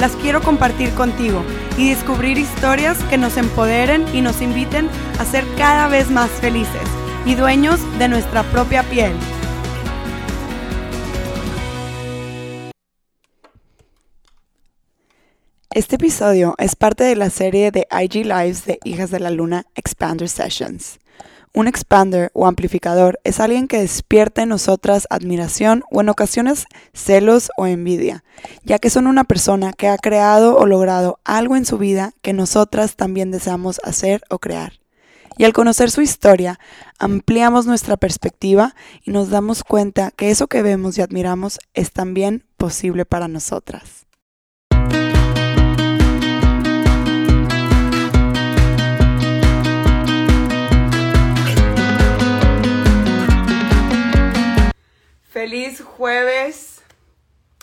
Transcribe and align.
las 0.00 0.16
quiero 0.16 0.40
compartir 0.40 0.90
contigo 0.94 1.44
y 1.76 1.90
descubrir 1.90 2.38
historias 2.38 2.98
que 3.04 3.18
nos 3.18 3.36
empoderen 3.36 4.04
y 4.14 4.22
nos 4.22 4.40
inviten 4.40 4.88
a 5.18 5.26
ser 5.26 5.44
cada 5.58 5.88
vez 5.88 6.10
más 6.10 6.30
felices 6.30 6.82
y 7.26 7.34
dueños 7.34 7.78
de 7.98 8.08
nuestra 8.08 8.42
propia 8.44 8.82
piel. 8.82 9.12
Este 15.72 15.96
episodio 15.96 16.54
es 16.58 16.74
parte 16.74 17.04
de 17.04 17.14
la 17.14 17.28
serie 17.28 17.70
de 17.70 17.86
IG 17.92 18.24
Lives 18.24 18.64
de 18.64 18.78
Hijas 18.84 19.10
de 19.10 19.20
la 19.20 19.30
Luna 19.30 19.66
Expander 19.74 20.28
Sessions. 20.28 20.98
Un 21.52 21.66
expander 21.66 22.30
o 22.32 22.46
amplificador 22.46 23.18
es 23.24 23.40
alguien 23.40 23.66
que 23.66 23.80
despierta 23.80 24.42
en 24.42 24.50
nosotras 24.50 25.08
admiración 25.10 25.82
o 25.90 26.00
en 26.00 26.08
ocasiones 26.08 26.66
celos 26.94 27.50
o 27.56 27.66
envidia, 27.66 28.22
ya 28.62 28.78
que 28.78 28.88
son 28.88 29.08
una 29.08 29.24
persona 29.24 29.72
que 29.72 29.88
ha 29.88 29.98
creado 29.98 30.56
o 30.56 30.66
logrado 30.66 31.18
algo 31.24 31.56
en 31.56 31.64
su 31.64 31.76
vida 31.76 32.12
que 32.22 32.32
nosotras 32.32 32.94
también 32.94 33.32
deseamos 33.32 33.80
hacer 33.82 34.22
o 34.30 34.38
crear. 34.38 34.74
Y 35.38 35.44
al 35.44 35.52
conocer 35.52 35.90
su 35.90 36.02
historia, 36.02 36.60
ampliamos 36.98 37.66
nuestra 37.66 37.96
perspectiva 37.96 38.76
y 39.02 39.10
nos 39.10 39.30
damos 39.30 39.64
cuenta 39.64 40.12
que 40.12 40.30
eso 40.30 40.46
que 40.46 40.62
vemos 40.62 40.98
y 40.98 41.02
admiramos 41.02 41.58
es 41.74 41.92
también 41.92 42.44
posible 42.58 43.06
para 43.06 43.26
nosotras. 43.26 44.06
Feliz 55.40 55.80
jueves 55.80 56.82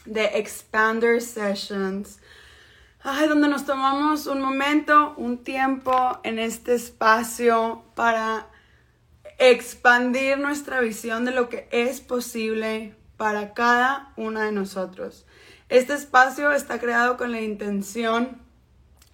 de 0.03 0.39
Expander 0.39 1.21
Sessions. 1.21 2.17
Ay, 3.03 3.27
donde 3.27 3.47
nos 3.47 3.67
tomamos 3.67 4.25
un 4.25 4.41
momento, 4.41 5.13
un 5.15 5.43
tiempo 5.43 6.19
en 6.23 6.39
este 6.39 6.73
espacio 6.73 7.83
para 7.93 8.47
expandir 9.37 10.39
nuestra 10.39 10.79
visión 10.79 11.23
de 11.23 11.33
lo 11.33 11.49
que 11.49 11.67
es 11.71 12.01
posible 12.01 12.95
para 13.15 13.53
cada 13.53 14.11
una 14.15 14.45
de 14.45 14.53
nosotros. 14.53 15.27
Este 15.69 15.93
espacio 15.93 16.51
está 16.53 16.79
creado 16.79 17.15
con 17.15 17.31
la 17.31 17.41
intención 17.41 18.41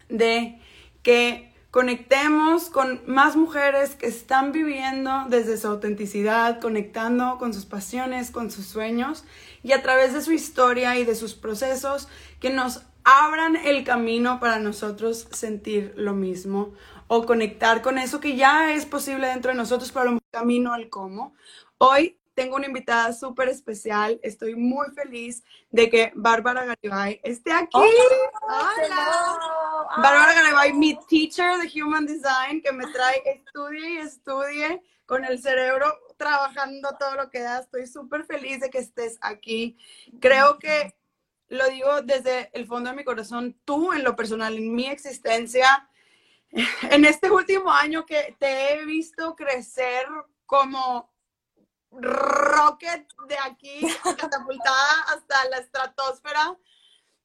de 0.07 0.57
que 1.01 1.52
conectemos 1.73 2.69
con 2.69 3.01
más 3.07 3.35
mujeres 3.35 3.95
que 3.95 4.05
están 4.05 4.51
viviendo 4.51 5.25
desde 5.29 5.57
su 5.57 5.65
autenticidad, 5.65 6.61
conectando 6.61 7.39
con 7.39 7.51
sus 7.51 7.65
pasiones, 7.65 8.29
con 8.29 8.51
sus 8.51 8.67
sueños 8.67 9.25
y 9.63 9.71
a 9.71 9.81
través 9.81 10.13
de 10.13 10.21
su 10.21 10.33
historia 10.33 10.95
y 10.99 11.03
de 11.03 11.15
sus 11.15 11.33
procesos 11.33 12.09
que 12.39 12.51
nos 12.51 12.83
abran 13.03 13.55
el 13.55 13.83
camino 13.83 14.39
para 14.39 14.59
nosotros 14.59 15.27
sentir 15.31 15.95
lo 15.97 16.13
mismo 16.13 16.75
o 17.07 17.25
conectar 17.25 17.81
con 17.81 17.97
eso 17.97 18.19
que 18.19 18.35
ya 18.35 18.71
es 18.75 18.85
posible 18.85 19.25
dentro 19.25 19.49
de 19.49 19.57
nosotros, 19.57 19.91
pero 19.91 20.11
el 20.11 20.19
camino 20.29 20.73
al 20.73 20.89
cómo. 20.89 21.33
Hoy 21.79 22.19
tengo 22.33 22.55
una 22.55 22.67
invitada 22.67 23.13
súper 23.13 23.49
especial. 23.49 24.19
Estoy 24.23 24.55
muy 24.55 24.87
feliz 24.91 25.43
de 25.71 25.89
que 25.89 26.11
Bárbara 26.15 26.65
Garibay 26.65 27.19
esté 27.23 27.51
aquí. 27.51 27.77
Hola. 27.77 29.39
Bárbara 29.97 30.33
Garibay, 30.33 30.73
mi 30.73 30.97
teacher 31.07 31.57
de 31.59 31.81
Human 31.81 32.05
Design, 32.05 32.61
que 32.61 32.71
me 32.71 32.87
trae 32.87 33.21
estudie 33.25 33.93
y 33.93 33.97
estudie 33.97 34.81
con 35.05 35.25
el 35.25 35.41
cerebro 35.41 35.93
trabajando 36.17 36.95
todo 36.99 37.15
lo 37.15 37.29
que 37.29 37.41
da. 37.41 37.59
Estoy 37.59 37.87
súper 37.87 38.25
feliz 38.25 38.59
de 38.59 38.69
que 38.69 38.79
estés 38.79 39.17
aquí. 39.21 39.77
Creo 40.19 40.57
que 40.57 40.95
lo 41.49 41.67
digo 41.69 42.01
desde 42.01 42.49
el 42.53 42.65
fondo 42.65 42.89
de 42.89 42.95
mi 42.95 43.03
corazón, 43.03 43.55
tú 43.63 43.93
en 43.93 44.03
lo 44.03 44.15
personal, 44.15 44.55
en 44.57 44.73
mi 44.73 44.87
existencia, 44.87 45.87
en 46.89 47.05
este 47.05 47.29
último 47.29 47.71
año 47.71 48.05
que 48.05 48.35
te 48.39 48.73
he 48.73 48.85
visto 48.85 49.35
crecer 49.35 50.07
como 50.45 51.12
rocket 51.99 53.07
de 53.27 53.37
aquí, 53.45 53.81
catapultada 54.17 55.01
hasta 55.07 55.49
la 55.49 55.57
estratosfera. 55.57 56.57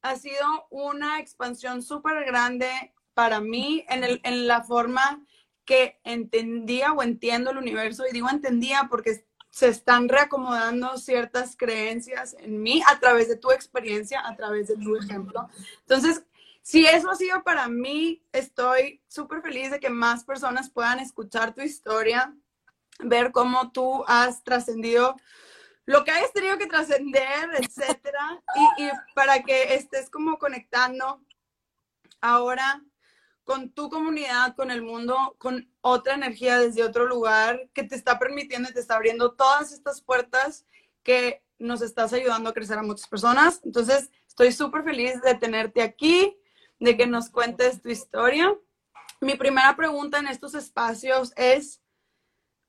Ha 0.03 0.17
sido 0.17 0.67
una 0.71 1.19
expansión 1.19 1.83
súper 1.83 2.25
grande 2.25 2.95
para 3.15 3.41
mí 3.41 3.85
en, 3.89 4.05
el, 4.05 4.21
en 4.23 4.47
la 4.47 4.63
forma 4.63 5.25
que 5.65 6.01
entendía 6.05 6.93
o 6.93 7.03
entiendo 7.03 7.51
el 7.51 7.59
universo. 7.59 8.05
Y 8.09 8.13
digo 8.13 8.29
entendía 8.31 8.87
porque 8.89 9.27
se 9.51 9.69
están 9.69 10.09
reacomodando 10.09 10.97
ciertas 10.99 11.57
creencias 11.57 12.37
en 12.39 12.63
mí 12.63 12.83
a 12.87 13.01
través 13.01 13.29
de 13.29 13.37
tu 13.37 13.51
experiencia, 13.51 14.23
a 14.25 14.37
través 14.37 14.69
de 14.69 14.77
tu 14.77 14.97
ejemplo. 14.97 15.49
Entonces, 15.81 16.23
si 16.63 16.87
eso 16.87 17.11
ha 17.11 17.15
sido 17.17 17.43
para 17.43 17.67
mí, 17.69 18.23
estoy 18.31 19.03
súper 19.09 19.43
feliz 19.43 19.71
de 19.71 19.81
que 19.81 19.91
más 19.91 20.25
personas 20.25 20.71
puedan 20.71 20.99
escuchar 20.99 21.55
tu 21.55 21.63
historia, 21.63 22.37
ver 22.99 23.33
cómo 23.33 23.71
tú 23.73 24.05
has 24.07 24.43
trascendido 24.43 25.17
lo 25.87 26.05
que 26.05 26.11
hayas 26.11 26.33
tenido 26.35 26.59
que 26.59 26.67
trascender, 26.67 27.49
etcétera, 27.59 28.43
y, 28.77 28.85
y, 28.85 28.91
para 29.15 29.43
que 29.43 29.75
estés 29.75 30.11
como 30.11 30.39
conectando 30.39 31.23
ahora 32.21 32.83
con 33.45 33.71
tu 33.71 33.89
comunidad, 33.89 34.55
con 34.55 34.71
el 34.71 34.83
mundo, 34.83 35.35
con 35.39 35.73
otra 35.81 36.13
energía 36.13 36.59
desde 36.59 36.85
otro 36.85 37.07
lugar 37.07 37.71
que 37.73 37.85
te 37.85 37.95
está 37.95 38.19
permitiendo 38.19 38.69
y 38.69 38.75
te 38.75 38.81
está 38.81 38.97
abriendo 38.97 39.33
todas 39.33 39.73
estas 39.73 40.03
puertas 40.03 40.67
que 41.03 41.43
nos 41.59 41.81
estás 41.81 42.13
ayudando 42.13 42.51
a 42.51 42.53
crecer 42.53 42.77
a 42.77 42.83
muchas 42.83 43.09
personas. 43.09 43.63
Entonces, 43.65 44.11
estoy 44.27 44.53
súper 44.53 44.85
feliz 44.85 45.23
de 45.23 45.35
tenerte 45.35 45.81
aquí, 45.81 46.37
de 46.79 46.99
que 46.99 47.07
nos 47.07 47.31
cuentes 47.31 47.81
tu 47.81 47.89
historia. 47.89 48.55
Mi 49.23 49.35
primera 49.37 49.75
pregunta 49.75 50.19
en 50.19 50.27
estos 50.27 50.55
espacios 50.55 51.33
es, 51.37 51.81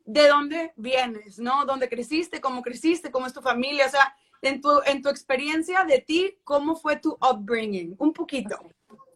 de 0.09 0.27
dónde 0.27 0.73
vienes, 0.75 1.37
¿no? 1.37 1.65
¿Dónde 1.65 1.87
creciste? 1.87 2.41
¿Cómo 2.41 2.63
creciste? 2.63 3.11
¿Cómo 3.11 3.27
es 3.27 3.33
tu 3.33 3.41
familia? 3.41 3.85
O 3.85 3.89
sea, 3.89 4.15
en 4.41 4.59
tu, 4.59 4.81
en 4.87 5.03
tu 5.03 5.09
experiencia 5.09 5.83
de 5.83 5.99
ti, 5.99 6.39
¿cómo 6.43 6.75
fue 6.75 6.95
tu 6.95 7.11
upbringing? 7.21 7.95
Un 7.99 8.11
poquito. 8.11 8.57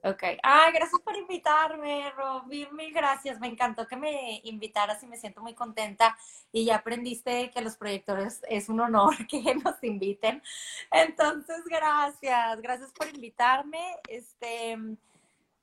Ok. 0.04 0.24
Ay, 0.44 0.72
gracias 0.72 1.02
por 1.04 1.16
invitarme, 1.18 2.12
Robin. 2.12 2.68
Mil 2.76 2.94
gracias. 2.94 3.40
Me 3.40 3.48
encantó 3.48 3.88
que 3.88 3.96
me 3.96 4.40
invitaras 4.44 5.02
y 5.02 5.08
me 5.08 5.18
siento 5.18 5.42
muy 5.42 5.56
contenta. 5.56 6.16
Y 6.52 6.66
ya 6.66 6.76
aprendiste 6.76 7.50
que 7.50 7.62
los 7.62 7.76
proyectores 7.76 8.42
es 8.48 8.70
un 8.70 8.80
honor 8.80 9.16
que 9.28 9.56
nos 9.56 9.84
inviten. 9.84 10.44
Entonces, 10.92 11.64
gracias. 11.66 12.62
Gracias 12.62 12.92
por 12.92 13.08
invitarme. 13.08 13.98
Este. 14.08 14.78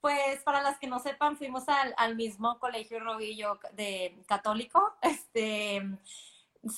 Pues 0.00 0.42
para 0.44 0.62
las 0.62 0.78
que 0.78 0.86
no 0.86 0.98
sepan, 0.98 1.36
fuimos 1.36 1.64
al, 1.68 2.16
mismo 2.16 2.58
colegio 2.58 3.00
Robillo 3.00 3.58
de 3.72 4.22
católico. 4.26 4.94
Este, 5.02 5.82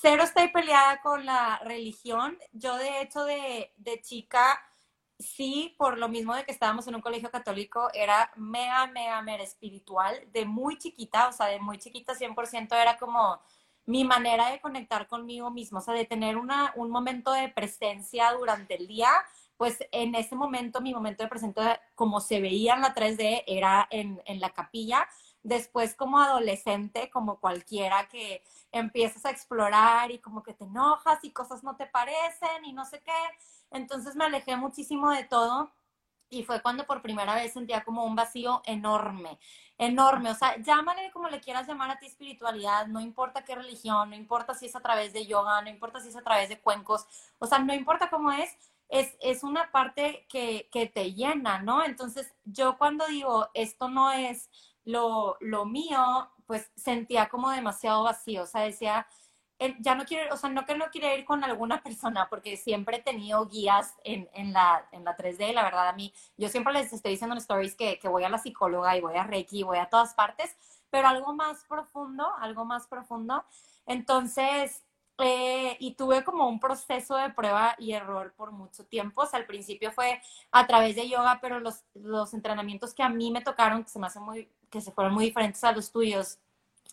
cero 0.01 0.23
estoy 0.23 0.49
peleada 0.49 1.01
con 1.01 1.25
la 1.25 1.59
religión. 1.63 2.37
Yo 2.51 2.75
de 2.75 3.01
hecho 3.01 3.23
de, 3.23 3.73
de 3.77 4.01
chica, 4.01 4.61
sí, 5.19 5.73
por 5.77 5.97
lo 5.97 6.09
mismo 6.09 6.35
de 6.35 6.43
que 6.43 6.51
estábamos 6.51 6.87
en 6.87 6.95
un 6.95 7.01
colegio 7.01 7.31
católico, 7.31 7.89
era 7.93 8.31
mega, 8.35 8.87
mega, 8.87 9.21
mega 9.21 9.43
espiritual. 9.43 10.15
De 10.33 10.45
muy 10.45 10.77
chiquita, 10.77 11.29
o 11.29 11.31
sea, 11.31 11.47
de 11.47 11.59
muy 11.59 11.77
chiquita 11.77 12.13
100% 12.15 12.75
era 12.75 12.97
como 12.97 13.39
mi 13.85 14.03
manera 14.03 14.49
de 14.49 14.61
conectar 14.61 15.07
conmigo 15.07 15.51
mismo, 15.51 15.79
o 15.79 15.81
sea, 15.81 15.93
de 15.93 16.05
tener 16.05 16.37
una, 16.37 16.73
un 16.75 16.89
momento 16.89 17.31
de 17.31 17.49
presencia 17.49 18.31
durante 18.31 18.75
el 18.75 18.87
día 18.87 19.09
pues 19.63 19.77
en 19.93 20.13
ese 20.13 20.35
momento, 20.35 20.81
mi 20.81 20.93
momento 20.93 21.23
de 21.23 21.29
presencia, 21.29 21.79
como 21.95 22.19
se 22.19 22.41
veía 22.41 22.73
en 22.73 22.81
la 22.81 22.93
3D, 22.93 23.45
era 23.47 23.87
en, 23.91 24.21
en 24.25 24.41
la 24.41 24.49
capilla. 24.49 25.07
Después, 25.41 25.95
como 25.95 26.19
adolescente, 26.19 27.09
como 27.09 27.39
cualquiera 27.39 28.09
que 28.09 28.43
empiezas 28.73 29.23
a 29.23 29.29
explorar 29.29 30.11
y 30.11 30.19
como 30.19 30.43
que 30.43 30.53
te 30.53 30.65
enojas 30.65 31.23
y 31.23 31.31
cosas 31.31 31.63
no 31.63 31.77
te 31.77 31.85
parecen 31.85 32.65
y 32.65 32.73
no 32.73 32.83
sé 32.83 33.01
qué. 33.03 33.13
Entonces 33.71 34.17
me 34.17 34.25
alejé 34.25 34.57
muchísimo 34.57 35.11
de 35.11 35.23
todo 35.23 35.71
y 36.29 36.43
fue 36.43 36.61
cuando 36.61 36.85
por 36.85 37.01
primera 37.01 37.33
vez 37.33 37.53
sentía 37.53 37.85
como 37.85 38.03
un 38.03 38.17
vacío 38.17 38.61
enorme, 38.65 39.39
enorme. 39.77 40.29
O 40.31 40.35
sea, 40.35 40.57
llámale 40.57 41.09
como 41.11 41.29
le 41.29 41.39
quieras 41.39 41.67
llamar 41.69 41.91
a 41.91 41.99
ti 41.99 42.07
espiritualidad, 42.07 42.87
no 42.87 42.99
importa 42.99 43.45
qué 43.45 43.55
religión, 43.55 44.09
no 44.09 44.15
importa 44.17 44.53
si 44.55 44.65
es 44.65 44.75
a 44.75 44.81
través 44.81 45.13
de 45.13 45.25
yoga, 45.25 45.61
no 45.61 45.69
importa 45.69 46.01
si 46.01 46.09
es 46.09 46.17
a 46.17 46.21
través 46.21 46.49
de 46.49 46.59
cuencos, 46.59 47.07
o 47.39 47.45
sea, 47.45 47.59
no 47.59 47.73
importa 47.73 48.09
cómo 48.09 48.29
es, 48.33 48.57
es, 48.93 49.17
es 49.21 49.43
una 49.43 49.71
parte 49.71 50.27
que, 50.29 50.69
que, 50.71 50.85
te 50.85 51.13
llena, 51.13 51.59
¿no? 51.63 51.83
Entonces, 51.83 52.31
yo 52.45 52.77
cuando 52.77 53.07
digo, 53.07 53.49
esto 53.55 53.89
no 53.89 54.11
es 54.11 54.51
lo, 54.85 55.35
lo 55.41 55.65
mío, 55.65 56.29
pues 56.45 56.71
sentía 56.75 57.27
como 57.27 57.49
demasiado 57.49 58.03
vacío, 58.03 58.43
o 58.43 58.45
sea, 58.45 58.61
decía, 58.61 59.07
ya 59.79 59.95
no 59.95 60.05
quiero, 60.05 60.31
o 60.31 60.37
sea, 60.37 60.51
no 60.51 60.63
que 60.65 60.77
no 60.77 60.91
quiero 60.91 61.11
ir 61.17 61.25
con 61.25 61.43
alguna 61.43 61.81
persona, 61.83 62.29
porque 62.29 62.55
siempre 62.55 62.97
he 62.97 63.01
tenido 63.01 63.47
guías 63.47 63.95
en, 64.03 64.29
en, 64.31 64.53
la, 64.53 64.87
en 64.91 65.03
la 65.03 65.17
3D, 65.17 65.53
la 65.53 65.63
verdad 65.63 65.87
a 65.89 65.93
mí, 65.93 66.13
yo 66.37 66.47
siempre 66.49 66.71
les 66.73 66.93
estoy 66.93 67.13
diciendo 67.13 67.33
en 67.33 67.41
stories 67.41 67.73
que, 67.73 67.97
que 67.97 68.07
voy 68.07 68.25
a 68.25 68.29
la 68.29 68.37
psicóloga 68.37 68.95
y 68.95 69.01
voy 69.01 69.15
a 69.15 69.23
Reiki, 69.23 69.63
voy 69.63 69.79
a 69.79 69.89
todas 69.89 70.13
partes, 70.13 70.55
pero 70.91 71.07
algo 71.07 71.33
más 71.33 71.65
profundo, 71.65 72.31
algo 72.37 72.63
más 72.63 72.85
profundo. 72.85 73.43
Entonces, 73.87 74.83
eh, 75.19 75.77
y 75.79 75.93
tuve 75.95 76.23
como 76.23 76.47
un 76.47 76.59
proceso 76.59 77.15
de 77.15 77.29
prueba 77.29 77.75
y 77.77 77.93
error 77.93 78.33
por 78.35 78.51
mucho 78.51 78.85
tiempo. 78.85 79.21
O 79.21 79.25
sea, 79.25 79.39
al 79.39 79.45
principio 79.45 79.91
fue 79.91 80.21
a 80.51 80.65
través 80.65 80.95
de 80.95 81.07
yoga, 81.07 81.39
pero 81.41 81.59
los, 81.59 81.83
los 81.93 82.33
entrenamientos 82.33 82.93
que 82.93 83.03
a 83.03 83.09
mí 83.09 83.31
me 83.31 83.41
tocaron, 83.41 83.83
que 83.83 83.89
se 83.89 83.99
me 83.99 84.07
hacen 84.07 84.23
muy, 84.23 84.49
que 84.69 84.81
se 84.81 84.91
fueron 84.91 85.13
muy 85.13 85.25
diferentes 85.25 85.63
a 85.63 85.71
los 85.71 85.91
tuyos, 85.91 86.39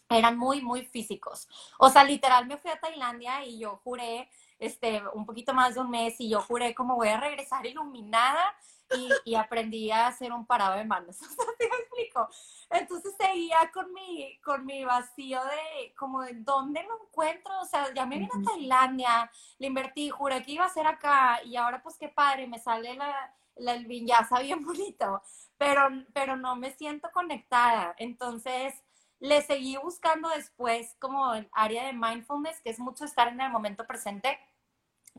eran 0.09 0.37
muy, 0.37 0.61
muy 0.61 0.85
físicos. 0.85 1.49
O 1.79 1.89
sea, 1.89 2.05
literal 2.05 2.47
me 2.47 2.59
fui 2.59 2.71
a 2.71 2.81
Tailandia 2.81 3.45
y 3.45 3.59
yo 3.59 3.81
juré, 3.85 4.29
este, 4.59 5.03
un 5.15 5.25
poquito 5.25 5.55
más 5.55 5.75
de 5.75 5.81
un 5.81 5.91
mes 5.91 6.21
y 6.21 6.29
yo 6.29 6.43
juré 6.43 6.75
como 6.75 6.97
voy 6.97 7.09
a 7.09 7.21
regresar 7.21 7.65
iluminada 7.65 8.55
y, 8.97 9.33
y 9.33 9.35
aprendí 9.35 9.91
a 9.91 10.09
hacer 10.09 10.33
un 10.33 10.47
parado 10.47 10.77
de 10.77 10.85
manos. 10.85 11.17
¿te 11.59 11.65
explico? 11.65 12.29
Entonces 12.71 13.15
seguía 13.19 13.71
con 13.73 13.93
mi, 13.93 14.39
con 14.41 14.65
mi 14.65 14.85
vacío 14.85 15.41
de 15.45 15.95
como 15.95 16.23
de 16.23 16.35
dónde 16.35 16.83
lo 16.83 17.05
encuentro. 17.05 17.61
O 17.61 17.65
sea, 17.65 17.93
ya 17.95 18.07
me 18.07 18.19
vine 18.19 18.31
a 18.33 18.51
Tailandia, 18.51 19.31
le 19.59 19.67
invertí, 19.67 20.11
juré 20.11 20.43
que 20.43 20.53
iba 20.53 20.65
a 20.65 20.71
ser 20.71 20.87
acá 20.87 21.41
y 21.45 21.57
ahora 21.57 21.83
pues 21.83 21.97
qué 21.99 22.09
padre, 22.09 22.47
me 22.47 22.59
sale 22.59 22.95
la, 22.95 23.35
la, 23.57 23.75
el 23.75 23.87
vinyasa 23.87 24.41
bien 24.41 24.65
bonito, 24.65 25.23
pero, 25.59 25.83
pero 26.13 26.37
no 26.37 26.57
me 26.57 26.71
siento 26.73 27.11
conectada. 27.13 27.95
Entonces 27.99 28.75
le 29.19 29.43
seguí 29.43 29.77
buscando 29.77 30.29
después 30.31 30.97
como 30.99 31.35
el 31.35 31.49
área 31.53 31.87
de 31.87 31.93
mindfulness, 31.93 32.61
que 32.63 32.71
es 32.71 32.79
mucho 32.79 33.05
estar 33.05 33.29
en 33.29 33.41
el 33.41 33.51
momento 33.51 33.87
presente, 33.87 34.39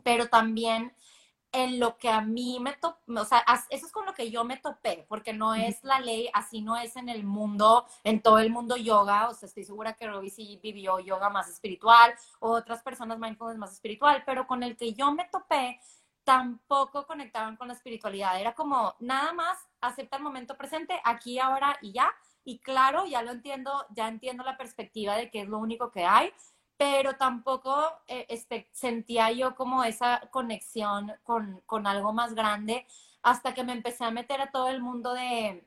pero 0.04 0.28
también 0.28 0.96
en 1.52 1.80
lo 1.80 1.98
que 1.98 2.10
a 2.10 2.22
mí 2.22 2.60
me 2.62 2.74
topé, 2.74 3.00
o 3.14 3.26
sea, 3.26 3.44
eso 3.70 3.86
es 3.86 3.92
con 3.92 4.06
lo 4.06 4.14
que 4.14 4.32
yo 4.32 4.44
me 4.44 4.58
topé, 4.58 5.06
porque 5.10 5.34
no 5.34 5.54
es 5.54 5.84
la 5.84 6.00
ley, 6.00 6.30
así 6.34 6.62
no 6.62 6.78
es 6.78 6.96
en 6.96 7.10
el 7.10 7.24
mundo, 7.24 7.86
en 8.04 8.22
todo 8.22 8.40
el 8.40 8.50
mundo 8.50 8.78
yoga, 8.78 9.28
o 9.28 9.34
sea, 9.34 9.48
estoy 9.48 9.66
segura 9.66 9.94
que 9.94 10.08
Robbie 10.08 10.30
sí 10.30 10.60
vivió 10.64 11.00
yoga 11.00 11.30
más 11.30 11.50
espiritual, 11.50 12.14
o 12.40 12.52
otras 12.52 12.82
personas 12.82 13.20
mindfulness 13.20 13.58
más 13.58 13.74
espiritual, 13.74 14.24
pero 14.26 14.48
con 14.48 14.64
el 14.64 14.78
que 14.78 14.94
yo 14.94 15.12
me 15.12 15.26
topé, 15.26 15.80
tampoco 16.24 17.06
conectaban 17.06 17.58
con 17.58 17.68
la 17.68 17.74
espiritualidad, 17.74 18.40
era 18.40 18.54
como, 18.54 18.96
nada 19.00 19.34
más, 19.34 19.58
acepta 19.82 20.18
el 20.18 20.24
momento 20.24 20.56
presente, 20.56 21.02
aquí, 21.04 21.40
ahora 21.40 21.78
y 21.82 21.92
ya, 21.92 22.14
y 22.44 22.60
claro, 22.60 23.06
ya 23.06 23.22
lo 23.22 23.32
entiendo, 23.32 23.86
ya 23.90 24.08
entiendo 24.08 24.44
la 24.44 24.58
perspectiva 24.58 25.16
de 25.16 25.30
que 25.30 25.42
es 25.42 25.50
lo 25.50 25.58
único 25.58 25.92
que 25.92 26.06
hay, 26.06 26.32
pero 26.82 27.16
tampoco 27.16 27.80
eh, 28.08 28.26
este, 28.28 28.68
sentía 28.72 29.30
yo 29.32 29.54
como 29.54 29.84
esa 29.84 30.20
conexión 30.32 31.14
con, 31.22 31.62
con, 31.68 31.86
algo 31.86 32.12
más 32.12 32.34
grande 32.34 32.88
hasta 33.22 33.54
que 33.54 33.64
me 33.64 33.74
empecé 33.74 34.04
a 34.04 34.10
meter 34.10 34.42
a 34.42 34.50
todo 34.50 34.68
el 34.68 34.82
mundo 34.82 35.14
de, 35.14 35.64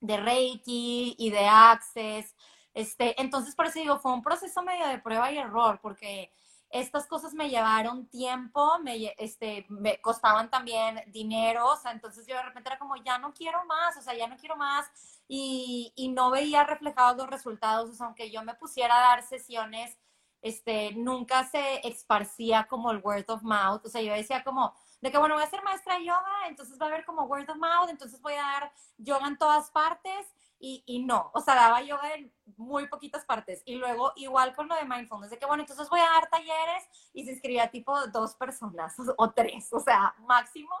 de 0.00 0.16
Reiki 0.16 1.14
y 1.18 1.28
de 1.28 1.46
Access. 1.46 2.34
Este, 2.72 3.20
entonces, 3.20 3.54
por 3.54 3.66
eso 3.66 3.80
digo, 3.80 3.98
fue 3.98 4.14
un 4.14 4.22
proceso 4.22 4.62
medio 4.62 4.86
de 4.86 4.98
prueba 4.98 5.30
y 5.30 5.36
error, 5.36 5.78
porque 5.82 6.32
estas 6.70 7.06
cosas 7.06 7.34
me 7.34 7.50
llevaron 7.50 8.06
tiempo, 8.08 8.78
me, 8.82 9.12
este, 9.18 9.66
me 9.68 10.00
costaban 10.00 10.48
también 10.48 11.02
dinero, 11.08 11.68
o 11.68 11.76
sea, 11.76 11.92
entonces 11.92 12.26
yo 12.26 12.34
de 12.34 12.44
repente 12.44 12.70
era 12.70 12.78
como, 12.78 12.96
ya 12.96 13.18
no 13.18 13.34
quiero 13.34 13.62
más, 13.66 13.94
o 13.98 14.00
sea, 14.00 14.14
ya 14.14 14.26
no 14.26 14.38
quiero 14.38 14.56
más, 14.56 14.86
y, 15.28 15.92
y 15.96 16.08
no 16.08 16.30
veía 16.30 16.64
reflejados 16.64 17.18
los 17.18 17.26
resultados, 17.28 18.00
aunque 18.00 18.30
yo 18.30 18.42
me 18.42 18.54
pusiera 18.54 18.96
a 18.96 19.16
dar 19.16 19.22
sesiones 19.22 19.98
este, 20.46 20.92
nunca 20.92 21.44
se 21.44 21.86
esparcía 21.86 22.66
como 22.68 22.90
el 22.90 23.00
word 23.02 23.28
of 23.28 23.42
mouth, 23.42 23.84
o 23.84 23.88
sea, 23.88 24.00
yo 24.00 24.12
decía 24.12 24.44
como, 24.44 24.74
de 25.00 25.10
que 25.10 25.18
bueno, 25.18 25.34
voy 25.34 25.44
a 25.44 25.50
ser 25.50 25.62
maestra 25.62 25.98
de 25.98 26.04
yoga, 26.04 26.46
entonces 26.48 26.78
va 26.80 26.86
a 26.86 26.88
haber 26.88 27.04
como 27.04 27.24
word 27.24 27.50
of 27.50 27.56
mouth, 27.56 27.88
entonces 27.88 28.20
voy 28.20 28.34
a 28.34 28.42
dar 28.42 28.72
yoga 28.98 29.26
en 29.26 29.38
todas 29.38 29.70
partes, 29.70 30.26
y, 30.58 30.82
y, 30.86 31.00
no, 31.00 31.30
o 31.34 31.40
sea, 31.40 31.54
daba 31.54 31.82
yoga 31.82 32.14
en 32.14 32.32
muy 32.56 32.88
poquitas 32.88 33.26
partes. 33.26 33.62
Y 33.66 33.74
luego, 33.74 34.12
igual 34.16 34.54
con 34.54 34.68
lo 34.68 34.74
de 34.74 34.86
mindfulness, 34.86 35.30
de 35.30 35.38
que 35.38 35.44
bueno, 35.44 35.62
entonces 35.62 35.88
voy 35.90 36.00
a 36.00 36.08
dar 36.08 36.30
talleres 36.30 36.84
y 37.12 37.24
se 37.24 37.32
inscribía 37.32 37.70
tipo 37.70 38.06
dos 38.06 38.34
personas 38.36 38.94
o 39.18 39.30
tres, 39.32 39.70
o 39.72 39.80
sea, 39.80 40.14
máximo. 40.20 40.74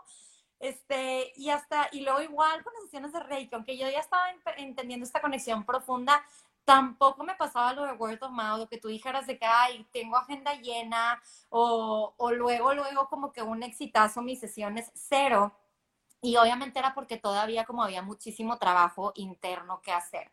Este, 0.58 1.32
y 1.36 1.50
hasta, 1.50 1.88
y 1.92 2.00
luego 2.00 2.22
igual 2.22 2.64
con 2.64 2.72
las 2.72 2.84
sesiones 2.84 3.12
de 3.12 3.20
Reiki, 3.20 3.54
aunque 3.54 3.76
yo 3.76 3.88
ya 3.90 4.00
estaba 4.00 4.24
entendiendo 4.56 5.04
esta 5.04 5.20
conexión 5.20 5.66
profunda, 5.66 6.24
tampoco 6.66 7.24
me 7.24 7.36
pasaba 7.36 7.72
lo 7.72 7.84
de 7.86 7.92
word 7.92 8.22
of 8.22 8.32
mouth, 8.32 8.60
o 8.62 8.68
que 8.68 8.78
tú 8.78 8.88
dijeras 8.88 9.26
de 9.26 9.38
que, 9.38 9.46
ay, 9.46 9.86
tengo 9.92 10.16
agenda 10.16 10.52
llena, 10.54 11.22
o, 11.48 12.12
o 12.18 12.32
luego, 12.32 12.74
luego 12.74 13.08
como 13.08 13.32
que 13.32 13.42
un 13.42 13.62
exitazo, 13.62 14.20
mis 14.20 14.40
sesiones 14.40 14.90
cero. 14.94 15.54
Y 16.20 16.36
obviamente 16.36 16.78
era 16.80 16.92
porque 16.92 17.18
todavía 17.18 17.64
como 17.64 17.84
había 17.84 18.02
muchísimo 18.02 18.58
trabajo 18.58 19.12
interno 19.14 19.80
que 19.80 19.92
hacer. 19.92 20.32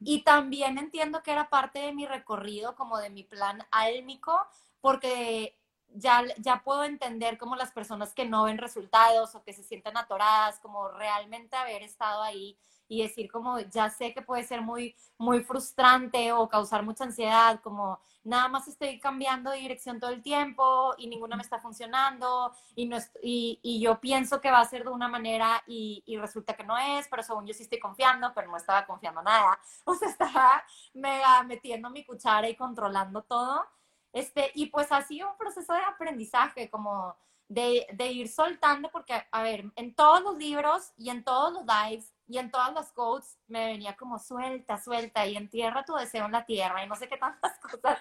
Y 0.00 0.22
también 0.22 0.78
entiendo 0.78 1.22
que 1.22 1.32
era 1.32 1.50
parte 1.50 1.80
de 1.80 1.92
mi 1.92 2.06
recorrido, 2.06 2.76
como 2.76 2.98
de 2.98 3.10
mi 3.10 3.24
plan 3.24 3.66
álmico, 3.72 4.46
porque 4.80 5.58
ya, 5.88 6.22
ya 6.38 6.62
puedo 6.62 6.84
entender 6.84 7.36
como 7.36 7.56
las 7.56 7.72
personas 7.72 8.14
que 8.14 8.26
no 8.26 8.44
ven 8.44 8.58
resultados 8.58 9.34
o 9.34 9.42
que 9.42 9.52
se 9.52 9.64
sienten 9.64 9.96
atoradas, 9.96 10.60
como 10.60 10.88
realmente 10.88 11.56
haber 11.56 11.82
estado 11.82 12.22
ahí 12.22 12.56
y 12.88 13.02
decir 13.02 13.30
como 13.30 13.60
ya 13.60 13.90
sé 13.90 14.12
que 14.12 14.22
puede 14.22 14.44
ser 14.44 14.60
muy, 14.60 14.94
muy 15.18 15.42
frustrante 15.42 16.32
o 16.32 16.48
causar 16.48 16.82
mucha 16.82 17.04
ansiedad, 17.04 17.60
como 17.62 18.00
nada 18.24 18.48
más 18.48 18.66
estoy 18.68 18.98
cambiando 18.98 19.50
de 19.50 19.58
dirección 19.58 20.00
todo 20.00 20.10
el 20.10 20.22
tiempo 20.22 20.94
y 20.98 21.06
ninguna 21.06 21.36
me 21.36 21.42
está 21.42 21.58
funcionando 21.60 22.52
y, 22.74 22.86
no 22.86 22.96
y, 23.22 23.60
y, 23.62 23.80
yo 23.80 24.00
pienso 24.00 24.40
que 24.40 24.50
va 24.50 24.60
a 24.60 24.64
ser 24.64 24.84
de 24.84 24.90
una 24.90 25.08
manera 25.08 25.62
y, 25.66 26.02
y, 26.06 26.16
resulta 26.16 26.54
que 26.56 26.64
no 26.64 26.76
es, 26.78 27.06
pero 27.08 27.22
según 27.22 27.46
yo 27.46 27.54
sí 27.54 27.62
estoy 27.62 27.78
confiando, 27.78 28.32
pero 28.34 28.50
no 28.50 28.56
estaba 28.56 28.86
confiando 28.86 29.22
nada. 29.22 29.58
O 29.84 29.94
sea, 29.94 30.08
estaba 30.08 30.64
mega 30.94 31.42
metiendo 31.44 31.90
mi 31.90 32.04
cuchara 32.04 32.48
y 32.48 32.56
controlando 32.56 33.22
todo. 33.22 33.64
Este, 34.12 34.50
y 34.54 34.66
pues 34.66 34.90
ha 34.92 35.02
sido 35.02 35.30
un 35.30 35.36
proceso 35.36 35.74
de 35.74 35.80
aprendizaje, 35.80 36.70
como 36.70 37.16
de, 37.48 37.86
de 37.92 38.06
ir 38.12 38.28
soltando, 38.28 38.90
porque, 38.90 39.14
a 39.30 39.42
ver, 39.42 39.70
en 39.76 39.94
todos 39.94 40.22
los 40.22 40.36
libros 40.36 40.92
y 40.96 41.10
en 41.10 41.22
todos 41.24 41.52
los 41.52 41.64
lives 41.66 42.13
y 42.26 42.38
en 42.38 42.50
todas 42.50 42.72
las 42.72 42.92
quotes 42.92 43.38
me 43.48 43.66
venía 43.66 43.96
como 43.96 44.18
suelta, 44.18 44.80
suelta 44.80 45.26
y 45.26 45.36
entierra 45.36 45.84
tu 45.84 45.94
deseo 45.94 46.24
en 46.24 46.32
la 46.32 46.46
tierra 46.46 46.82
y 46.82 46.88
no 46.88 46.96
sé 46.96 47.08
qué 47.08 47.16
tantas 47.16 47.58
cosas. 47.60 47.98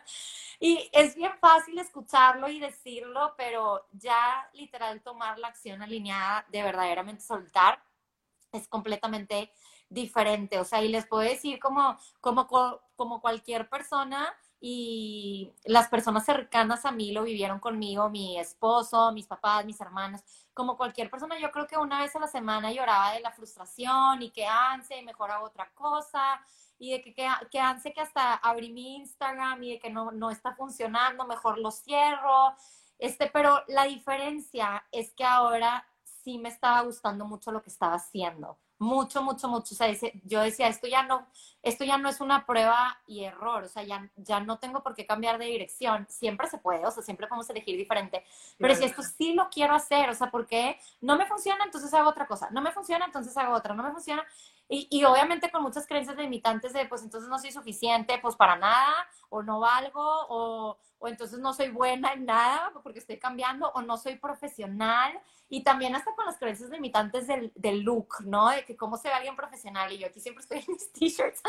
Y 0.60 0.90
es 0.94 1.16
bien 1.16 1.34
fácil 1.40 1.78
escucharlo 1.80 2.48
y 2.48 2.60
decirlo, 2.60 3.34
pero 3.38 3.86
ya 3.92 4.50
literal 4.54 5.02
tomar 5.02 5.40
la 5.40 5.50
acción 5.50 5.82
alineada 5.82 6.46
de 6.50 6.64
verdaderamente 6.64 7.22
soltar 7.22 7.84
es 8.52 8.68
completamente 8.68 9.52
diferente. 9.90 10.60
O 10.60 10.66
sea, 10.66 10.82
y 10.82 10.88
les 10.88 11.06
puedo 11.06 11.24
decir 11.24 11.60
como, 11.60 11.98
como, 12.22 12.48
como 12.96 13.22
cualquier 13.22 13.70
persona 13.70 14.34
y 14.66 15.52
las 15.66 15.90
personas 15.90 16.24
cercanas 16.24 16.86
a 16.86 16.92
mí 16.94 17.12
lo 17.12 17.24
vivieron 17.24 17.60
conmigo, 17.60 18.10
mi 18.10 18.40
esposo, 18.40 19.12
mis 19.12 19.28
papás, 19.28 19.66
mis 19.66 19.82
hermanos 19.82 20.22
como 20.54 20.78
cualquier 20.78 21.10
persona, 21.10 21.38
yo 21.38 21.52
creo 21.52 21.68
que 21.68 21.78
una 21.78 22.00
vez 22.00 22.16
a 22.16 22.20
la 22.20 22.28
semana 22.28 22.72
lloraba 22.72 23.12
de 23.12 23.20
la 23.20 23.34
frustración 23.34 24.22
y 24.22 24.32
que 24.32 24.46
anse, 24.46 25.02
mejor 25.02 25.32
hago 25.32 25.48
otra 25.48 25.70
cosa, 25.74 26.40
y 26.80 26.92
de 26.92 27.02
que, 27.02 27.14
que, 27.14 27.28
que 27.52 27.60
anse 27.60 27.92
que 27.92 28.00
hasta 28.00 28.36
abrí 28.36 28.72
mi 28.72 28.96
Instagram 28.96 29.62
y 29.64 29.72
de 29.72 29.80
que 29.80 29.90
no, 29.90 30.12
no 30.12 30.32
está 30.32 30.56
funcionando, 30.56 31.26
mejor 31.26 31.58
lo 31.58 31.70
cierro. 31.72 32.56
Este, 33.00 33.30
pero 33.34 33.64
la 33.68 33.84
diferencia 33.84 34.86
es 34.94 35.14
que 35.14 35.26
ahora 35.26 35.86
sí 36.04 36.38
me 36.38 36.48
estaba 36.48 36.82
gustando 36.84 37.26
mucho 37.26 37.52
lo 37.52 37.62
que 37.62 37.70
estaba 37.70 37.96
haciendo 37.96 38.58
mucho, 38.84 39.24
mucho, 39.24 39.48
mucho. 39.48 39.74
O 39.74 39.78
sea, 39.78 39.92
yo 40.26 40.42
decía, 40.42 40.68
esto 40.68 40.88
ya 40.88 41.04
no, 41.04 41.26
esto 41.64 41.84
ya 41.86 41.98
no 41.98 42.10
es 42.10 42.20
una 42.22 42.46
prueba 42.46 43.00
y 43.08 43.24
error, 43.24 43.64
o 43.64 43.70
sea, 43.70 43.84
ya, 43.84 44.10
ya 44.18 44.40
no 44.42 44.60
tengo 44.60 44.84
por 44.84 44.94
qué 44.94 45.06
cambiar 45.06 45.38
de 45.38 45.46
dirección. 45.46 46.06
Siempre 46.10 46.48
se 46.48 46.58
puede, 46.58 46.86
o 46.86 46.92
sea, 46.92 47.02
siempre 47.02 47.28
podemos 47.28 47.50
elegir 47.50 47.78
diferente. 47.78 48.24
Pero 48.58 48.76
si 48.76 48.84
esto 48.84 49.02
sí 49.02 49.34
lo 49.34 49.50
quiero 49.50 49.74
hacer, 49.74 50.10
o 50.10 50.14
sea, 50.14 50.30
porque 50.30 50.78
no 51.02 51.18
me 51.18 51.26
funciona, 51.26 51.64
entonces 51.64 51.94
hago 51.94 52.10
otra 52.10 52.28
cosa. 52.28 52.50
No 52.52 52.62
me 52.62 52.72
funciona, 52.72 53.06
entonces 53.06 53.36
hago 53.38 53.56
otra. 53.56 53.74
No 53.74 53.84
me 53.84 53.92
funciona. 53.92 54.24
Y, 54.76 55.04
obviamente 55.04 55.52
con 55.52 55.62
muchas 55.62 55.86
creencias 55.86 56.18
limitantes 56.18 56.74
de, 56.74 56.88
pues 56.88 57.04
entonces 57.04 57.30
no 57.30 57.38
soy 57.38 57.52
suficiente, 57.52 58.18
pues 58.20 58.36
para 58.36 58.56
nada, 58.56 59.08
o 59.30 59.44
no 59.44 59.60
valgo, 59.60 60.02
o, 60.30 60.80
o 60.98 61.08
entonces 61.08 61.38
no 61.38 61.54
soy 61.54 61.70
buena 61.70 62.14
en 62.14 62.26
nada 62.26 62.72
porque 62.82 62.98
estoy 62.98 63.20
cambiando, 63.20 63.70
o 63.76 63.84
no 63.84 63.98
soy 63.98 64.16
profesional 64.16 65.22
y 65.48 65.64
también 65.64 65.96
hasta 65.96 66.16
con 66.16 66.26
las 66.26 66.40
creencias 66.40 66.72
limitantes 66.72 67.28
del, 67.28 67.52
del, 67.54 67.82
look, 67.82 68.26
¿no? 68.26 68.50
De 68.50 68.66
que 68.66 68.76
cómo 68.76 68.98
se 68.98 69.10
ve 69.10 69.14
alguien 69.14 69.36
profesional. 69.36 69.92
Y 69.92 70.00
yo 70.00 70.08
aquí 70.08 70.20
siempre 70.20 70.42
estoy 70.42 70.60
en 70.60 70.74
mis 70.74 70.92
t-shirts. 70.94 71.44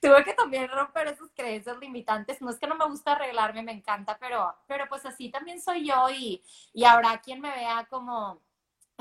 Tuve 0.00 0.24
que 0.24 0.32
también 0.32 0.70
romper 0.70 1.08
esas 1.08 1.28
creencias 1.34 1.76
limitantes. 1.76 2.40
No 2.40 2.48
es 2.48 2.58
que 2.58 2.66
no 2.66 2.76
me 2.76 2.86
gusta 2.86 3.12
arreglarme, 3.12 3.62
me 3.62 3.72
encanta, 3.72 4.16
pero, 4.18 4.56
pero 4.66 4.88
pues 4.88 5.04
así 5.04 5.30
también 5.30 5.60
soy 5.60 5.86
yo 5.86 6.08
y, 6.08 6.42
y 6.72 6.84
habrá 6.84 7.20
quien 7.20 7.42
me 7.42 7.50
vea 7.50 7.86
como 7.90 8.40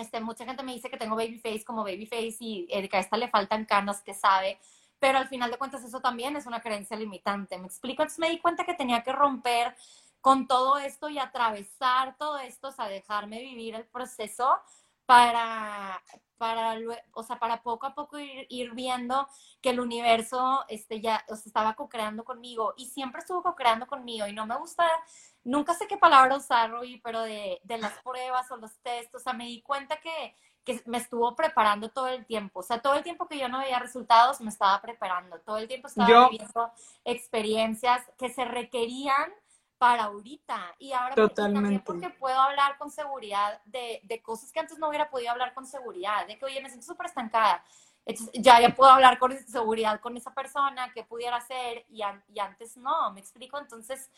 este, 0.02 0.20
mucha 0.20 0.46
gente 0.46 0.64
me 0.64 0.74
dice 0.74 0.90
que 0.90 0.98
tengo 0.98 1.16
baby 1.16 1.40
face 1.40 1.64
como 1.64 1.84
baby 1.84 2.06
face 2.06 2.38
y 2.40 2.68
eh, 2.70 2.88
que 2.90 2.98
a 2.98 3.00
esta 3.00 3.18
le 3.18 3.30
faltan 3.30 3.66
canas, 3.66 4.02
que 4.02 4.14
sabe, 4.14 4.60
pero 5.00 5.18
al 5.18 5.28
final 5.28 5.50
de 5.50 5.58
cuentas 5.58 5.84
eso 5.84 6.02
también 6.02 6.36
es 6.36 6.46
una 6.46 6.62
creencia 6.62 6.98
limitante. 6.98 7.58
¿Me 7.58 7.68
explico? 7.68 8.04
Entonces 8.04 8.20
me 8.20 8.30
di 8.30 8.40
cuenta 8.40 8.66
que 8.66 8.74
tenía 8.74 9.04
que 9.04 9.12
romper 9.12 9.76
con 10.22 10.48
todo 10.48 10.78
esto 10.78 11.10
y 11.10 11.18
atravesar 11.18 12.16
todo 12.18 12.38
esto, 12.38 12.68
o 12.70 12.72
sea, 12.72 12.88
dejarme 12.88 13.40
vivir 13.42 13.76
el 13.76 13.86
proceso 13.86 14.62
para, 15.06 16.02
para, 16.38 16.78
o 17.14 17.24
sea, 17.24 17.40
para 17.40 17.62
poco 17.64 17.88
a 17.88 17.94
poco 17.94 18.18
ir, 18.20 18.72
viendo 18.74 19.28
que 19.62 19.72
el 19.72 19.80
universo 19.80 20.64
este, 20.70 21.02
ya 21.02 21.26
o 21.28 21.34
estaba 21.34 21.76
co-creando 21.76 22.24
conmigo 22.24 22.74
y 22.78 22.86
siempre 22.86 23.20
estuvo 23.20 23.44
co-creando 23.44 23.88
conmigo 23.88 24.28
y 24.28 24.34
no 24.34 24.46
me 24.46 24.58
gusta, 24.58 24.86
nunca 25.44 25.74
sé 25.74 25.88
qué 25.88 25.98
palabra 25.98 26.38
usar, 26.38 26.74
hoy, 26.74 27.00
pero 27.04 27.22
de, 27.22 27.60
de, 27.64 27.78
las 27.78 27.94
pruebas 28.04 28.50
o 28.52 28.58
los 28.58 28.78
test, 28.80 29.14
o 29.16 29.20
sea, 29.20 29.34
me 29.34 29.46
di 29.46 29.62
cuenta 29.62 29.98
que, 29.98 30.36
que 30.64 30.82
me 30.86 30.98
estuvo 30.98 31.36
preparando 31.36 31.90
todo 31.90 32.08
el 32.08 32.26
tiempo, 32.26 32.60
o 32.60 32.64
sea, 32.64 32.82
todo 32.82 32.96
el 32.96 33.04
tiempo 33.04 33.28
que 33.28 33.38
yo 33.38 33.48
no 33.50 33.60
veía 33.60 33.80
resultados 33.80 34.42
me 34.42 34.50
estaba 34.50 34.82
preparando, 34.82 35.40
todo 35.40 35.58
el 35.58 35.68
tiempo 35.68 35.88
estaba 35.88 36.30
viviendo 36.30 36.72
experiencias 37.04 38.04
que 38.18 38.30
se 38.30 38.46
requerían 38.46 39.34
para 39.82 40.04
ahorita. 40.04 40.76
Y 40.78 40.94
ahora 40.94 41.16
también 41.34 41.82
porque 41.84 42.12
puedo 42.12 42.40
hablar 42.40 42.78
con 42.78 42.92
seguridad 42.92 43.60
de, 43.66 44.00
de, 44.04 44.22
cosas 44.22 44.52
que 44.52 44.60
antes 44.60 44.78
no 44.78 44.90
hubiera 44.90 45.10
podido 45.10 45.32
hablar 45.32 45.56
con 45.56 45.66
seguridad, 45.66 46.28
de 46.28 46.38
que, 46.38 46.46
oye, 46.46 46.62
me 46.62 46.70
siento 46.70 46.86
súper 46.86 47.08
estancada. 47.08 47.64
ya, 48.36 48.62
ya 48.62 48.76
puedo 48.76 48.92
hablar 48.92 49.18
con 49.18 49.36
seguridad 49.48 50.00
con 50.00 50.16
esa 50.16 50.36
persona, 50.36 50.94
que 50.94 51.04
pudiera 51.04 51.38
hacer, 51.38 51.84
y, 51.90 52.02
y 52.32 52.40
antes 52.40 52.78
no, 52.78 53.12
me 53.12 53.22
explico. 53.22 53.58
Entonces, 53.58 54.12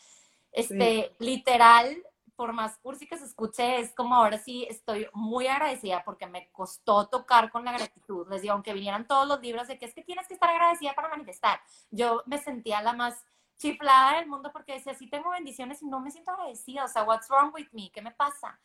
este, 0.54 1.14
literal, 1.18 2.02
por 2.36 2.52
más 2.52 2.78
cursi 2.78 3.06
que 3.06 3.18
se 3.18 3.24
escuche, 3.24 3.80
es 3.80 3.92
como 3.94 4.14
ahora 4.14 4.38
sí 4.38 4.66
estoy 4.70 5.08
muy 5.12 5.46
agradecida 5.46 6.02
porque 6.04 6.26
me 6.26 6.48
costó 6.52 7.08
tocar 7.08 7.50
con 7.50 7.64
la 7.64 7.72
gratitud. 7.72 8.26
Les 8.30 8.42
digo, 8.42 8.54
aunque 8.54 8.72
vinieran 8.72 9.06
todos 9.06 9.26
los 9.26 9.40
libros 9.40 9.68
de 9.68 9.78
que 9.78 9.86
es 9.86 9.94
que 9.94 10.02
tienes 10.02 10.26
que 10.26 10.34
estar 10.34 10.50
agradecida 10.50 10.94
para 10.94 11.08
manifestar, 11.08 11.60
yo 11.90 12.22
me 12.26 12.38
sentía 12.38 12.82
la 12.82 12.92
más 12.92 13.24
chiflada 13.56 14.18
del 14.18 14.28
mundo 14.28 14.50
porque 14.52 14.74
decía, 14.74 14.94
sí 14.94 15.08
tengo 15.08 15.30
bendiciones 15.30 15.82
y 15.82 15.86
no 15.86 16.00
me 16.00 16.10
siento 16.10 16.32
agradecida, 16.32 16.84
o 16.84 16.88
sea, 16.88 17.04
what's 17.04 17.28
wrong 17.28 17.52
with 17.54 17.68
me, 17.72 17.90
¿qué 17.90 18.02
me 18.02 18.12
pasa? 18.12 18.58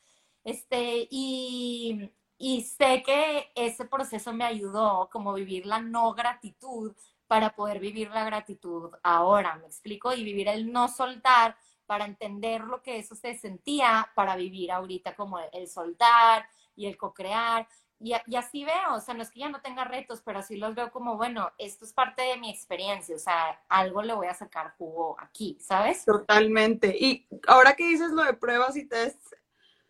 Este, 0.44 1.08
y, 1.10 2.12
y 2.38 2.62
sé 2.62 3.04
que 3.04 3.52
ese 3.56 3.86
proceso 3.86 4.34
me 4.34 4.46
ayudó 4.46 5.10
como 5.12 5.34
vivir 5.34 5.66
la 5.66 5.80
no 5.80 6.14
gratitud 6.14 6.96
para 7.28 7.56
poder 7.56 7.80
vivir 7.80 8.10
la 8.10 8.26
gratitud 8.26 8.92
ahora, 9.04 9.56
me 9.58 9.68
explico, 9.68 10.14
y 10.14 10.24
vivir 10.24 10.48
el 10.48 10.72
no 10.72 10.88
soltar 10.88 11.56
para 11.90 12.06
entender 12.06 12.62
lo 12.62 12.84
que 12.84 13.00
eso 13.00 13.16
se 13.16 13.34
sentía, 13.34 14.08
para 14.14 14.36
vivir 14.36 14.72
ahorita 14.72 15.16
como 15.16 15.40
el 15.40 15.68
soltar 15.68 16.48
y 16.76 16.86
el 16.86 16.98
co-crear 16.98 17.68
y, 18.02 18.14
así 18.14 18.64
veo, 18.64 18.96
o 18.96 19.02
sea, 19.02 19.14
no 19.14 19.22
es 19.22 19.30
que 19.30 19.42
ya 19.42 19.50
no 19.50 19.62
tenga 19.62 19.84
retos, 19.84 20.22
pero 20.24 20.40
así 20.40 20.56
los 20.56 20.74
veo 20.74 20.90
como, 20.90 21.18
bueno, 21.18 21.52
esto 21.58 21.84
es 21.84 21.92
parte 21.92 22.22
de 22.22 22.38
mi 22.38 22.50
experiencia, 22.50 23.14
o 23.14 23.20
sea, 23.20 23.62
algo 23.68 24.02
le 24.02 24.14
voy 24.14 24.28
a 24.28 24.34
sacar 24.34 24.74
jugo 24.78 25.18
aquí, 25.20 25.58
¿sabes? 25.60 26.06
Totalmente. 26.06 26.96
Y 26.98 27.28
ahora 27.46 27.74
que 27.74 27.88
dices 27.88 28.12
lo 28.12 28.24
de 28.24 28.34
pruebas 28.34 28.78
y 28.78 28.88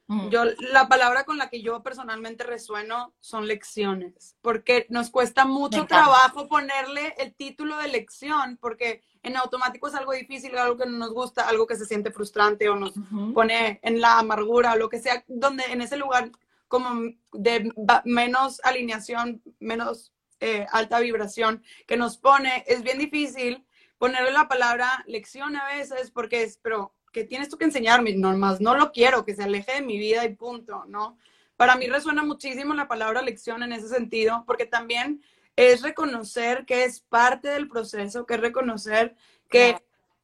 tests, 0.09 0.29
yo 0.31 0.43
la 0.71 0.87
palabra 0.87 1.23
con 1.23 1.37
la 1.37 1.49
que 1.49 1.61
yo 1.61 1.83
personalmente 1.83 2.43
resueno 2.43 3.13
son 3.19 3.47
lecciones, 3.47 4.35
porque 4.41 4.87
nos 4.89 5.09
cuesta 5.09 5.45
mucho 5.45 5.85
trabajo 5.85 6.47
ponerle 6.47 7.13
el 7.17 7.33
título 7.33 7.77
de 7.77 7.89
lección, 7.89 8.57
porque 8.59 9.03
en 9.23 9.37
automático 9.37 9.87
es 9.87 9.95
algo 9.95 10.13
difícil, 10.13 10.57
algo 10.57 10.77
que 10.77 10.85
no 10.85 10.97
nos 10.97 11.13
gusta, 11.13 11.47
algo 11.47 11.67
que 11.67 11.75
se 11.75 11.85
siente 11.85 12.11
frustrante 12.11 12.69
o 12.69 12.75
nos 12.75 12.93
pone 13.33 13.79
en 13.83 14.01
la 14.01 14.19
amargura 14.19 14.73
o 14.73 14.77
lo 14.77 14.89
que 14.89 14.99
sea, 14.99 15.23
donde 15.27 15.63
en 15.65 15.81
ese 15.81 15.97
lugar 15.97 16.31
como 16.67 16.89
de 17.33 17.73
menos 18.05 18.61
alineación, 18.63 19.41
menos 19.59 20.13
eh, 20.39 20.65
alta 20.71 20.99
vibración 20.99 21.63
que 21.85 21.97
nos 21.97 22.17
pone, 22.17 22.63
es 22.67 22.83
bien 22.83 22.97
difícil 22.97 23.65
ponerle 23.97 24.31
la 24.31 24.47
palabra 24.47 25.03
lección 25.05 25.55
a 25.57 25.67
veces 25.67 26.11
porque 26.11 26.43
es, 26.43 26.57
pero 26.61 26.93
que 27.11 27.23
tienes 27.23 27.49
tú 27.49 27.57
que 27.57 27.65
enseñarme, 27.65 28.13
normas, 28.15 28.61
no 28.61 28.75
lo 28.75 28.91
quiero, 28.91 29.25
que 29.25 29.35
se 29.35 29.43
aleje 29.43 29.73
de 29.73 29.81
mi 29.81 29.97
vida 29.97 30.25
y 30.25 30.35
punto, 30.35 30.85
¿no? 30.87 31.17
Para 31.57 31.75
mí 31.75 31.87
resuena 31.87 32.23
muchísimo 32.23 32.73
la 32.73 32.87
palabra 32.87 33.21
lección 33.21 33.63
en 33.63 33.73
ese 33.73 33.89
sentido, 33.89 34.43
porque 34.47 34.65
también 34.65 35.21
es 35.55 35.81
reconocer 35.81 36.65
que 36.65 36.85
es 36.85 37.01
parte 37.01 37.49
del 37.49 37.67
proceso, 37.67 38.25
que 38.25 38.35
es 38.35 38.39
reconocer 38.39 39.15
que 39.49 39.75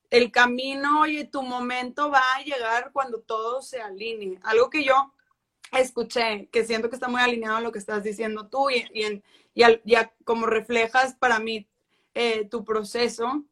el 0.10 0.32
camino 0.32 1.08
y 1.08 1.25
tu 1.25 1.42
momento 1.42 2.10
va 2.10 2.24
a 2.36 2.44
llegar 2.44 2.92
cuando 2.94 3.20
todo 3.20 3.62
se 3.62 3.82
alinee. 3.82 4.39
Algo 4.44 4.70
que 4.70 4.84
yo 4.84 5.13
escuché, 5.74 6.48
que 6.51 6.63
siento 6.63 6.89
que 6.89 6.96
está 6.96 7.08
muy 7.08 7.22
alineado 7.22 7.58
a 7.58 7.62
lo 7.62 7.72
que 7.72 7.80
estás 7.80 8.04
diciendo 8.04 8.48
tú 8.48 8.70
y, 8.70 8.88
y, 8.94 9.22
ya 9.54 10.13
como 10.24 10.46
reflejas 10.46 11.15
para 11.15 11.39
mí 11.39 11.68
eh, 12.13 12.46
tu 12.46 12.63
proceso, 12.63 13.44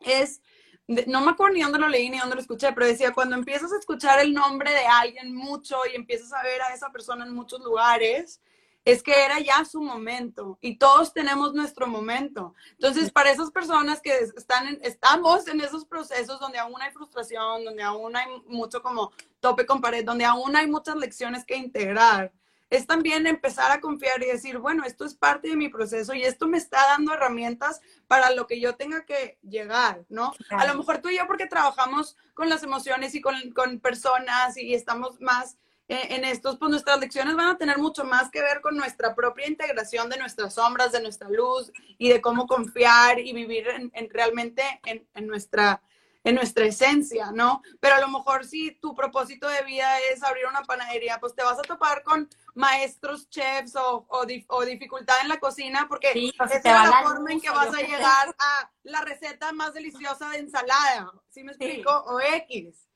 es, 0.00 0.40
no 0.88 1.20
me 1.20 1.32
acuerdo 1.32 1.54
ni 1.54 1.62
dónde 1.62 1.78
lo 1.78 1.88
leí 1.88 2.08
ni 2.10 2.18
dónde 2.18 2.36
lo 2.36 2.40
escuché, 2.40 2.72
pero 2.72 2.86
decía, 2.86 3.12
cuando 3.12 3.34
empiezas 3.34 3.72
a 3.72 3.78
escuchar 3.78 4.20
el 4.20 4.32
nombre 4.32 4.70
de 4.70 4.86
alguien 4.86 5.34
mucho 5.34 5.76
y 5.90 5.96
empiezas 5.96 6.32
a 6.32 6.42
ver 6.42 6.62
a 6.62 6.74
esa 6.74 6.90
persona 6.90 7.24
en 7.24 7.34
muchos 7.34 7.60
lugares, 7.60 8.40
es 8.86 9.02
que 9.02 9.24
era 9.24 9.40
ya 9.40 9.64
su 9.64 9.82
momento 9.82 10.58
y 10.60 10.78
todos 10.78 11.12
tenemos 11.12 11.52
nuestro 11.54 11.88
momento. 11.88 12.54
Entonces, 12.70 13.10
para 13.10 13.32
esas 13.32 13.50
personas 13.50 14.00
que 14.00 14.16
están 14.36 14.68
en, 14.68 14.78
estamos 14.80 15.48
en 15.48 15.60
esos 15.60 15.84
procesos 15.84 16.38
donde 16.38 16.58
aún 16.58 16.80
hay 16.80 16.92
frustración, 16.92 17.64
donde 17.64 17.82
aún 17.82 18.14
hay 18.14 18.26
mucho 18.46 18.80
como 18.82 19.10
tope 19.40 19.66
con 19.66 19.80
pared, 19.80 20.04
donde 20.04 20.24
aún 20.24 20.54
hay 20.54 20.68
muchas 20.68 20.94
lecciones 20.94 21.44
que 21.44 21.56
integrar, 21.56 22.32
es 22.70 22.86
también 22.86 23.26
empezar 23.26 23.70
a 23.70 23.80
confiar 23.80 24.22
y 24.22 24.26
decir, 24.26 24.58
bueno, 24.58 24.84
esto 24.84 25.04
es 25.04 25.14
parte 25.14 25.48
de 25.48 25.56
mi 25.56 25.68
proceso 25.68 26.14
y 26.14 26.22
esto 26.22 26.48
me 26.48 26.58
está 26.58 26.78
dando 26.88 27.12
herramientas 27.12 27.80
para 28.06 28.30
lo 28.30 28.46
que 28.46 28.60
yo 28.60 28.74
tenga 28.74 29.04
que 29.04 29.38
llegar, 29.42 30.04
¿no? 30.08 30.32
A 30.50 30.66
lo 30.66 30.74
mejor 30.74 30.98
tú 30.98 31.08
y 31.08 31.16
yo 31.16 31.26
porque 31.26 31.46
trabajamos 31.46 32.16
con 32.34 32.48
las 32.48 32.62
emociones 32.62 33.14
y 33.14 33.20
con, 33.20 33.34
con 33.52 33.80
personas 33.80 34.56
y 34.56 34.74
estamos 34.74 35.20
más 35.20 35.56
en 35.88 36.24
estos, 36.24 36.58
pues 36.58 36.70
nuestras 36.70 36.98
lecciones 36.98 37.36
van 37.36 37.48
a 37.48 37.58
tener 37.58 37.78
mucho 37.78 38.04
más 38.04 38.28
que 38.30 38.40
ver 38.40 38.60
con 38.60 38.76
nuestra 38.76 39.14
propia 39.14 39.46
integración 39.46 40.08
de 40.08 40.18
nuestras 40.18 40.54
sombras, 40.54 40.90
de 40.90 41.00
nuestra 41.00 41.28
luz 41.28 41.70
y 41.96 42.08
de 42.08 42.20
cómo 42.20 42.48
confiar 42.48 43.20
y 43.20 43.32
vivir 43.32 43.68
en, 43.68 44.10
realmente 44.10 44.62
en, 44.84 45.06
en, 45.14 45.26
nuestra, 45.28 45.80
en 46.26 46.34
nuestra 46.34 46.66
esencia, 46.66 47.30
¿no? 47.30 47.62
Pero 47.78 47.94
a 47.94 48.00
lo 48.00 48.08
mejor 48.08 48.44
si 48.44 48.72
tu 48.72 48.96
propósito 48.96 49.48
de 49.48 49.62
vida 49.62 49.88
es 50.10 50.24
abrir 50.24 50.46
una 50.46 50.62
panadería, 50.62 51.20
pues 51.20 51.36
te 51.36 51.44
vas 51.44 51.56
a 51.56 51.62
topar 51.62 52.02
con 52.02 52.28
maestros, 52.54 53.30
chefs 53.30 53.76
o, 53.76 54.04
o, 54.08 54.64
dificultad 54.64 55.14
en 55.22 55.28
la 55.28 55.38
cocina 55.38 55.86
porque 55.88 56.10
esa 56.10 56.56
es 56.56 56.64
la, 56.64 57.02
forma 57.04 57.30
en 57.30 57.40
que 57.40 57.50
vas 57.50 57.72
a 57.72 57.80
llegar 57.80 58.34
a 58.40 58.70
la 58.82 59.02
receta 59.02 59.52
más 59.52 59.72
deliciosa 59.72 60.28
de 60.30 60.38
ensalada, 60.38 61.12
¿sí 61.28 61.44
me 61.44 61.52
explico? 61.52 61.92
O 61.92 62.18
X. 62.18 62.88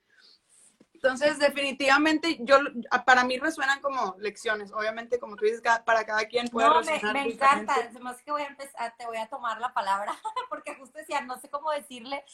Entonces, 0.95 1.39
definitivamente, 1.39 2.37
yo 2.41 2.59
para 3.07 3.23
mí 3.25 3.39
resuenan 3.39 3.81
como 3.81 4.17
lecciones. 4.19 4.73
Obviamente, 4.73 5.19
como 5.21 5.37
tú 5.37 5.45
dices, 5.45 5.63
para 5.85 6.05
cada 6.05 6.25
quien 6.25 6.49
puede 6.49 6.69
no, 6.69 6.81
resonar 6.81 7.15
me, 7.15 7.25
me 7.25 7.33
encanta. 7.33 7.75
Además 7.75 8.21
que 8.23 8.33
voy 8.33 8.43
a 8.43 8.49
empezar, 8.49 8.93
te 8.99 9.07
voy 9.07 9.17
a 9.19 9.29
tomar 9.29 9.61
la 9.61 9.73
palabra, 9.73 10.13
porque 10.51 10.75
justo 10.75 10.99
decía, 10.99 11.21
no 11.21 11.39
sé 11.39 11.49
cómo 11.49 11.71
decirle. 11.71 12.25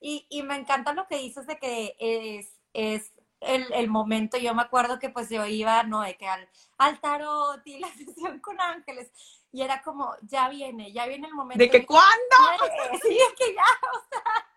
Y, 0.00 0.26
y 0.30 0.42
me 0.42 0.56
encanta 0.56 0.92
lo 0.92 1.06
que 1.06 1.18
dices 1.18 1.46
de 1.46 1.58
que 1.58 1.94
es, 1.98 2.48
es 2.72 3.12
el, 3.40 3.72
el, 3.72 3.88
momento. 3.88 4.38
Yo 4.38 4.54
me 4.54 4.62
acuerdo 4.62 4.98
que 4.98 5.10
pues 5.10 5.28
yo 5.28 5.44
iba, 5.46 5.82
no, 5.82 6.02
de 6.02 6.16
que 6.16 6.26
al, 6.26 6.48
al 6.78 7.00
tarot 7.00 7.60
y 7.66 7.78
la 7.80 7.88
sesión 7.88 8.40
con 8.40 8.60
ángeles. 8.60 9.12
Y 9.52 9.62
era 9.62 9.82
como, 9.82 10.14
ya 10.22 10.48
viene, 10.48 10.92
ya 10.92 11.06
viene 11.06 11.28
el 11.28 11.34
momento. 11.34 11.62
¿De 11.62 11.70
que 11.70 11.84
cuándo? 11.84 12.36
Sí, 13.02 13.18
es 13.18 13.34
que 13.36 13.54
ya, 13.54 13.64
o 13.92 14.08
sea 14.08 14.50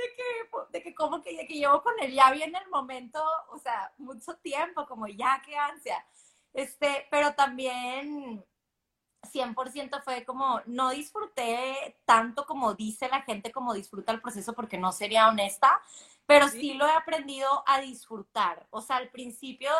de 0.00 0.14
que, 0.16 0.78
de 0.78 0.82
que 0.82 0.94
como 0.94 1.22
que, 1.22 1.46
que 1.46 1.54
llevo 1.54 1.82
con 1.82 1.94
él, 2.00 2.12
ya 2.12 2.30
viene 2.30 2.58
el 2.58 2.68
momento, 2.70 3.22
o 3.50 3.58
sea, 3.58 3.92
mucho 3.98 4.36
tiempo, 4.38 4.86
como 4.86 5.06
ya, 5.06 5.42
qué 5.44 5.56
ansia. 5.56 6.04
Este, 6.52 7.06
pero 7.10 7.34
también 7.34 8.44
100% 9.22 10.02
fue 10.02 10.24
como, 10.24 10.60
no 10.66 10.90
disfruté 10.90 11.98
tanto 12.04 12.46
como 12.46 12.74
dice 12.74 13.08
la 13.08 13.22
gente, 13.22 13.52
como 13.52 13.74
disfruta 13.74 14.12
el 14.12 14.20
proceso, 14.20 14.54
porque 14.54 14.78
no 14.78 14.92
sería 14.92 15.28
honesta, 15.28 15.80
pero 16.26 16.48
sí, 16.48 16.74
lo 16.74 16.86
he 16.86 16.92
aprendido 16.92 17.64
a 17.66 17.80
disfrutar. 17.80 18.66
O 18.70 18.80
sea, 18.80 18.96
al 18.96 19.10
principio, 19.10 19.70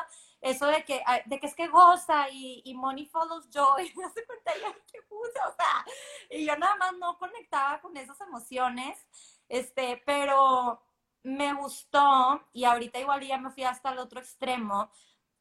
eso 0.41 0.67
de 0.67 0.85
que, 0.85 1.03
de 1.27 1.39
que 1.39 1.47
es 1.47 1.55
que 1.55 1.69
goza 1.69 2.29
y, 2.31 2.63
y 2.65 2.75
money 2.75 3.07
follows 3.07 3.49
joy, 3.51 3.93
no 3.97 4.11
se 4.11 4.25
cuenta 4.27 4.53
ya 4.61 4.73
qué 4.91 5.01
o 5.11 5.55
sea, 5.55 5.85
y 6.31 6.47
yo 6.47 6.57
nada 6.57 6.77
más 6.77 6.93
no 6.99 7.19
conectaba 7.19 7.81
con 7.81 7.97
esas 7.97 8.21
emociones. 8.21 9.07
Este, 9.49 10.01
pero 10.07 10.81
me 11.23 11.53
gustó 11.55 12.41
y 12.53 12.65
ahorita 12.65 12.99
igual 12.99 13.27
ya 13.27 13.39
me 13.39 13.51
fui 13.51 13.65
hasta 13.65 13.91
el 13.91 13.99
otro 13.99 14.21
extremo, 14.21 14.91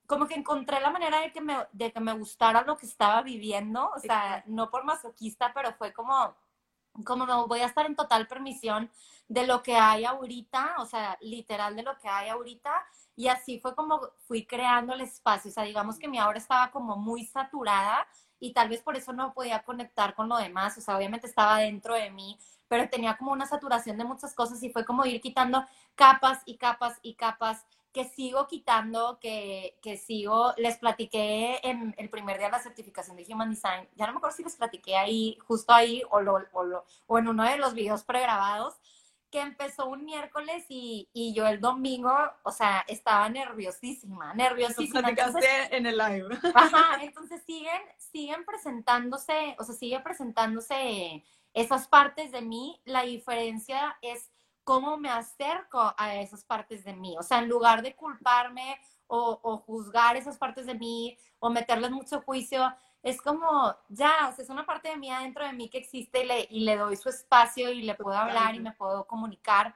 como 0.09 0.27
que 0.27 0.33
encontré 0.33 0.79
la 0.79 0.89
manera 0.89 1.21
de 1.21 1.31
que 1.31 1.39
me, 1.39 1.55
de 1.71 1.93
que 1.93 1.99
me 1.99 2.13
gustara 2.13 2.63
lo 2.63 2.75
que 2.77 2.87
estaba 2.87 3.21
viviendo, 3.21 3.91
o 3.95 3.99
sea, 3.99 4.43
no 4.47 4.71
por 4.71 4.83
masoquista, 4.83 5.53
pero 5.53 5.71
fue 5.73 5.93
como, 5.93 6.35
como 7.05 7.27
me 7.27 7.35
voy 7.45 7.59
a 7.59 7.67
estar 7.67 7.85
en 7.85 7.95
total 7.95 8.25
permisión 8.25 8.89
de 9.27 9.45
lo 9.45 9.61
que 9.61 9.75
hay 9.75 10.05
ahorita, 10.05 10.77
o 10.79 10.85
sea, 10.87 11.15
literal 11.21 11.75
de 11.75 11.83
lo 11.83 11.95
que 11.99 12.09
hay 12.09 12.29
ahorita, 12.29 12.71
y 13.15 13.27
así 13.27 13.59
fue 13.59 13.75
como 13.75 14.01
fui 14.25 14.47
creando 14.47 14.93
el 14.93 15.01
espacio. 15.01 15.51
O 15.51 15.53
sea, 15.53 15.63
digamos 15.63 15.99
que 15.99 16.07
mi 16.07 16.17
aura 16.17 16.39
estaba 16.39 16.71
como 16.71 16.95
muy 16.95 17.23
saturada 17.25 18.07
y 18.39 18.51
tal 18.51 18.67
vez 18.69 18.81
por 18.81 18.97
eso 18.97 19.13
no 19.13 19.31
podía 19.35 19.61
conectar 19.61 20.15
con 20.15 20.27
lo 20.27 20.37
demás. 20.37 20.75
O 20.79 20.81
sea, 20.81 20.97
obviamente 20.97 21.27
estaba 21.27 21.59
dentro 21.59 21.93
de 21.93 22.09
mí, 22.09 22.39
pero 22.67 22.89
tenía 22.89 23.15
como 23.15 23.31
una 23.31 23.45
saturación 23.45 23.95
de 23.99 24.05
muchas 24.05 24.33
cosas 24.33 24.63
y 24.63 24.71
fue 24.71 24.85
como 24.85 25.05
ir 25.05 25.21
quitando 25.21 25.63
capas 25.93 26.41
y 26.45 26.57
capas 26.57 26.97
y 27.03 27.13
capas 27.13 27.67
que 27.99 28.07
sigo 28.07 28.47
quitando, 28.47 29.19
que, 29.19 29.77
que 29.81 29.97
sigo, 29.97 30.53
les 30.55 30.77
platiqué 30.77 31.59
en 31.63 31.93
el 31.97 32.09
primer 32.09 32.37
día 32.37 32.45
de 32.45 32.53
la 32.53 32.63
certificación 32.63 33.17
de 33.17 33.25
Human 33.27 33.49
Design, 33.49 33.89
ya 33.97 34.07
no 34.07 34.13
me 34.13 34.17
acuerdo 34.19 34.37
si 34.37 34.43
les 34.43 34.55
platiqué 34.55 34.95
ahí, 34.95 35.37
justo 35.45 35.73
ahí, 35.73 36.01
o, 36.09 36.21
lo, 36.21 36.35
o, 36.53 36.85
o 37.07 37.19
en 37.19 37.27
uno 37.27 37.43
de 37.43 37.57
los 37.57 37.73
videos 37.73 38.05
pregrabados, 38.05 38.75
que 39.29 39.41
empezó 39.41 39.87
un 39.87 40.05
miércoles 40.05 40.65
y, 40.69 41.09
y, 41.11 41.33
yo 41.33 41.45
el 41.45 41.59
domingo, 41.59 42.15
o 42.43 42.53
sea, 42.53 42.85
estaba 42.87 43.27
nerviosísima, 43.27 44.33
nerviosísima. 44.33 45.09
Entonces, 45.09 45.43
en 45.71 45.85
el 45.85 45.97
live. 45.97 46.29
Ajá, 46.55 47.03
entonces 47.03 47.43
siguen, 47.45 47.81
siguen 47.97 48.45
presentándose, 48.45 49.57
o 49.59 49.65
sea, 49.65 49.75
sigue 49.75 49.99
presentándose 49.99 51.25
esas 51.53 51.89
partes 51.89 52.31
de 52.31 52.41
mí. 52.41 52.81
La 52.85 53.01
diferencia 53.01 53.97
es 54.01 54.31
cómo 54.69 54.97
me 54.97 55.09
acerco 55.09 55.95
a 55.97 56.15
esas 56.17 56.43
partes 56.43 56.83
de 56.83 56.93
mí. 56.93 57.17
O 57.17 57.23
sea, 57.23 57.39
en 57.39 57.49
lugar 57.49 57.81
de 57.81 57.95
culparme 57.95 58.79
o, 59.07 59.39
o 59.41 59.57
juzgar 59.57 60.15
esas 60.15 60.37
partes 60.37 60.67
de 60.67 60.75
mí 60.75 61.17
o 61.39 61.49
meterles 61.49 61.89
mucho 61.89 62.21
juicio, 62.21 62.71
es 63.01 63.19
como, 63.19 63.75
ya, 63.87 64.31
es 64.37 64.47
una 64.47 64.67
parte 64.67 64.89
de 64.89 64.97
mí 64.97 65.09
adentro 65.09 65.43
de 65.43 65.53
mí 65.53 65.69
que 65.69 65.79
existe 65.79 66.21
y 66.21 66.27
le, 66.27 66.47
y 66.51 66.59
le 66.59 66.77
doy 66.77 66.95
su 66.97 67.09
espacio 67.09 67.71
y 67.71 67.81
le 67.81 67.95
puedo 67.95 68.15
hablar 68.15 68.53
y 68.53 68.59
me 68.59 68.73
puedo 68.73 69.07
comunicar. 69.07 69.75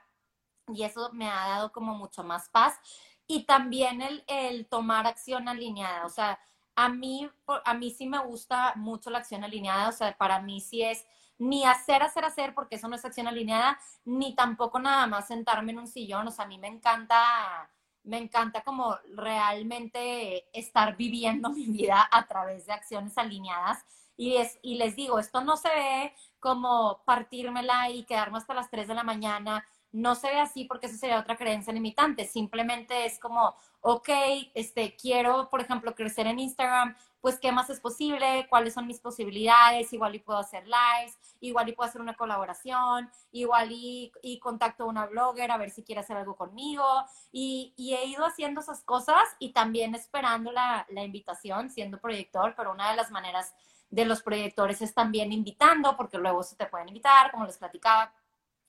Y 0.68 0.84
eso 0.84 1.10
me 1.12 1.28
ha 1.28 1.48
dado 1.48 1.72
como 1.72 1.96
mucho 1.96 2.22
más 2.22 2.48
paz. 2.48 2.78
Y 3.26 3.46
también 3.46 4.00
el, 4.00 4.22
el 4.28 4.68
tomar 4.68 5.08
acción 5.08 5.48
alineada. 5.48 6.06
O 6.06 6.08
sea, 6.08 6.38
a 6.76 6.88
mí, 6.88 7.28
a 7.64 7.74
mí 7.74 7.90
sí 7.90 8.06
me 8.06 8.20
gusta 8.20 8.74
mucho 8.76 9.10
la 9.10 9.18
acción 9.18 9.42
alineada. 9.42 9.88
O 9.88 9.92
sea, 9.92 10.16
para 10.16 10.40
mí 10.40 10.60
sí 10.60 10.84
es 10.84 11.04
ni 11.38 11.64
hacer, 11.64 12.02
hacer, 12.02 12.24
hacer, 12.24 12.54
porque 12.54 12.76
eso 12.76 12.88
no 12.88 12.96
es 12.96 13.04
acción 13.04 13.26
alineada, 13.28 13.78
ni 14.04 14.34
tampoco 14.34 14.78
nada 14.78 15.06
más 15.06 15.26
sentarme 15.28 15.72
en 15.72 15.78
un 15.78 15.88
sillón. 15.88 16.28
O 16.28 16.30
sea, 16.30 16.44
a 16.44 16.48
mí 16.48 16.58
me 16.58 16.68
encanta 16.68 17.68
me 18.04 18.18
encanta 18.18 18.62
como 18.62 18.96
realmente 19.16 20.46
estar 20.56 20.96
viviendo 20.96 21.50
mi 21.50 21.66
vida 21.66 22.08
a 22.10 22.26
través 22.26 22.66
de 22.66 22.72
acciones 22.72 23.18
alineadas. 23.18 23.84
Y, 24.16 24.36
es, 24.36 24.58
y 24.62 24.76
les 24.76 24.94
digo, 24.94 25.18
esto 25.18 25.42
no 25.42 25.56
se 25.56 25.68
ve 25.68 26.14
como 26.38 27.02
partírmela 27.04 27.90
y 27.90 28.04
quedarme 28.04 28.38
hasta 28.38 28.54
las 28.54 28.70
3 28.70 28.86
de 28.86 28.94
la 28.94 29.02
mañana. 29.02 29.66
No 29.94 30.16
se 30.16 30.26
ve 30.26 30.40
así 30.40 30.64
porque 30.64 30.86
eso 30.86 30.96
sería 30.96 31.20
otra 31.20 31.36
creencia 31.36 31.72
limitante. 31.72 32.26
Simplemente 32.26 33.06
es 33.06 33.20
como, 33.20 33.54
ok, 33.80 34.08
este, 34.54 34.96
quiero, 34.96 35.48
por 35.50 35.60
ejemplo, 35.60 35.94
crecer 35.94 36.26
en 36.26 36.40
Instagram, 36.40 36.96
pues 37.20 37.38
qué 37.38 37.52
más 37.52 37.70
es 37.70 37.78
posible, 37.78 38.48
cuáles 38.50 38.74
son 38.74 38.88
mis 38.88 38.98
posibilidades, 38.98 39.92
igual 39.92 40.16
y 40.16 40.18
puedo 40.18 40.40
hacer 40.40 40.64
lives, 40.64 41.16
igual 41.38 41.68
y 41.68 41.72
puedo 41.74 41.88
hacer 41.88 42.00
una 42.00 42.16
colaboración, 42.16 43.08
igual 43.30 43.68
y, 43.70 44.10
contacto 44.42 44.82
a 44.82 44.88
una 44.88 45.06
blogger 45.06 45.52
a 45.52 45.58
ver 45.58 45.70
si 45.70 45.84
quiere 45.84 46.00
hacer 46.00 46.16
algo 46.16 46.34
conmigo. 46.34 46.84
Y, 47.30 47.72
y 47.76 47.94
he 47.94 48.04
ido 48.06 48.26
haciendo 48.26 48.62
esas 48.62 48.82
cosas 48.82 49.22
y 49.38 49.52
también 49.52 49.94
esperando 49.94 50.50
la, 50.50 50.86
la 50.90 51.04
invitación, 51.04 51.70
siendo 51.70 52.00
proyector, 52.00 52.54
pero 52.56 52.72
una 52.72 52.90
de 52.90 52.96
las 52.96 53.12
maneras 53.12 53.54
de 53.90 54.04
los 54.06 54.22
proyectores 54.22 54.82
es 54.82 54.92
también 54.92 55.32
invitando, 55.32 55.96
porque 55.96 56.18
luego 56.18 56.42
se 56.42 56.56
te 56.56 56.66
pueden 56.66 56.88
invitar, 56.88 57.30
como 57.30 57.46
les 57.46 57.58
platicaba 57.58 58.12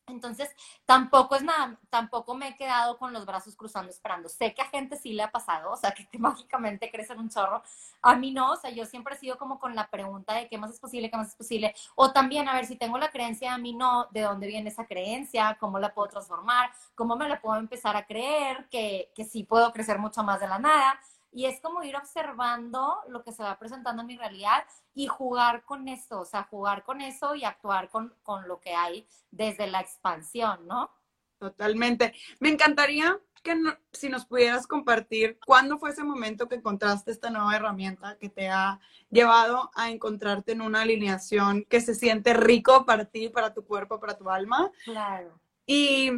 entonces, 0.08 0.50
tampoco 0.86 1.36
es 1.36 1.44
nada, 1.44 1.80
tampoco 1.90 2.36
me 2.36 2.50
he 2.50 2.56
quedado 2.56 2.98
con 2.98 3.12
los 3.12 3.26
brazos 3.26 3.56
cruzando 3.56 3.90
esperando. 3.92 4.30
Sé 4.30 4.54
que 4.54 4.62
a 4.62 4.66
gente 4.66 4.98
sí 4.98 5.14
le 5.14 5.24
ha 5.24 5.32
pasado, 5.32 5.72
o 5.72 5.78
sea, 5.78 5.92
que, 5.92 6.08
mágicamente 6.20 6.92
crecen 6.92 7.20
un 7.20 7.30
chorro. 7.30 7.64
A 8.02 8.16
mí 8.16 8.32
no, 8.32 8.52
o 8.52 8.56
sea, 8.56 8.70
yo 8.72 8.86
siempre 8.86 9.16
he 9.16 9.18
sido 9.18 9.38
como 9.38 9.60
con 9.60 9.76
la 9.76 9.90
pregunta 9.90 10.34
de 10.36 10.48
qué 10.48 10.58
más 10.58 10.72
es 10.72 10.80
posible, 10.80 11.10
qué 11.10 11.18
más 11.18 11.30
es 11.30 11.36
posible. 11.36 11.74
O 11.96 12.12
también, 12.12 12.48
a 12.48 12.54
ver, 12.54 12.66
si 12.66 12.76
tengo 12.76 12.98
la 12.98 13.12
creencia, 13.12 13.54
a 13.54 13.58
mí 13.58 13.74
no, 13.74 14.08
¿de 14.12 14.22
dónde 14.22 14.48
viene 14.48 14.70
esa 14.70 14.86
creencia? 14.86 15.58
¿Cómo 15.60 15.80
la 15.80 15.94
puedo 15.94 16.08
transformar? 16.10 16.72
¿Cómo 16.96 17.16
me 17.16 17.28
la 17.28 17.42
puedo 17.42 17.58
empezar 17.58 17.96
a 17.96 18.06
creer 18.06 18.68
que, 18.70 19.12
que 19.16 19.26
sí 19.26 19.44
puedo 19.44 19.72
crecer 19.74 19.98
mucho 20.00 20.24
más 20.24 20.40
de 20.40 20.48
la 20.48 20.60
nada? 20.60 21.00
Y 21.36 21.48
es 21.48 21.60
como 21.60 21.84
ir 21.84 21.98
observando 21.98 22.96
lo 23.10 23.22
que 23.22 23.34
se 23.34 23.44
va 23.44 23.60
presentando 23.60 24.02
en 24.02 24.08
mi 24.08 24.18
realidad 24.18 24.64
y 24.94 25.08
jugar 25.08 25.66
con 25.66 25.90
eso, 25.90 26.22
o 26.22 26.26
sea, 26.26 26.44
jugar 26.44 26.86
con 26.86 27.02
eso 27.02 27.36
y 27.36 27.44
actuar 27.44 27.90
con, 27.90 28.16
con 28.24 28.48
lo 28.48 28.62
que 28.62 28.74
hay 28.74 29.06
desde 29.32 29.68
la 29.68 29.82
expansión, 29.82 30.66
¿no? 30.66 30.90
Totalmente. 31.38 32.14
Me 32.40 32.48
encantaría 32.48 33.20
que 33.44 33.54
si 33.92 34.08
nos 34.08 34.26
pudieras 34.26 34.66
compartir 34.66 35.38
cuándo 35.46 35.78
fue 35.78 35.90
ese 35.90 36.06
momento 36.06 36.48
que 36.48 36.56
encontraste 36.56 37.12
esta 37.12 37.30
nueva 37.30 37.54
herramienta 37.54 38.18
que 38.18 38.30
te 38.30 38.48
ha 38.48 38.80
llevado 39.12 39.72
a 39.76 39.92
encontrarte 39.92 40.54
en 40.54 40.62
una 40.62 40.84
alineación 40.84 41.66
que 41.66 41.82
se 41.82 41.96
siente 41.96 42.34
rico 42.34 42.86
para 42.86 43.04
ti, 43.04 43.28
para 43.28 43.54
tu 43.54 43.66
cuerpo, 43.66 44.00
para 44.00 44.18
tu 44.18 44.30
alma. 44.30 44.72
Claro. 44.86 45.38
Y 45.68 46.12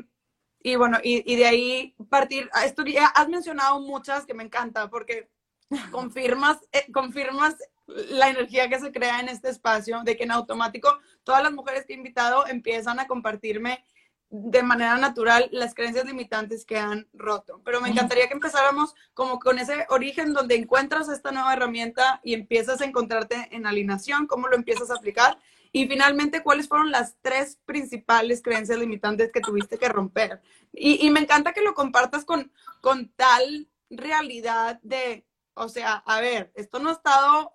y 0.61 0.75
bueno, 0.75 0.97
y, 1.03 1.35
de 1.35 1.45
ahí 1.45 1.95
partir, 2.09 2.49
esto 2.65 2.83
ya 2.83 3.07
has 3.07 3.29
mencionado 3.29 3.79
muchas 3.79 4.25
que 4.25 4.33
me 4.33 4.43
encanta 4.43 4.89
porque 4.89 5.29
confirmas, 5.91 6.57
eh, 6.71 6.91
confirmas 6.91 7.55
la 7.85 8.29
energía 8.29 8.67
que 8.67 8.79
se 8.79 8.91
crea 8.91 9.19
en 9.19 9.29
este 9.29 9.49
espacio, 9.49 10.01
de 10.03 10.17
que 10.17 10.23
en 10.23 10.31
automático 10.31 10.97
todas 11.23 11.43
las 11.43 11.53
mujeres 11.53 11.85
que 11.85 11.93
he 11.93 11.97
invitado 11.97 12.45
empiezan 12.47 12.99
a 12.99 13.07
compartirme 13.07 13.85
de 14.29 14.61
manera 14.61 14.97
natural 14.97 15.47
las 15.53 15.73
creencias 15.73 16.05
limitantes 16.05 16.65
que 16.65 16.77
han 16.77 17.07
roto. 17.13 17.61
Pero 17.63 17.79
me 17.79 17.89
encantaría 17.89 18.27
que 18.27 18.33
empezáramos 18.33 18.93
como 19.13 19.39
con 19.39 19.57
ese 19.57 19.85
origen 19.89 20.33
donde 20.33 20.55
encuentras 20.55 21.07
esta 21.07 21.31
nueva 21.31 21.53
herramienta 21.53 22.19
y 22.23 22.33
empiezas 22.33 22.81
a 22.81 22.85
encontrarte 22.85 23.47
en 23.51 23.65
alineación, 23.65 24.27
cómo 24.27 24.49
lo 24.49 24.57
empiezas 24.57 24.91
a 24.91 24.95
aplicar 24.95 25.39
y 25.71 25.87
finalmente, 25.87 26.43
¿cuáles 26.43 26.67
fueron 26.67 26.91
las 26.91 27.15
tres 27.21 27.59
principales 27.65 28.41
creencias 28.41 28.79
limitantes 28.79 29.31
que 29.31 29.41
tuviste 29.41 29.77
que 29.77 29.89
romper? 29.89 30.41
Y, 30.73 31.09
me 31.09 31.21
encanta 31.21 31.53
que 31.53 31.61
lo 31.61 31.73
compartas 31.73 32.25
con, 32.25 32.51
con 32.81 33.09
tal 33.15 33.67
realidad 33.89 34.79
de, 34.83 35.25
o 35.53 35.69
sea, 35.69 36.03
a 36.05 36.21
ver, 36.21 36.51
esto 36.55 36.79
no 36.79 36.89
ha 36.89 36.93
estado 36.93 37.53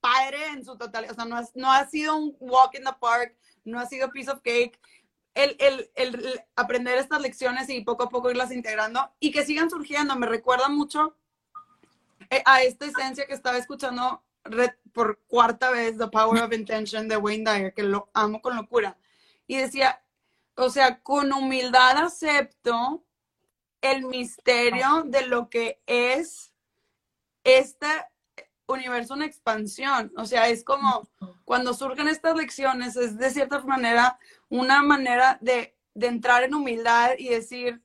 padre 0.00 0.46
en 0.48 0.64
su 0.64 0.76
totalidad, 0.76 1.12
o 1.12 1.14
sea, 1.14 1.24
no, 1.24 1.40
no 1.54 1.72
ha 1.72 1.86
sido 1.86 2.16
un 2.16 2.36
walk 2.40 2.74
in 2.74 2.84
the 2.84 2.92
park, 3.00 3.36
no 3.64 3.80
ha 3.80 3.86
sido 3.86 4.10
piece 4.10 4.30
of 4.30 4.40
cake. 4.42 4.78
El, 5.34 5.54
el, 5.58 5.90
el, 5.96 6.40
aprender 6.54 6.96
estas 6.96 7.20
lecciones 7.20 7.68
y 7.68 7.82
poco 7.82 8.04
a 8.04 8.08
poco 8.08 8.30
irlas 8.30 8.52
integrando 8.52 9.12
y 9.20 9.32
que 9.32 9.44
sigan 9.44 9.68
surgiendo. 9.68 10.16
Me 10.16 10.26
recuerda 10.26 10.70
mucho 10.70 11.14
eh, 12.30 12.42
a 12.46 12.62
esta 12.62 12.86
esencia 12.86 13.26
que 13.26 13.34
estaba 13.34 13.58
escuchando 13.58 14.22
por 14.92 15.20
cuarta 15.26 15.70
vez 15.70 15.98
The 15.98 16.08
Power 16.08 16.42
of 16.42 16.52
Intention 16.52 17.08
de 17.08 17.16
Wayne 17.16 17.50
Dyer, 17.50 17.74
que 17.74 17.82
lo 17.82 18.10
amo 18.14 18.40
con 18.40 18.56
locura. 18.56 18.96
Y 19.46 19.56
decía, 19.56 20.02
o 20.56 20.70
sea, 20.70 21.00
con 21.00 21.32
humildad 21.32 21.98
acepto 21.98 23.04
el 23.80 24.04
misterio 24.04 25.02
de 25.04 25.26
lo 25.26 25.48
que 25.48 25.80
es 25.86 26.52
este 27.44 27.86
universo 28.66 29.14
en 29.14 29.22
expansión. 29.22 30.12
O 30.16 30.24
sea, 30.24 30.48
es 30.48 30.64
como 30.64 31.08
cuando 31.44 31.74
surgen 31.74 32.08
estas 32.08 32.36
lecciones, 32.36 32.96
es 32.96 33.16
de 33.18 33.30
cierta 33.30 33.60
manera 33.60 34.18
una 34.48 34.82
manera 34.82 35.38
de, 35.40 35.76
de 35.94 36.06
entrar 36.06 36.42
en 36.42 36.54
humildad 36.54 37.12
y 37.18 37.28
decir, 37.28 37.82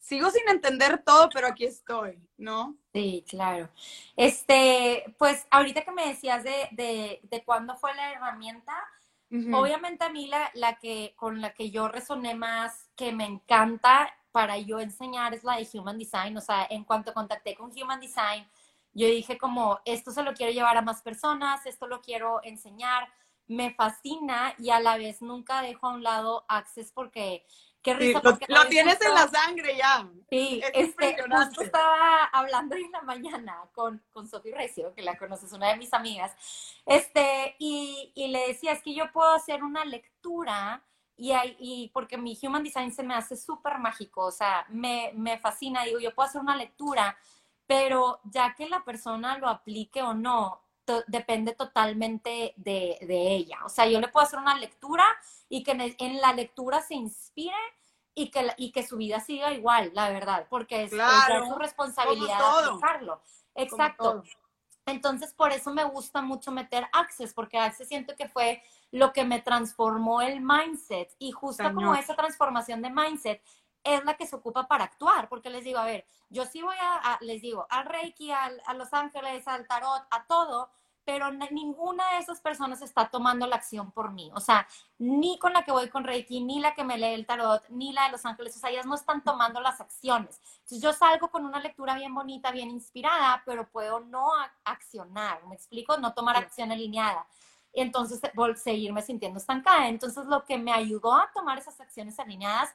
sigo 0.00 0.30
sin 0.30 0.48
entender 0.48 1.02
todo, 1.04 1.28
pero 1.32 1.46
aquí 1.46 1.64
estoy, 1.64 2.18
¿no? 2.36 2.76
Sí, 2.92 3.24
claro. 3.28 3.68
Este, 4.16 5.14
pues 5.18 5.46
ahorita 5.50 5.82
que 5.82 5.92
me 5.92 6.08
decías 6.08 6.42
de, 6.42 6.68
de, 6.72 7.20
de 7.22 7.44
cuándo 7.44 7.76
fue 7.76 7.94
la 7.94 8.12
herramienta, 8.12 8.74
obviamente 9.52 10.04
a 10.04 10.08
mí 10.08 10.26
la, 10.26 10.50
la, 10.54 10.76
que 10.76 11.14
con 11.14 11.40
la 11.40 11.54
que 11.54 11.70
yo 11.70 11.86
resoné 11.86 12.34
más, 12.34 12.90
que 12.96 13.12
me 13.12 13.24
encanta 13.24 14.12
para 14.32 14.58
yo 14.58 14.80
enseñar 14.80 15.34
es 15.34 15.44
la 15.44 15.56
de 15.56 15.68
Human 15.72 15.98
Design. 15.98 16.36
O 16.36 16.40
sea, 16.40 16.66
en 16.68 16.82
cuanto 16.82 17.14
contacté 17.14 17.54
con 17.54 17.70
Human 17.70 18.00
Design, 18.00 18.48
yo 18.92 19.06
dije 19.06 19.38
como, 19.38 19.78
esto 19.84 20.10
se 20.10 20.24
lo 20.24 20.34
quiero 20.34 20.52
llevar 20.52 20.76
a 20.76 20.82
más 20.82 21.02
personas, 21.02 21.64
esto 21.66 21.86
lo 21.86 22.00
quiero 22.00 22.40
enseñar, 22.42 23.08
me 23.46 23.72
fascina 23.74 24.54
y 24.58 24.70
a 24.70 24.80
la 24.80 24.96
vez 24.96 25.22
nunca 25.22 25.62
dejo 25.62 25.86
a 25.86 25.92
un 25.92 26.02
lado 26.02 26.44
Access 26.48 26.90
porque 26.92 27.44
Qué 27.82 27.94
risa. 27.94 28.20
lo, 28.48 28.66
tienes 28.68 29.00
en 29.00 29.14
la 29.14 29.26
sangre 29.28 29.76
ya. 29.76 30.08
Sí, 30.28 30.60
este, 30.74 31.16
justo 31.22 31.62
estaba 31.62 32.24
hablando 32.26 32.76
en 32.76 32.90
la 32.92 33.02
mañana 33.02 33.68
con, 33.72 34.02
con 34.12 34.28
Sofi 34.28 34.52
Recio, 34.52 34.94
que 34.94 35.02
la 35.02 35.16
conoces, 35.16 35.52
una 35.52 35.68
de 35.68 35.76
mis 35.76 35.92
amigas, 35.92 36.36
este, 36.86 37.56
y, 37.58 38.12
y 38.14 38.28
le 38.28 38.48
decía, 38.48 38.72
es 38.72 38.82
que 38.82 38.94
yo 38.94 39.10
puedo 39.12 39.32
hacer 39.32 39.64
una 39.64 39.84
lectura 39.84 40.84
y, 41.16 41.32
hay, 41.32 41.56
y 41.58 41.90
porque 41.92 42.16
mi 42.16 42.38
Human 42.42 42.62
Design 42.62 42.92
se 42.92 43.02
me 43.02 43.14
hace 43.14 43.36
súper 43.36 43.78
mágico, 43.78 44.24
o 44.24 44.30
sea, 44.30 44.64
me, 44.70 45.12
me 45.14 45.38
fascina, 45.38 45.84
digo, 45.84 46.00
yo 46.00 46.14
puedo 46.14 46.28
hacer 46.28 46.40
una 46.40 46.56
lectura, 46.56 47.18
pero 47.66 48.20
ya 48.24 48.54
que 48.54 48.68
la 48.68 48.84
persona 48.84 49.36
lo 49.36 49.48
aplique 49.48 50.00
o 50.00 50.14
no, 50.14 50.62
depende 51.06 51.54
totalmente 51.54 52.54
de, 52.56 52.98
de, 53.00 53.34
ella. 53.34 53.58
O 53.64 53.68
sea, 53.68 53.86
yo 53.86 54.00
le 54.00 54.08
puedo 54.08 54.26
hacer 54.26 54.38
una 54.38 54.56
lectura 54.56 55.04
y 55.48 55.62
que 55.62 55.94
en, 55.98 56.20
la 56.20 56.32
lectura 56.32 56.80
se 56.82 56.94
inspire 56.94 57.56
y 58.14 58.30
que, 58.30 58.52
y 58.56 58.72
que 58.72 58.86
su 58.86 58.96
vida 58.96 59.20
siga 59.20 59.52
igual, 59.52 59.90
la 59.94 60.10
verdad, 60.10 60.46
porque 60.50 60.84
es, 60.84 60.90
Claro, 60.90 61.46
su 61.46 61.54
responsabilidad 61.56 62.68
aplicarlo. 62.68 63.22
Exacto. 63.54 64.22
Entonces, 64.86 65.32
por 65.34 65.52
eso 65.52 65.72
me 65.72 65.84
gusta 65.84 66.20
mucho 66.22 66.50
meter 66.50 66.86
Access, 66.92 67.32
porque 67.32 67.58
Access 67.58 67.88
siento 67.88 68.16
que 68.16 68.28
fue 68.28 68.62
lo 68.90 69.12
que 69.12 69.24
me 69.24 69.40
transformó 69.40 70.20
el 70.20 70.40
mindset. 70.40 71.14
Y 71.18 71.32
justo 71.32 71.62
Cañón. 71.62 71.76
como 71.76 71.94
esa 71.94 72.16
transformación 72.16 72.82
de 72.82 72.90
mindset 72.90 73.42
es 73.84 74.04
la 74.04 74.14
que 74.14 74.26
se 74.26 74.36
ocupa 74.36 74.66
para 74.68 74.84
actuar, 74.84 75.28
porque 75.28 75.50
les 75.50 75.64
digo, 75.64 75.78
a 75.78 75.84
ver, 75.84 76.04
yo 76.28 76.44
sí 76.44 76.62
voy 76.62 76.76
a, 76.80 77.14
a- 77.14 77.18
les 77.22 77.40
digo, 77.40 77.66
al 77.70 77.86
Reiki, 77.86 78.30
al- 78.30 78.62
a 78.66 78.74
Los 78.74 78.92
Ángeles, 78.92 79.46
al 79.48 79.66
Tarot, 79.66 80.06
a 80.10 80.24
todo, 80.26 80.70
pero 81.20 81.32
na- 81.32 81.48
ninguna 81.50 82.12
de 82.12 82.18
esas 82.20 82.40
personas 82.40 82.80
está 82.80 83.10
tomando 83.10 83.46
la 83.46 83.56
acción 83.56 83.90
por 83.92 84.10
mí. 84.10 84.30
O 84.34 84.40
sea, 84.40 84.66
ni 84.98 85.38
con 85.38 85.52
la 85.52 85.64
que 85.64 85.70
voy 85.72 85.90
con 85.90 86.02
Reiki, 86.04 86.40
ni 86.40 86.60
la 86.60 86.74
que 86.74 86.82
me 86.82 86.96
lee 86.96 87.12
el 87.12 87.26
Tarot, 87.26 87.62
ni 87.68 87.92
la 87.92 88.04
de 88.06 88.12
Los 88.12 88.24
Ángeles, 88.24 88.56
o 88.56 88.58
sea, 88.58 88.70
ellas 88.70 88.86
no 88.86 88.94
están 88.94 89.22
tomando 89.22 89.60
las 89.60 89.82
acciones. 89.82 90.40
Entonces 90.60 90.80
yo 90.80 90.94
salgo 90.94 91.28
con 91.30 91.44
una 91.44 91.60
lectura 91.60 91.94
bien 91.94 92.14
bonita, 92.14 92.50
bien 92.52 92.70
inspirada, 92.70 93.42
pero 93.44 93.68
puedo 93.68 94.00
no 94.00 94.34
a- 94.34 94.50
accionar, 94.64 95.44
¿me 95.46 95.54
explico? 95.56 95.98
No 95.98 96.14
tomar 96.14 96.36
Sí. 96.38 96.42
acción 96.42 96.72
alineada. 96.72 97.26
Y 97.74 97.82
entonces 97.82 98.24
eh, 98.24 98.32
vol- 98.34 98.56
seguirme 98.56 99.02
sintiendo 99.02 99.38
estancada. 99.38 99.88
Entonces 99.88 100.24
lo 100.24 100.42
que 100.46 100.56
me 100.56 100.72
ayudó 100.72 101.12
a 101.12 101.30
tomar 101.34 101.58
esas 101.58 101.78
acciones 101.82 102.18
alineadas 102.18 102.70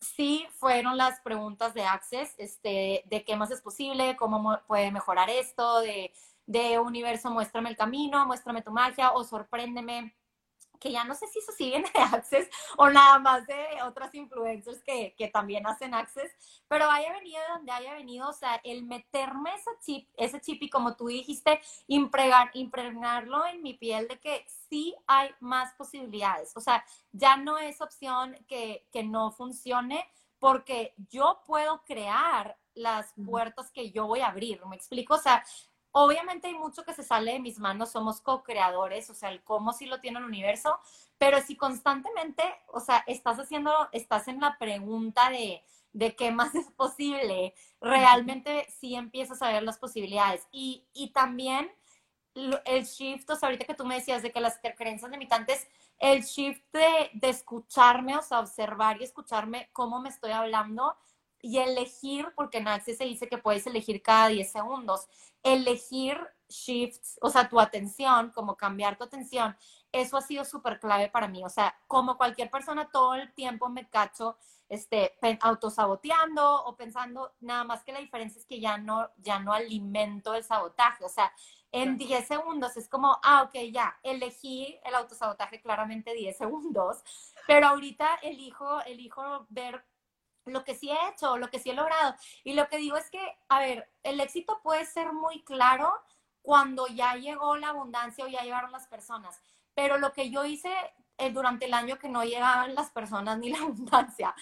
sí 0.00 0.46
fueron 0.58 0.96
las 0.96 1.20
preguntas 1.20 1.74
de 1.74 1.84
Access, 1.84 2.34
este, 2.38 3.04
de 3.06 3.24
qué 3.24 3.36
más 3.36 3.50
es 3.52 3.60
posible, 3.62 4.16
cómo 4.16 4.38
mo- 4.40 4.60
puede 4.66 4.90
mejorar 4.90 5.30
esto, 5.30 5.78
de, 5.80 6.12
de 6.48 6.78
universo, 6.78 7.30
muéstrame 7.30 7.68
el 7.68 7.76
camino, 7.76 8.24
muéstrame 8.24 8.62
tu 8.62 8.72
magia 8.72 9.12
o 9.12 9.22
sorpréndeme 9.22 10.16
que 10.80 10.90
ya 10.92 11.04
no 11.04 11.14
sé 11.14 11.26
si 11.26 11.40
eso 11.40 11.52
sí 11.52 11.66
viene 11.70 11.90
de 11.92 12.00
Access 12.00 12.48
o 12.78 12.88
nada 12.88 13.18
más 13.18 13.46
de 13.46 13.82
otras 13.84 14.14
influencers 14.14 14.82
que, 14.82 15.14
que 15.18 15.28
también 15.28 15.66
hacen 15.66 15.92
Access, 15.92 16.32
pero 16.68 16.90
haya 16.90 17.12
venido 17.12 17.38
de 17.42 17.48
donde 17.48 17.72
haya 17.72 17.92
venido, 17.92 18.28
o 18.28 18.32
sea, 18.32 18.60
el 18.64 18.84
meterme 18.84 19.50
ese 19.54 19.70
chip, 19.84 20.08
ese 20.16 20.40
chip 20.40 20.62
y 20.62 20.70
como 20.70 20.96
tú 20.96 21.08
dijiste, 21.08 21.60
impregar, 21.86 22.50
impregnarlo 22.54 23.44
en 23.44 23.62
mi 23.62 23.74
piel 23.74 24.08
de 24.08 24.18
que 24.18 24.46
sí 24.70 24.94
hay 25.06 25.30
más 25.40 25.74
posibilidades, 25.74 26.56
o 26.56 26.60
sea, 26.60 26.82
ya 27.12 27.36
no 27.36 27.58
es 27.58 27.80
opción 27.82 28.38
que, 28.46 28.86
que 28.90 29.02
no 29.02 29.32
funcione 29.32 30.08
porque 30.38 30.94
yo 31.10 31.42
puedo 31.46 31.82
crear 31.84 32.56
las 32.74 33.12
puertas 33.26 33.70
que 33.72 33.90
yo 33.90 34.06
voy 34.06 34.20
a 34.20 34.28
abrir, 34.28 34.64
¿me 34.66 34.76
explico? 34.76 35.14
O 35.14 35.18
sea, 35.18 35.44
obviamente 35.92 36.48
hay 36.48 36.54
mucho 36.54 36.84
que 36.84 36.94
se 36.94 37.02
sale 37.02 37.32
de 37.32 37.40
mis 37.40 37.58
manos, 37.58 37.90
somos 37.92 38.20
co-creadores, 38.20 39.10
o 39.10 39.14
sea, 39.14 39.30
el 39.30 39.42
cómo 39.42 39.72
sí 39.72 39.86
lo 39.86 40.00
tiene 40.00 40.18
el 40.18 40.24
universo, 40.24 40.78
pero 41.18 41.40
si 41.40 41.56
constantemente, 41.56 42.42
o 42.68 42.80
sea, 42.80 43.04
estás 43.06 43.38
haciendo, 43.38 43.72
estás 43.92 44.28
en 44.28 44.40
la 44.40 44.56
pregunta 44.58 45.30
de, 45.30 45.62
de 45.92 46.14
qué 46.16 46.30
más 46.30 46.54
es 46.54 46.70
posible, 46.72 47.54
realmente 47.80 48.66
sí 48.80 48.94
empiezas 48.94 49.42
a 49.42 49.50
ver 49.52 49.62
las 49.62 49.78
posibilidades. 49.78 50.46
Y, 50.52 50.86
y 50.92 51.12
también 51.12 51.70
el 52.64 52.84
shift, 52.84 53.28
o 53.30 53.36
sea, 53.36 53.48
ahorita 53.48 53.64
que 53.64 53.74
tú 53.74 53.84
me 53.84 53.96
decías 53.96 54.22
de 54.22 54.30
que 54.32 54.40
las 54.40 54.60
cre- 54.62 54.74
creencias 54.76 55.10
limitantes, 55.10 55.66
el 55.98 56.22
shift 56.22 56.62
de, 56.72 57.10
de 57.14 57.28
escucharme, 57.30 58.16
o 58.16 58.22
sea, 58.22 58.40
observar 58.40 59.00
y 59.00 59.04
escucharme 59.04 59.68
cómo 59.72 60.00
me 60.00 60.08
estoy 60.08 60.30
hablando 60.30 60.96
y 61.42 61.58
elegir, 61.58 62.26
porque 62.34 62.58
en 62.58 62.68
Access 62.68 62.98
se 62.98 63.04
dice 63.04 63.28
que 63.28 63.38
puedes 63.38 63.66
elegir 63.66 64.02
cada 64.02 64.28
10 64.28 64.50
segundos, 64.50 65.08
elegir 65.42 66.18
shifts, 66.48 67.18
o 67.20 67.30
sea, 67.30 67.48
tu 67.48 67.60
atención, 67.60 68.30
como 68.30 68.56
cambiar 68.56 68.96
tu 68.96 69.04
atención, 69.04 69.56
eso 69.92 70.16
ha 70.16 70.22
sido 70.22 70.44
súper 70.44 70.80
clave 70.80 71.08
para 71.08 71.28
mí. 71.28 71.44
O 71.44 71.48
sea, 71.48 71.78
como 71.86 72.16
cualquier 72.16 72.50
persona, 72.50 72.90
todo 72.90 73.14
el 73.14 73.32
tiempo 73.34 73.68
me 73.68 73.88
cacho 73.88 74.36
este, 74.68 75.16
autosaboteando 75.40 76.64
o 76.64 76.76
pensando, 76.76 77.32
nada 77.40 77.64
más 77.64 77.84
que 77.84 77.92
la 77.92 78.00
diferencia 78.00 78.38
es 78.38 78.46
que 78.46 78.60
ya 78.60 78.78
no, 78.78 79.08
ya 79.16 79.38
no 79.38 79.52
alimento 79.52 80.34
el 80.34 80.44
sabotaje. 80.44 81.04
O 81.04 81.08
sea, 81.08 81.32
en 81.72 81.96
10 81.98 82.26
segundos 82.26 82.76
es 82.76 82.88
como, 82.88 83.18
ah, 83.22 83.42
ok, 83.42 83.54
ya, 83.72 83.98
elegí 84.02 84.78
el 84.84 84.94
autosabotaje 84.94 85.60
claramente 85.60 86.14
10 86.14 86.36
segundos, 86.36 87.02
pero 87.46 87.68
ahorita 87.68 88.16
elijo, 88.22 88.80
elijo 88.82 89.46
ver 89.50 89.84
lo 90.48 90.64
que 90.64 90.74
sí 90.74 90.90
he 90.90 91.08
hecho, 91.08 91.36
lo 91.36 91.50
que 91.50 91.58
sí 91.58 91.70
he 91.70 91.74
logrado. 91.74 92.14
Y 92.44 92.54
lo 92.54 92.68
que 92.68 92.78
digo 92.78 92.96
es 92.96 93.10
que, 93.10 93.20
a 93.48 93.60
ver, 93.60 93.90
el 94.02 94.20
éxito 94.20 94.60
puede 94.62 94.84
ser 94.84 95.12
muy 95.12 95.42
claro 95.42 95.92
cuando 96.42 96.86
ya 96.86 97.14
llegó 97.14 97.56
la 97.56 97.68
abundancia 97.68 98.24
o 98.24 98.28
ya 98.28 98.42
llegaron 98.42 98.72
las 98.72 98.86
personas, 98.86 99.40
pero 99.74 99.98
lo 99.98 100.12
que 100.12 100.30
yo 100.30 100.44
hice 100.44 100.72
eh, 101.18 101.30
durante 101.30 101.66
el 101.66 101.74
año 101.74 101.98
que 101.98 102.08
no 102.08 102.24
llegaban 102.24 102.74
las 102.74 102.90
personas 102.90 103.38
ni 103.38 103.50
la 103.52 103.58
abundancia, 103.58 104.34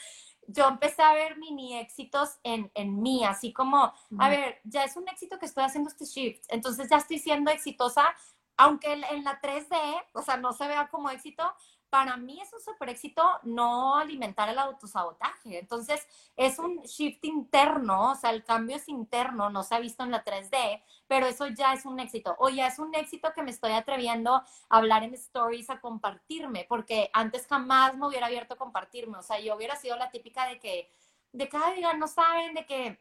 yo 0.47 0.69
empecé 0.69 1.03
a 1.03 1.13
ver 1.15 1.37
mini 1.39 1.77
éxitos 1.77 2.39
en, 2.45 2.71
en 2.75 3.03
mí, 3.03 3.25
así 3.25 3.53
como, 3.53 3.93
a 4.19 4.29
ver, 4.29 4.61
ya 4.63 4.85
es 4.85 4.97
un 4.97 5.09
éxito 5.09 5.39
que 5.39 5.47
estoy 5.47 5.65
haciendo 5.65 5.91
este 5.91 6.05
shift, 6.05 6.45
entonces 6.49 6.89
ya 6.89 6.99
estoy 6.99 7.19
siendo 7.19 7.51
exitosa, 7.51 8.15
aunque 8.57 8.93
en 8.93 9.03
en 9.03 9.25
la 9.25 9.41
3D, 9.41 10.05
o 10.13 10.23
sea, 10.23 10.37
no 10.37 10.53
se 10.53 10.69
vea 10.69 10.89
como 10.89 11.11
éxito, 11.11 11.53
para 11.97 12.19
mí 12.19 12.39
es 12.43 12.53
un 12.53 12.61
super 12.61 12.91
éxito 12.91 13.23
no 13.45 13.97
alimentar 13.97 14.51
el 14.51 14.59
autosabotaje. 14.59 15.59
Entonces, 15.59 16.07
es 16.37 16.59
un 16.59 16.83
shift 16.83 17.25
interno, 17.25 18.11
o 18.11 18.15
sea, 18.15 18.33
el 18.33 18.45
cambio 18.45 18.77
es 18.77 18.87
interno, 18.87 19.49
no 19.49 19.63
se 19.63 19.77
ha 19.77 19.81
visto 19.81 20.05
en 20.05 20.11
la 20.11 20.23
3D, 20.23 20.83
pero 21.07 21.25
eso 21.25 21.47
ya 21.47 21.73
es 21.73 21.87
un 21.87 21.99
éxito. 21.99 22.37
O 22.39 22.51
ya 22.51 22.67
es 22.67 22.79
un 22.79 22.95
éxito 22.95 23.33
que 23.35 23.43
me 23.43 23.51
estoy 23.51 23.73
atreviendo 23.73 24.35
a 24.35 24.45
hablar 24.69 25.05
en 25.05 25.15
stories, 25.15 25.71
a 25.71 25.81
compartirme, 25.81 26.67
porque 26.69 27.09
antes 27.15 27.47
jamás 27.47 27.97
me 27.97 28.07
hubiera 28.07 28.27
abierto 28.27 28.53
a 28.53 28.59
compartirme. 28.59 29.17
O 29.17 29.23
sea, 29.23 29.41
yo 29.41 29.57
hubiera 29.57 29.75
sido 29.77 29.97
la 29.97 30.11
típica 30.11 30.47
de 30.49 30.59
que, 30.59 30.91
de 31.33 31.49
cada 31.49 31.73
día 31.73 31.95
no 31.95 32.09
saben, 32.09 32.53
de 32.53 32.67
que 32.67 33.01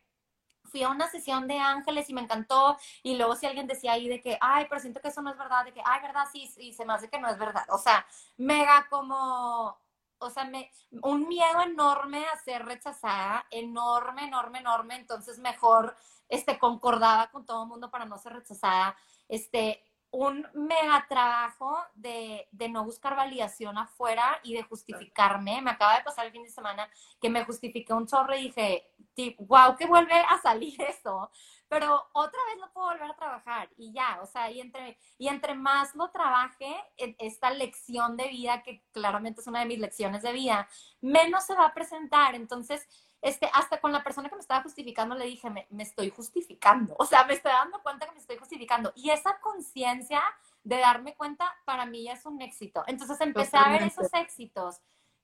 fui 0.66 0.84
a 0.84 0.90
una 0.90 1.10
sesión 1.10 1.48
de 1.48 1.58
ángeles 1.58 2.10
y 2.10 2.14
me 2.14 2.22
encantó 2.22 2.78
y 3.04 3.16
luego 3.18 3.36
si 3.36 3.46
alguien 3.46 3.68
decía 3.68 3.94
ahí 3.94 4.08
de 4.08 4.22
que, 4.22 4.38
ay, 4.42 4.66
pero 4.70 4.82
siento 4.82 5.02
que 5.02 5.10
eso 5.10 5.22
no 5.22 5.32
es 5.32 5.38
verdad, 5.38 5.66
de 5.66 5.74
que, 5.74 5.82
ay, 5.86 6.02
verdad, 6.02 6.26
sí, 6.32 6.52
y 6.58 6.74
se 6.74 6.86
me 6.86 6.94
hace 6.94 7.10
que 7.10 7.20
no 7.20 7.30
es 7.30 7.38
verdad. 7.38 7.66
O 7.70 7.78
sea, 7.78 8.06
mega 8.38 8.88
como, 8.90 9.78
o 10.18 10.30
sea, 10.30 10.46
me, 10.46 10.72
un 11.04 11.28
miedo 11.28 11.62
enorme 11.62 12.26
a 12.28 12.38
ser 12.38 12.66
rechazada, 12.66 13.46
enorme, 13.52 14.26
enorme, 14.26 14.60
enorme, 14.60 14.96
entonces 14.96 15.40
mejor, 15.40 15.96
este, 16.30 16.58
concordaba 16.60 17.30
con 17.32 17.46
todo 17.46 17.64
el 17.64 17.70
mundo 17.70 17.92
para 17.92 18.06
no 18.06 18.18
ser 18.18 18.34
rechazada, 18.34 18.96
este, 19.28 19.84
un 20.16 20.48
mega 20.54 21.06
trabajo 21.10 21.78
de, 21.94 22.48
de 22.52 22.70
no 22.70 22.86
buscar 22.86 23.16
validación 23.16 23.78
afuera 23.78 24.40
y 24.44 24.54
de 24.54 24.64
justificarme. 24.64 25.62
Me 25.62 25.72
acaba 25.72 25.98
de 25.98 26.04
pasar 26.04 26.26
el 26.26 26.32
fin 26.32 26.44
de 26.44 26.50
semana 26.50 26.90
que 27.22 27.30
me 27.30 27.44
justifiqué 27.44 27.94
un 27.94 28.08
chorro 28.08 28.34
y 28.36 28.44
dije, 28.44 28.92
wow, 29.40 29.76
que 29.76 29.86
vuelve 29.86 30.14
a 30.14 30.40
salir 30.42 30.82
eso. 30.82 31.30
Pero 31.68 32.02
otra 32.14 32.40
vez 32.48 32.58
no 32.60 32.72
puedo 32.72 32.88
volver 32.88 33.12
a 33.12 33.16
trabajar 33.16 33.70
y 33.76 33.92
ya, 33.92 34.20
o 34.22 34.26
sea, 34.26 34.52
y 34.52 34.62
entre, 34.62 34.98
y 35.18 35.28
entre 35.28 35.56
más 35.56 35.96
lo 35.96 36.12
trabaje, 36.12 36.74
esta 36.96 37.50
lección 37.50 38.16
de 38.16 38.28
vida, 38.28 38.62
que 38.62 38.84
claramente 38.92 39.42
es 39.42 39.48
una 39.48 39.60
de 39.60 39.66
mis 39.66 39.80
lecciones 39.80 40.22
de 40.22 40.32
vida, 40.32 40.68
menos 41.02 41.44
se 41.44 41.56
va 41.56 41.66
a 41.66 41.74
presentar. 41.74 42.36
Entonces, 42.36 42.88
este, 43.26 43.50
hasta 43.54 43.82
con 43.82 43.92
la 43.92 44.04
persona 44.04 44.30
que 44.30 44.36
me 44.36 44.42
estaba 44.42 44.62
justificando 44.62 45.16
le 45.16 45.26
dije, 45.26 45.50
me, 45.50 45.66
me 45.72 45.82
estoy 45.82 46.12
justificando, 46.12 46.96
o 47.00 47.08
sea, 47.08 47.24
me 47.24 47.34
estoy 47.34 47.52
dando 47.52 47.82
cuenta 47.82 48.06
que 48.06 48.12
me 48.12 48.20
estoy 48.20 48.38
justificando. 48.38 48.94
Y 48.96 49.10
esa 49.10 49.40
conciencia 49.40 50.22
de 50.64 50.78
darme 50.78 51.16
cuenta, 51.16 51.52
para 51.66 51.88
mí 51.88 52.04
ya 52.04 52.14
es 52.14 52.24
un 52.28 52.40
éxito. 52.40 52.84
Entonces 52.86 53.20
empecé 53.22 53.58
a 53.58 53.70
ver 53.70 53.82
esos 53.82 54.14
éxitos. 54.14 54.80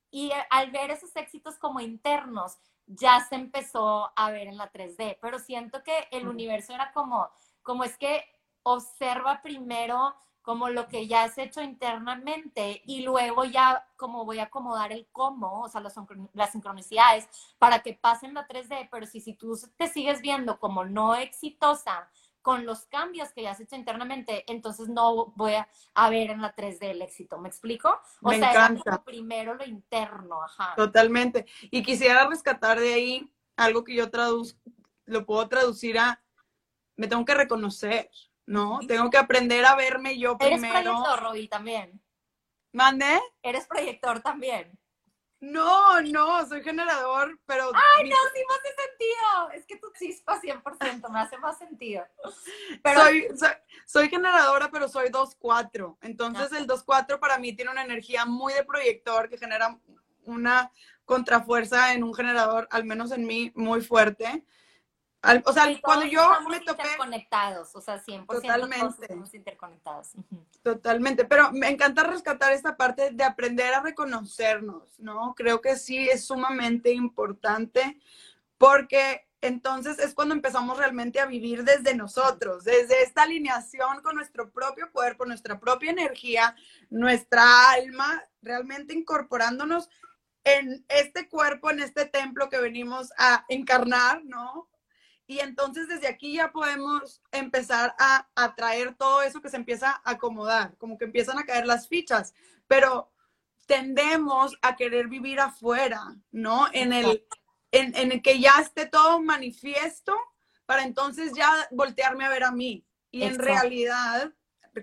Y 0.10 0.32
eh, 0.32 0.48
al 0.50 0.72
ver 0.72 0.90
esos 0.90 1.16
éxitos 1.16 1.60
como 1.60 1.80
internos, 1.80 2.58
ya 2.88 3.20
se 3.20 3.36
empezó 3.36 4.12
a 4.16 4.32
ver 4.32 4.48
en 4.48 4.58
la 4.58 4.72
3D, 4.72 5.20
pero 5.22 5.38
siento 5.38 5.84
que 5.84 6.08
el 6.10 6.28
universo 6.28 6.74
era 6.74 6.92
como, 6.94 7.30
como 7.62 7.84
es 7.84 8.00
que 8.00 8.26
observa 8.64 9.44
primero 9.44 10.16
como 10.42 10.70
lo 10.70 10.88
que 10.88 11.08
ya 11.08 11.24
has 11.24 11.38
hecho 11.38 11.62
internamente 11.62 12.82
y 12.86 13.02
luego 13.04 13.46
ya 13.46 13.88
como 13.98 14.26
voy 14.26 14.40
a 14.40 14.44
acomodar 14.44 14.92
el 14.92 15.08
cómo, 15.12 15.62
o 15.62 15.70
sea, 15.70 15.82
las, 15.82 15.96
sincron- 15.96 16.30
las 16.34 16.52
sincronicidades 16.52 17.28
para 17.60 17.80
que 17.84 17.94
pasen 17.94 18.34
la 18.34 18.48
3D, 18.48 18.88
pero 18.92 19.06
si, 19.06 19.22
si 19.22 19.34
tú 19.34 19.58
te 19.78 19.88
sigues 19.88 20.22
viendo 20.22 20.60
como 20.60 20.84
no 20.86 21.16
exitosa 21.16 22.10
con 22.42 22.66
los 22.66 22.86
cambios 22.86 23.32
que 23.34 23.44
ya 23.44 23.52
has 23.52 23.60
hecho 23.60 23.76
internamente, 23.76 24.44
entonces 24.52 24.90
no 24.90 25.28
voy 25.36 25.54
a, 25.54 25.70
a 25.94 26.10
ver 26.10 26.32
en 26.32 26.42
la 26.42 26.54
3D 26.56 26.90
el 26.92 27.02
éxito, 27.04 27.38
¿me 27.38 27.48
explico? 27.50 28.00
O 28.24 28.30
Me 28.30 28.38
sea, 28.38 28.50
encanta. 28.50 29.04
primero 29.06 29.54
lo 29.54 29.64
interno, 29.66 30.42
ajá. 30.44 30.74
Totalmente. 30.76 31.46
Y 31.70 31.84
quisiera 31.84 32.28
rescatar 32.28 32.80
de 32.80 32.94
ahí 32.94 33.32
algo 33.58 33.84
que 33.84 33.96
yo 33.96 34.10
traduz, 34.10 34.58
lo 35.06 35.26
puedo 35.26 35.48
traducir 35.48 36.00
a, 36.00 36.24
me 36.96 37.08
tengo 37.08 37.26
que 37.26 37.36
reconocer, 37.36 38.10
¿no? 38.46 38.80
Tengo 38.88 39.10
que 39.10 39.18
aprender 39.18 39.66
a 39.66 39.76
verme 39.76 40.18
yo 40.18 40.38
Eres 40.40 40.60
primero. 40.60 40.92
proyector, 40.92 41.20
Roby, 41.24 41.48
también. 41.48 42.02
¿Mande? 42.74 43.20
Eres 43.44 43.68
proyector 43.68 44.22
también. 44.22 44.78
No, 45.40 46.00
no, 46.02 46.46
soy 46.48 46.62
generador, 46.62 47.40
pero 47.48 47.72
Ay, 47.74 48.04
mi- 48.04 48.10
no, 48.12 48.16
sí 48.34 48.42
me 48.48 48.54
hace 48.54 48.76
sentido. 48.76 49.50
Es 49.54 49.66
que 49.66 49.76
tu 49.78 49.92
chispa 49.98 50.40
100% 50.40 51.10
me 51.10 51.20
hace 51.20 51.38
más 51.40 51.58
sentido. 51.58 52.06
Pero 52.84 53.02
soy, 53.02 53.28
soy, 53.36 53.50
soy 53.88 54.10
generadora, 54.10 54.70
pero 54.70 54.88
soy 54.88 55.10
2-4. 55.10 55.98
Entonces 56.02 56.50
Ah. 56.54 56.58
el 56.60 56.68
2-4 56.68 57.20
para 57.20 57.40
mí 57.40 57.54
tiene 57.56 57.72
una 57.72 57.84
energía 57.84 58.26
muy 58.26 58.54
de 58.54 58.64
proyector 58.64 59.30
que 59.30 59.38
genera 59.40 59.80
una 60.26 60.72
contrafuerza 61.06 61.94
en 61.94 62.04
un 62.04 62.14
generador, 62.14 62.68
al 62.70 62.86
menos 62.86 63.12
en 63.12 63.26
mí, 63.26 63.52
muy 63.56 63.82
fuerte. 63.82 64.46
O 65.46 65.54
sea, 65.54 65.68
cuando 65.82 66.06
yo 66.06 66.28
me 66.50 66.60
topé... 66.62 66.84
Interconectados, 66.84 67.76
o 67.76 67.82
sea, 67.82 68.04
100% 68.04 68.26
totalmente. 68.26 69.02
estamos 69.02 69.34
interconectados. 69.34 70.12
Totalmente, 70.64 71.26
pero 71.26 71.52
me 71.52 71.70
encanta 71.70 72.04
rescatar 72.04 72.54
esta 72.54 72.76
parte 72.76 73.12
de 73.12 73.24
aprender 73.24 73.74
a 73.74 73.82
reconocernos, 73.82 75.00
¿no? 75.00 75.34
Creo 75.36 75.62
que 75.62 75.76
sí 75.76 76.10
es 76.10 76.26
sumamente 76.26 76.92
importante 76.92 78.00
porque 78.58 79.28
entonces 79.42 79.98
es 79.98 80.14
cuando 80.14 80.36
empezamos 80.36 80.78
realmente 80.78 81.20
a 81.20 81.26
vivir 81.26 81.64
desde 81.64 81.96
nosotros, 81.96 82.64
desde 82.64 83.02
esta 83.04 83.24
alineación 83.24 84.02
con 84.02 84.16
nuestro 84.16 84.52
propio 84.52 84.92
cuerpo, 84.92 85.26
nuestra 85.26 85.60
propia 85.60 85.92
energía, 85.92 86.56
nuestra 86.90 87.72
alma, 87.72 88.24
realmente 88.42 88.94
incorporándonos 88.94 89.90
en 90.44 90.86
este 90.90 91.28
cuerpo, 91.28 91.72
en 91.72 91.80
este 91.82 92.06
templo 92.06 92.50
que 92.50 92.60
venimos 92.60 93.12
a 93.18 93.46
encarnar, 93.50 94.24
¿no? 94.26 94.68
Y 95.32 95.40
entonces 95.40 95.88
desde 95.88 96.10
aquí 96.10 96.34
ya 96.34 96.52
podemos 96.52 97.22
empezar 97.32 97.96
a 97.98 98.28
atraer 98.36 98.96
todo 98.96 99.22
eso 99.22 99.42
que 99.42 99.48
se 99.48 99.56
empieza 99.56 100.02
a 100.04 100.12
acomodar, 100.12 100.76
como 100.78 100.98
que 100.98 101.06
empiezan 101.06 101.40
a 101.40 101.46
caer 101.46 101.66
las 101.66 101.88
fichas, 101.88 102.34
pero 102.68 103.10
tendemos 103.66 104.58
a 104.62 104.76
querer 104.76 105.08
vivir 105.08 105.40
afuera, 105.40 106.18
¿no? 106.32 106.68
En 106.74 106.92
el, 106.92 107.26
en, 107.72 108.12
el 108.12 108.22
que 108.22 108.42
ya 108.42 108.56
esté 108.60 108.88
todo 108.88 109.22
manifiesto 109.22 110.14
para 110.66 110.84
entonces 110.84 111.32
ya 111.34 111.50
voltearme 111.72 112.26
a 112.26 112.30
ver 112.30 112.44
a 112.44 112.52
mí. 112.52 112.86
Y 113.10 113.24
en 113.24 113.40
realidad, 113.40 114.34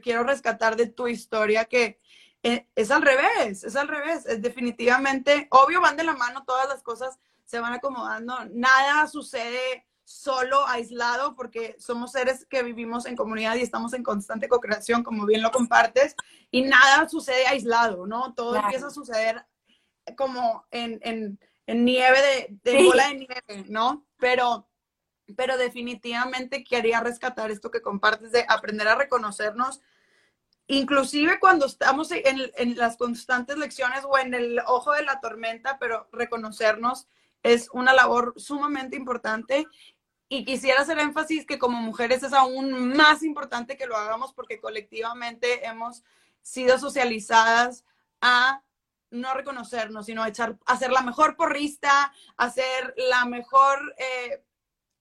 quiero 0.02 0.24
rescatar 0.24 0.76
de 0.76 0.86
tu 0.86 1.08
historia 1.08 1.66
que 1.66 2.00
eh, 2.42 2.66
es 2.74 2.90
al 2.90 3.02
revés, 3.02 3.64
es 3.64 3.76
al 3.76 3.88
revés. 3.88 4.24
Es 4.24 4.40
definitivamente, 4.40 5.46
obvio, 5.50 5.82
van 5.82 5.98
de 5.98 6.04
la 6.04 6.16
mano 6.16 6.44
todas 6.46 6.70
las 6.70 6.82
cosas, 6.82 7.18
se 7.44 7.60
van 7.60 7.74
acomodando. 7.74 8.46
Nada 8.46 9.06
sucede 9.08 9.84
solo, 10.08 10.66
aislado, 10.66 11.34
porque 11.34 11.76
somos 11.78 12.12
seres 12.12 12.46
que 12.46 12.62
vivimos 12.62 13.04
en 13.04 13.14
comunidad 13.14 13.56
y 13.56 13.60
estamos 13.60 13.92
en 13.92 14.02
constante 14.02 14.48
co-creación, 14.48 15.02
como 15.02 15.26
bien 15.26 15.42
lo 15.42 15.50
compartes, 15.50 16.16
y 16.50 16.62
nada 16.62 17.06
sucede 17.10 17.46
aislado, 17.46 18.06
¿no? 18.06 18.32
Todo 18.32 18.56
empieza 18.56 18.86
a 18.86 18.90
suceder 18.90 19.44
como 20.16 20.66
en, 20.70 20.98
en, 21.02 21.38
en 21.66 21.84
nieve 21.84 22.16
de, 22.22 22.58
de 22.72 22.84
bola 22.84 23.08
de 23.08 23.14
nieve, 23.16 23.66
¿no? 23.68 24.06
Pero, 24.16 24.66
pero 25.36 25.58
definitivamente 25.58 26.64
quería 26.64 27.00
rescatar 27.00 27.50
esto 27.50 27.70
que 27.70 27.82
compartes 27.82 28.32
de 28.32 28.46
aprender 28.48 28.88
a 28.88 28.94
reconocernos, 28.94 29.82
inclusive 30.68 31.38
cuando 31.38 31.66
estamos 31.66 32.12
en, 32.12 32.50
en 32.56 32.78
las 32.78 32.96
constantes 32.96 33.58
lecciones 33.58 34.04
o 34.08 34.16
en 34.16 34.32
el 34.32 34.58
ojo 34.66 34.92
de 34.92 35.02
la 35.02 35.20
tormenta, 35.20 35.78
pero 35.78 36.08
reconocernos 36.12 37.08
es 37.42 37.68
una 37.72 37.92
labor 37.92 38.34
sumamente 38.36 38.96
importante 38.96 39.66
y 40.28 40.44
quisiera 40.44 40.82
hacer 40.82 40.98
énfasis 40.98 41.46
que 41.46 41.58
como 41.58 41.80
mujeres 41.80 42.22
es 42.22 42.32
aún 42.32 42.94
más 42.94 43.22
importante 43.22 43.76
que 43.76 43.86
lo 43.86 43.96
hagamos 43.96 44.32
porque 44.32 44.60
colectivamente 44.60 45.66
hemos 45.66 46.02
sido 46.42 46.78
socializadas 46.78 47.84
a 48.20 48.62
no 49.10 49.32
reconocernos, 49.34 50.06
sino 50.06 50.24
echar, 50.26 50.58
hacer 50.66 50.90
la 50.90 51.00
mejor 51.00 51.36
porrista, 51.36 52.12
hacer 52.36 52.94
la 52.96 53.24
mejor 53.24 53.94
eh, 53.96 54.44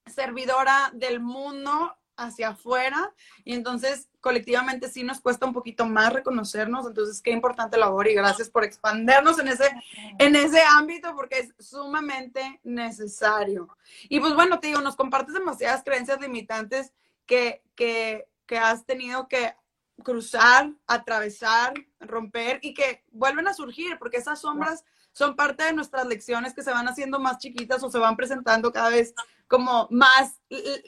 servidora 0.06 0.90
del 0.94 1.20
mundo 1.20 1.94
hacia 2.16 2.50
afuera. 2.50 3.14
Y 3.44 3.54
entonces, 3.54 4.08
colectivamente 4.28 4.90
sí 4.90 5.04
nos 5.04 5.22
cuesta 5.22 5.46
un 5.46 5.54
poquito 5.54 5.86
más 5.86 6.12
reconocernos. 6.12 6.86
Entonces, 6.86 7.22
qué 7.22 7.30
importante 7.30 7.78
labor 7.78 8.06
y 8.08 8.14
gracias 8.14 8.50
por 8.50 8.62
expandernos 8.62 9.38
en 9.38 9.48
ese, 9.48 9.70
en 10.18 10.36
ese 10.36 10.60
ámbito 10.60 11.16
porque 11.16 11.38
es 11.38 11.66
sumamente 11.66 12.60
necesario. 12.62 13.74
Y 14.10 14.20
pues 14.20 14.34
bueno, 14.34 14.60
te 14.60 14.66
digo, 14.66 14.82
nos 14.82 14.96
compartes 14.96 15.32
demasiadas 15.32 15.82
creencias 15.82 16.20
limitantes 16.20 16.92
que, 17.24 17.62
que, 17.74 18.28
que 18.44 18.58
has 18.58 18.84
tenido 18.84 19.28
que 19.28 19.54
cruzar, 20.04 20.72
atravesar, 20.86 21.72
romper 21.98 22.58
y 22.60 22.74
que 22.74 23.02
vuelven 23.10 23.48
a 23.48 23.54
surgir, 23.54 23.98
porque 23.98 24.18
esas 24.18 24.42
sombras 24.42 24.84
son 25.12 25.36
parte 25.36 25.64
de 25.64 25.72
nuestras 25.72 26.06
lecciones 26.06 26.52
que 26.52 26.62
se 26.62 26.70
van 26.70 26.86
haciendo 26.86 27.18
más 27.18 27.38
chiquitas 27.38 27.82
o 27.82 27.90
se 27.90 27.98
van 27.98 28.14
presentando 28.14 28.70
cada 28.72 28.90
vez 28.90 29.14
como 29.46 29.88
más 29.90 30.38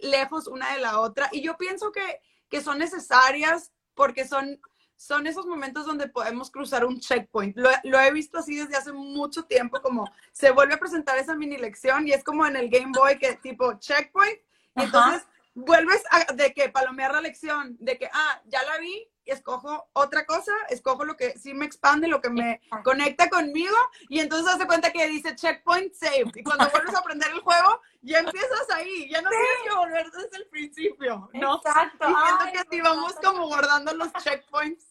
lejos 0.03 0.47
una 0.47 0.75
de 0.75 0.81
la 0.81 1.01
otra. 1.01 1.31
Y 1.33 1.41
yo 1.41 1.57
pienso 1.57 1.91
que, 1.91 2.21
que 2.51 2.61
son 2.61 2.79
necesarias 2.79 3.73
porque 3.95 4.27
son, 4.27 4.61
son 4.97 5.27
esos 5.27 5.47
momentos 5.47 5.87
donde 5.87 6.09
podemos 6.09 6.51
cruzar 6.51 6.85
un 6.85 7.01
checkpoint. 7.01 7.57
Lo, 7.57 7.71
lo, 7.85 8.01
he 8.01 8.13
visto 8.13 8.39
así 8.39 8.57
desde 8.57 8.77
hace 8.77 8.93
mucho 8.93 9.45
tiempo, 9.45 9.81
como 9.81 10.11
se 10.33 10.51
vuelve 10.51 10.75
a 10.75 10.81
presentar 10.81 11.17
esa 11.19 11.35
mini 11.35 11.57
lección 11.57 12.07
y 12.07 12.13
es 12.13 12.25
como 12.25 12.45
en 12.47 12.57
el 12.57 12.69
Game 12.69 12.93
Boy 12.95 13.19
que 13.19 13.37
tipo 13.37 13.75
checkpoint. 13.79 14.39
Y 14.77 14.83
entonces 14.83 15.27
vuelves 15.55 16.03
a, 16.11 16.33
de 16.33 16.53
que 16.53 16.69
palomear 16.69 17.13
la 17.13 17.21
lección, 17.21 17.77
de 17.81 17.99
que, 17.99 18.09
ah, 18.13 18.41
ya 18.47 18.63
la 18.63 18.79
vi, 18.79 19.09
escojo 19.25 19.89
otra 19.93 20.27
cosa, 20.27 20.53
escojo 20.69 21.05
lo 21.05 21.17
que 21.17 21.39
sí 21.39 21.55
me 21.55 21.65
expande, 21.65 22.09
lo 22.09 22.21
que 22.21 22.31
me 22.31 22.61
conecta 22.85 23.29
conmigo, 23.29 23.77
y 24.09 24.21
entonces 24.21 24.55
hace 24.55 24.67
cuenta 24.67 24.93
que 24.93 25.07
dice 25.09 25.37
checkpoint 25.37 25.95
save. 25.95 26.31
Y 26.35 26.43
cuando 26.43 26.69
vuelves 26.71 26.95
a 26.95 26.99
aprender 26.99 27.31
el 27.31 27.41
juego, 27.41 27.81
ya 28.03 28.19
empiezas 28.19 28.71
ahí, 28.71 29.09
ya 29.09 29.23
no 29.23 29.31
tienes 29.31 29.49
que 29.65 29.75
volver 29.75 30.11
desde 30.11 30.37
el 30.37 30.49
principio, 30.49 31.31
¿no? 31.35 31.57
Exacto. 31.57 32.09
Y 32.09 32.53
que 32.53 32.59
así 32.59 32.81
vamos 32.81 33.15
como 33.23 33.47
guardando 33.47 33.95
los 33.95 34.13
checkpoints. 34.15 34.87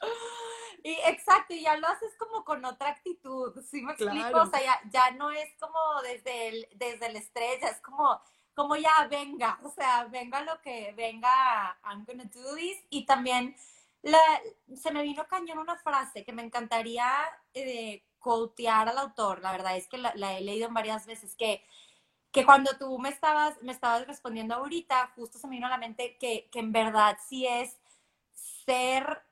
Y 0.84 0.94
exacto, 1.06 1.54
y 1.54 1.62
ya 1.62 1.76
lo 1.76 1.86
haces 1.86 2.12
como 2.18 2.44
con 2.44 2.64
otra 2.64 2.88
actitud, 2.88 3.54
¿sí 3.62 3.82
me 3.82 3.92
explico? 3.92 4.40
O 4.40 4.46
sea, 4.46 4.60
ya, 4.60 4.80
ya, 4.90 5.10
no 5.12 5.30
es 5.30 5.48
como 5.60 5.78
desde 6.02 6.48
el, 6.48 6.68
desde 6.74 7.06
el 7.06 7.14
estrés, 7.14 7.60
ya 7.60 7.68
es 7.68 7.80
como 7.80 8.20
como 8.54 8.76
ya 8.76 9.06
venga, 9.10 9.58
o 9.62 9.70
sea, 9.70 10.04
venga 10.04 10.42
lo 10.42 10.60
que 10.60 10.92
venga, 10.96 11.78
I'm 11.84 12.04
gonna 12.04 12.24
do 12.24 12.54
this. 12.56 12.78
Y 12.90 13.06
también 13.06 13.56
se 14.76 14.90
me 14.92 15.02
vino 15.02 15.26
cañón 15.26 15.58
una 15.58 15.76
frase 15.76 16.24
que 16.24 16.32
me 16.32 16.42
encantaría 16.42 17.06
eh, 17.54 18.02
quotear 18.18 18.88
al 18.88 18.98
autor, 18.98 19.40
la 19.40 19.52
verdad 19.52 19.76
es 19.76 19.88
que 19.88 19.98
la, 19.98 20.38
he 20.38 20.40
leído 20.40 20.68
varias 20.70 21.06
veces, 21.06 21.34
que, 21.36 21.64
que 22.30 22.44
cuando 22.44 22.76
tú 22.78 22.98
me 22.98 23.08
estabas, 23.08 23.60
me 23.62 23.72
estabas 23.72 24.06
respondiendo 24.06 24.54
ahorita, 24.54 25.12
justo 25.16 25.38
se 25.38 25.46
me 25.48 25.56
vino 25.56 25.66
a 25.66 25.70
la 25.70 25.78
mente 25.78 26.16
que, 26.18 26.48
que 26.50 26.60
en 26.60 26.72
verdad 26.72 27.16
sí 27.28 27.46
es 27.46 27.78
ser, 28.64 29.22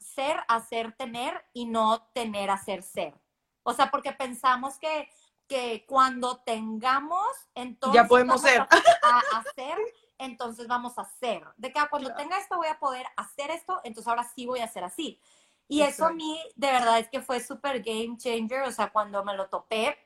ser, 0.00 0.40
hacer, 0.48 0.92
tener 0.92 1.44
y 1.52 1.66
no 1.66 2.02
tener, 2.14 2.50
hacer, 2.50 2.82
ser. 2.82 3.14
O 3.62 3.74
sea, 3.74 3.90
porque 3.90 4.12
pensamos 4.12 4.78
que 4.78 5.10
que 5.48 5.84
cuando 5.86 6.38
tengamos, 6.38 7.26
entonces 7.54 8.00
ya 8.00 8.06
podemos 8.06 8.40
ser. 8.40 8.60
A, 8.60 9.38
hacer, 9.38 9.78
entonces 10.18 10.68
vamos 10.68 10.98
a 10.98 11.02
hacer. 11.02 11.42
De 11.56 11.72
que 11.72 11.78
ah, 11.78 11.88
cuando 11.90 12.14
tenga 12.14 12.38
esto 12.38 12.56
voy 12.56 12.68
a 12.68 12.78
poder 12.78 13.06
hacer 13.16 13.50
esto, 13.50 13.80
entonces 13.84 14.08
ahora 14.08 14.28
sí 14.34 14.46
voy 14.46 14.60
a 14.60 14.64
hacer 14.64 14.84
así. 14.84 15.20
Y 15.66 15.82
eso 15.82 16.06
a 16.06 16.12
mí 16.12 16.40
de 16.54 16.68
verdad 16.68 16.98
es 16.98 17.08
que 17.08 17.20
fue 17.20 17.40
súper 17.40 17.82
game 17.82 18.16
changer, 18.16 18.62
o 18.62 18.72
sea, 18.72 18.90
cuando 18.90 19.24
me 19.24 19.34
lo 19.34 19.48
topé, 19.48 19.98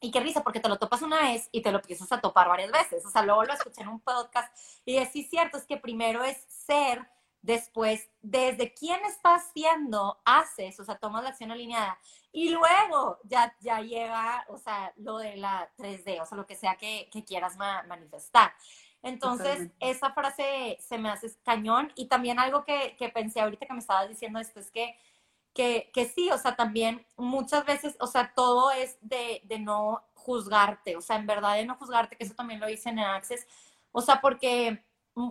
y 0.00 0.10
qué 0.10 0.20
risa, 0.20 0.42
porque 0.42 0.60
te 0.60 0.68
lo 0.68 0.78
topas 0.78 1.02
una 1.02 1.22
vez 1.22 1.48
y 1.50 1.60
te 1.60 1.72
lo 1.72 1.78
empiezas 1.78 2.10
a 2.12 2.20
topar 2.20 2.48
varias 2.48 2.70
veces. 2.70 3.04
O 3.04 3.10
sea, 3.10 3.22
luego 3.22 3.44
lo 3.44 3.52
escuché 3.52 3.82
en 3.82 3.88
un 3.88 4.00
podcast 4.00 4.56
y 4.84 4.96
es 4.96 5.10
sí 5.10 5.24
cierto, 5.24 5.58
es 5.58 5.64
que 5.64 5.76
primero 5.76 6.22
es 6.22 6.36
ser, 6.48 7.08
después, 7.42 8.08
desde 8.20 8.74
quién 8.74 9.00
estás 9.04 9.50
siendo, 9.52 10.20
haces, 10.24 10.78
o 10.80 10.84
sea, 10.84 10.98
tomas 10.98 11.22
la 11.22 11.30
acción 11.30 11.50
alineada. 11.50 11.98
Y 12.32 12.50
luego 12.50 13.18
ya, 13.24 13.54
ya 13.60 13.80
llega, 13.80 14.44
o 14.48 14.58
sea, 14.58 14.92
lo 14.96 15.18
de 15.18 15.36
la 15.36 15.70
3D, 15.76 16.20
o 16.20 16.26
sea, 16.26 16.36
lo 16.36 16.46
que 16.46 16.56
sea 16.56 16.76
que, 16.76 17.08
quieras 17.26 17.56
manifestar. 17.56 18.52
Entonces, 19.02 19.70
esa 19.80 20.12
frase 20.12 20.78
se 20.80 20.98
me 20.98 21.08
hace 21.08 21.32
cañón. 21.44 21.92
Y 21.94 22.06
también 22.06 22.38
algo 22.38 22.64
que, 22.64 22.96
pensé 23.14 23.40
ahorita 23.40 23.66
que 23.66 23.72
me 23.72 23.78
estabas 23.78 24.08
diciendo 24.08 24.38
esto 24.38 24.60
es 24.60 24.70
que, 24.70 24.96
que, 25.54 25.90
que, 25.92 26.06
sí, 26.06 26.30
o 26.30 26.38
sea, 26.38 26.56
también 26.56 27.06
muchas 27.16 27.64
veces, 27.64 27.96
o 28.00 28.06
sea, 28.06 28.32
todo 28.34 28.70
es 28.70 28.98
de, 29.00 29.40
de 29.44 29.58
no 29.58 30.04
juzgarte, 30.14 30.96
o 30.96 31.00
sea, 31.00 31.16
en 31.16 31.26
verdad 31.26 31.54
de 31.54 31.64
no 31.64 31.76
juzgarte, 31.76 32.16
que 32.16 32.24
eso 32.24 32.34
también 32.34 32.60
lo 32.60 32.68
hice 32.68 32.90
en 32.90 32.98
Access, 32.98 33.46
o 33.92 34.02
sea, 34.02 34.20
porque 34.20 34.84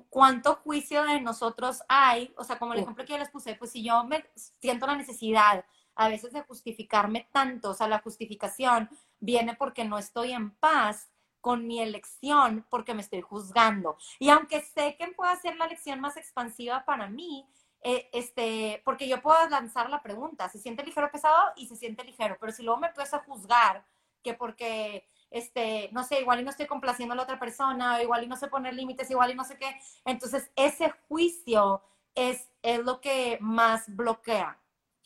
cuánto 0.10 0.56
juicio 0.56 1.04
de 1.04 1.21
nosotros 1.21 1.82
hay, 1.88 2.34
o 2.38 2.43
sea, 2.43 2.60
como 2.60 2.73
el 2.73 2.80
ejemplo 2.80 3.06
que 3.06 3.13
yo 3.13 3.19
les 3.19 3.30
puse, 3.30 3.56
pues 3.56 3.71
si 3.71 3.84
yo 3.84 4.04
me 4.04 4.26
siento 4.60 4.88
la 4.88 4.95
necesidad 4.95 5.65
a 5.95 6.10
veces 6.10 6.34
de 6.34 6.41
justificarme 6.41 7.28
tanto, 7.32 7.71
o 7.71 7.73
sea, 7.73 7.88
la 7.88 8.00
justificación 8.00 8.89
viene 9.19 9.56
porque 9.56 9.84
no 9.84 9.97
estoy 9.97 10.32
en 10.32 10.52
paz 10.52 11.10
con 11.41 11.65
mi 11.65 11.80
elección 11.80 12.65
porque 12.69 12.93
me 12.93 13.02
estoy 13.02 13.21
juzgando. 13.21 13.97
Y 14.19 14.30
aunque 14.30 14.62
sé 14.62 14.95
que 14.97 15.08
puede 15.10 15.36
ser 15.38 15.56
la 15.56 15.65
elección 15.65 16.00
más 16.00 16.17
expansiva 16.17 16.84
para 16.86 17.08
mí, 17.08 17.47
eh, 17.82 18.10
este, 18.12 18.82
porque 18.84 19.08
yo 19.08 19.21
puedo 19.21 19.47
lanzar 19.50 19.89
la 19.89 20.02
pregunta, 20.02 20.50
¿se 20.50 20.60
siente 20.60 20.84
ligero 20.84 21.12
pesado? 21.12 21.54
Y 21.56 21.67
se 21.67 21.76
siente 21.76 22.04
ligero, 22.04 22.38
pero 22.39 22.52
si 22.52 22.63
luego 22.63 22.80
me 22.80 22.88
empiezo 22.88 23.15
a 23.15 23.23
juzgar 23.23 23.86
que 24.23 24.34
porque, 24.34 25.08
este, 25.32 25.90
no 25.92 26.04
sé, 26.04 26.22
igual 26.22 26.40
y 26.40 26.44
no 26.44 26.52
estoy 26.52 26.68
complaciendo 26.68 27.13
a 27.13 27.16
la 27.16 27.24
otra 27.24 27.40
persona, 27.40 28.02
igual 28.02 28.24
y 28.24 28.28
no 28.28 28.36
sé 28.36 28.48
poner 28.48 28.74
límites, 28.74 29.10
igual 29.12 29.32
y 29.32 29.36
no 29.36 29.44
sé 29.44 29.58
qué, 29.58 29.80
entonces 30.06 30.52
ese 30.56 30.92
juicio 31.08 31.82
es, 32.16 32.50
es 32.62 32.80
lo 32.80 33.02
que 33.02 33.38
más 33.42 33.84
bloquea. 33.96 34.60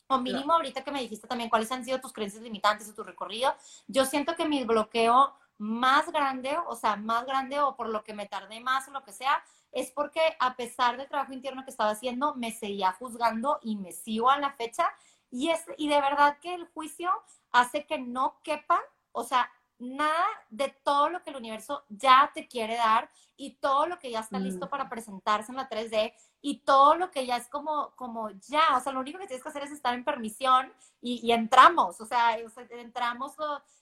o 0.08 0.18
mínimo 0.18 0.52
ahorita 0.52 0.84
que 0.84 0.90
me 0.90 1.00
dijiste 1.00 1.26
también 1.26 1.48
cuáles 1.48 1.72
han 1.72 1.84
sido 1.84 2.00
tus 2.00 2.12
creencias 2.12 2.42
limitantes 2.42 2.88
o 2.88 2.94
tu 2.94 3.02
recorrido, 3.02 3.54
yo 3.86 4.04
siento 4.04 4.36
que 4.36 4.46
mi 4.46 4.64
bloqueo 4.64 5.34
más 5.58 6.10
grande, 6.10 6.56
o 6.66 6.74
sea, 6.74 6.96
más 6.96 7.24
grande 7.24 7.60
o 7.60 7.76
por 7.76 7.88
lo 7.88 8.02
que 8.02 8.14
me 8.14 8.26
tardé 8.26 8.60
más 8.60 8.88
o 8.88 8.90
lo 8.90 9.04
que 9.04 9.12
sea, 9.12 9.42
es 9.70 9.90
porque 9.90 10.20
a 10.40 10.56
pesar 10.56 10.96
del 10.96 11.08
trabajo 11.08 11.32
interno 11.32 11.64
que 11.64 11.70
estaba 11.70 11.90
haciendo, 11.90 12.34
me 12.34 12.50
seguía 12.50 12.92
juzgando 12.92 13.58
y 13.62 13.76
me 13.76 13.92
sigo 13.92 14.28
a 14.28 14.38
la 14.38 14.52
fecha. 14.52 14.88
Y, 15.30 15.50
es, 15.50 15.64
y 15.78 15.88
de 15.88 16.00
verdad 16.00 16.38
que 16.40 16.54
el 16.54 16.66
juicio 16.66 17.10
hace 17.52 17.86
que 17.86 17.98
no 17.98 18.40
quepan, 18.42 18.80
o 19.12 19.24
sea, 19.24 19.50
nada 19.82 20.24
de 20.50 20.68
todo 20.82 21.08
lo 21.10 21.22
que 21.22 21.30
el 21.30 21.36
universo 21.36 21.84
ya 21.88 22.30
te 22.34 22.46
quiere 22.46 22.76
dar 22.76 23.10
y 23.36 23.54
todo 23.56 23.86
lo 23.86 23.98
que 23.98 24.10
ya 24.10 24.20
está 24.20 24.38
listo 24.38 24.66
mm. 24.66 24.68
para 24.68 24.88
presentarse 24.88 25.50
en 25.50 25.56
la 25.56 25.68
3D 25.68 26.14
y 26.40 26.58
todo 26.60 26.94
lo 26.94 27.10
que 27.10 27.26
ya 27.26 27.36
es 27.36 27.48
como, 27.48 27.92
como 27.96 28.30
ya, 28.30 28.62
o 28.76 28.80
sea, 28.80 28.92
lo 28.92 29.00
único 29.00 29.18
que 29.18 29.26
tienes 29.26 29.42
que 29.42 29.48
hacer 29.48 29.62
es 29.62 29.72
estar 29.72 29.94
en 29.94 30.04
permisión 30.04 30.72
y, 31.00 31.32
entramos, 31.32 32.00
o 32.00 32.06
sea, 32.06 32.36
entramos, 32.70 33.32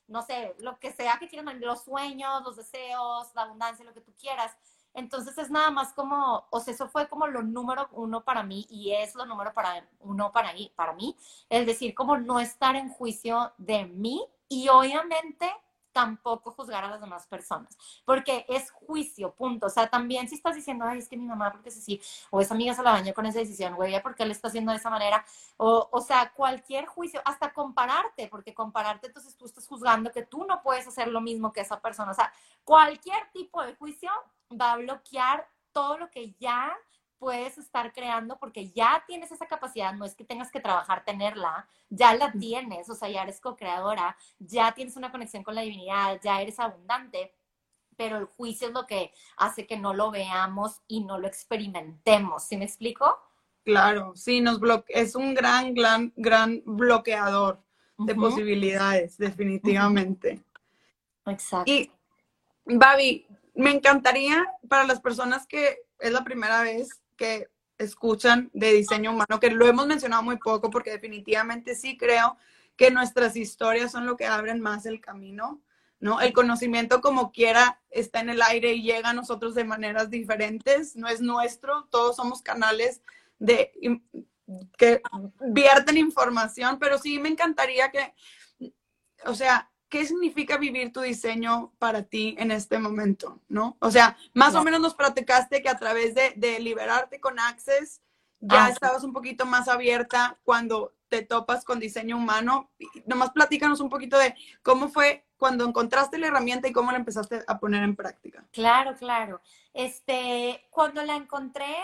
no 0.08 0.22
sé, 0.22 0.54
lo 0.60 0.78
que 0.78 0.90
sea 0.90 1.18
que 1.18 1.28
quieran, 1.28 1.60
los 1.60 1.82
sueños, 1.84 2.42
los 2.42 2.56
deseos, 2.56 3.28
la 3.34 3.42
abundancia, 3.42 3.84
lo 3.84 3.92
que 3.92 4.00
tú 4.00 4.14
quieras. 4.18 4.56
Entonces 4.94 5.36
es 5.38 5.50
nada 5.50 5.70
más 5.70 5.92
como, 5.92 6.46
o 6.50 6.60
sea, 6.60 6.74
eso 6.74 6.88
fue 6.88 7.08
como 7.08 7.26
lo 7.26 7.42
número 7.42 7.88
uno 7.92 8.24
para 8.24 8.42
mí 8.42 8.66
y 8.70 8.92
es 8.92 9.14
lo 9.14 9.26
número 9.26 9.52
para 9.52 9.86
uno 10.00 10.32
para 10.32 10.52
mí, 10.52 10.72
para 10.74 10.94
mí, 10.94 11.16
es 11.48 11.66
decir, 11.66 11.94
como 11.94 12.16
no 12.16 12.40
estar 12.40 12.74
en 12.74 12.88
juicio 12.88 13.52
de 13.58 13.84
mí 13.84 14.26
y 14.48 14.68
obviamente 14.68 15.50
tampoco 15.92 16.53
juzgar 16.53 16.85
a 16.85 16.88
las 16.88 17.00
demás 17.00 17.26
personas, 17.26 17.76
porque 18.05 18.44
es 18.48 18.70
juicio, 18.70 19.35
punto. 19.35 19.66
O 19.66 19.70
sea, 19.70 19.88
también 19.88 20.29
si 20.29 20.37
estás 20.37 20.55
diciendo, 20.55 20.85
ay, 20.85 20.98
es 20.98 21.09
que 21.09 21.16
mi 21.16 21.26
mamá, 21.26 21.50
porque 21.53 21.70
si 21.70 21.81
sí, 21.81 22.00
o 22.31 22.40
esa 22.40 22.55
amiga 22.55 22.74
se 22.74 22.83
la 22.83 22.92
bañó 22.92 23.12
con 23.14 23.26
esa 23.26 23.38
decisión, 23.38 23.74
güey, 23.74 24.00
¿por 24.03 24.14
qué 24.14 24.24
le 24.24 24.33
está 24.33 24.48
haciendo 24.48 24.72
de 24.72 24.79
esa 24.79 24.90
manera? 24.90 25.24
O, 25.57 25.88
o 25.90 26.00
sea, 26.00 26.33
cualquier 26.35 26.87
juicio, 26.87 27.20
hasta 27.24 27.53
compararte, 27.53 28.29
porque 28.29 28.55
compararte, 28.55 29.09
entonces 29.09 29.37
tú 29.37 29.46
estás 29.46 29.66
juzgando 29.66 30.11
que 30.11 30.22
tú 30.22 30.44
no 30.44 30.62
puedes 30.62 30.87
hacer 30.87 31.09
lo 31.09 31.20
mismo 31.20 31.53
que 31.53 31.61
esa 31.61 31.81
persona. 31.81 32.12
O 32.12 32.14
sea, 32.14 32.33
cualquier 32.64 33.31
tipo 33.33 33.62
de 33.62 33.74
juicio 33.74 34.11
va 34.59 34.72
a 34.72 34.76
bloquear 34.76 35.48
todo 35.72 35.98
lo 35.98 36.11
que 36.11 36.35
ya 36.38 36.76
puedes 37.20 37.59
estar 37.59 37.92
creando 37.92 38.38
porque 38.38 38.70
ya 38.70 39.04
tienes 39.06 39.30
esa 39.30 39.46
capacidad, 39.46 39.92
no 39.92 40.06
es 40.06 40.14
que 40.16 40.24
tengas 40.24 40.50
que 40.50 40.59
trabajar 40.59 41.04
tenerla, 41.04 41.68
ya 41.90 42.14
la 42.14 42.33
tienes, 42.33 42.88
o 42.88 42.94
sea, 42.94 43.11
ya 43.11 43.22
eres 43.22 43.40
co-creadora, 43.40 44.16
ya 44.38 44.72
tienes 44.72 44.96
una 44.96 45.12
conexión 45.12 45.44
con 45.44 45.54
la 45.54 45.61
divinidad, 45.61 46.18
ya 46.24 46.40
eres 46.40 46.59
abundante, 46.59 47.35
pero 47.96 48.16
el 48.16 48.24
juicio 48.24 48.68
es 48.68 48.72
lo 48.72 48.87
que 48.87 49.12
hace 49.37 49.66
que 49.66 49.76
no 49.76 49.92
lo 49.92 50.11
veamos 50.11 50.80
y 50.88 51.04
no 51.04 51.18
lo 51.18 51.28
experimentemos, 51.28 52.44
¿sí 52.44 52.56
me 52.56 52.64
explico? 52.64 53.18
Claro, 53.64 54.16
sí, 54.16 54.40
nos 54.40 54.59
es 54.88 55.14
un 55.14 55.35
gran, 55.35 55.74
gran, 55.74 56.14
gran 56.16 56.62
bloqueador 56.64 57.62
de 57.98 58.14
posibilidades, 58.14 59.18
definitivamente. 59.18 60.42
Exacto. 61.26 61.70
Y, 61.70 61.90
Babi, 62.64 63.26
me 63.54 63.72
encantaría 63.72 64.46
para 64.66 64.85
las 64.85 65.00
personas 65.00 65.46
que 65.46 65.83
es 65.98 66.12
la 66.12 66.24
primera 66.24 66.62
vez 66.62 66.99
que 67.20 67.50
escuchan 67.76 68.48
de 68.54 68.72
diseño 68.72 69.11
humano, 69.11 69.38
que 69.38 69.50
lo 69.50 69.66
hemos 69.66 69.87
mencionado 69.87 70.22
muy 70.22 70.38
poco 70.38 70.70
porque 70.70 70.90
definitivamente 70.90 71.74
sí 71.74 71.98
creo 71.98 72.38
que 72.76 72.90
nuestras 72.90 73.37
historias 73.37 73.92
son 73.92 74.06
lo 74.06 74.16
que 74.16 74.24
abren 74.24 74.59
más 74.59 74.87
el 74.87 75.02
camino, 75.02 75.61
¿no? 75.98 76.22
El 76.22 76.33
conocimiento 76.33 77.02
como 77.02 77.30
quiera 77.30 77.78
está 77.90 78.20
en 78.20 78.30
el 78.30 78.40
aire 78.40 78.72
y 78.72 78.83
llega 78.83 79.11
a 79.11 79.14
nosotros 79.14 79.54
de 79.54 79.64
maneras 79.64 80.09
diferentes, 80.09 80.96
no 80.96 81.09
es 81.09 81.20
nuestro, 81.20 81.88
todos 81.90 82.16
somos 82.16 82.40
canales 82.40 83.02
de 83.38 83.70
que 84.78 85.02
vierten 85.40 85.98
información, 85.98 86.78
pero 86.78 86.96
sí 86.96 87.18
me 87.18 87.28
encantaría 87.28 87.90
que, 87.90 88.14
o 89.26 89.35
sea, 89.35 89.70
¿qué 89.90 90.07
significa 90.07 90.57
vivir 90.57 90.92
tu 90.92 91.00
diseño 91.00 91.72
para 91.79 92.05
ti 92.05 92.35
en 92.38 92.50
este 92.50 92.79
momento? 92.79 93.40
¿No? 93.48 93.76
O 93.81 93.90
sea, 93.90 94.16
más 94.33 94.55
o 94.55 94.64
menos 94.64 94.81
nos 94.81 94.94
platicaste 94.94 95.62
que 95.62 95.68
a 95.68 95.76
través 95.76 96.14
de, 96.14 96.61
liberarte 96.61 97.20
con 97.20 97.38
Access 97.38 98.00
ya 98.38 98.66
ah, 98.66 98.68
estabas 98.70 99.05
un 99.05 99.12
poquito 99.12 99.44
más 99.44 99.68
abierta 99.68 100.38
cuando 100.44 100.94
te 101.09 101.22
topas 101.22 101.64
con 101.64 101.79
diseño 101.79 102.16
humano. 102.16 102.70
Nomás 103.05 103.33
platícanos 103.33 103.81
un 103.81 103.90
poquito 103.90 104.16
de 104.16 104.35
cómo 104.62 104.88
fue 104.88 105.26
cuando 105.37 105.66
encontraste 105.66 106.16
la 106.16 106.29
herramienta 106.29 106.68
y 106.68 106.72
cómo 106.72 106.92
la 106.92 106.98
empezaste 106.98 107.42
a 107.46 107.59
poner 107.59 107.83
en 107.83 107.96
práctica. 107.96 108.46
Claro, 108.53 108.94
claro. 108.96 109.42
Este, 109.74 110.64
cuando 110.70 111.03
la 111.03 111.16
encontré, 111.16 111.74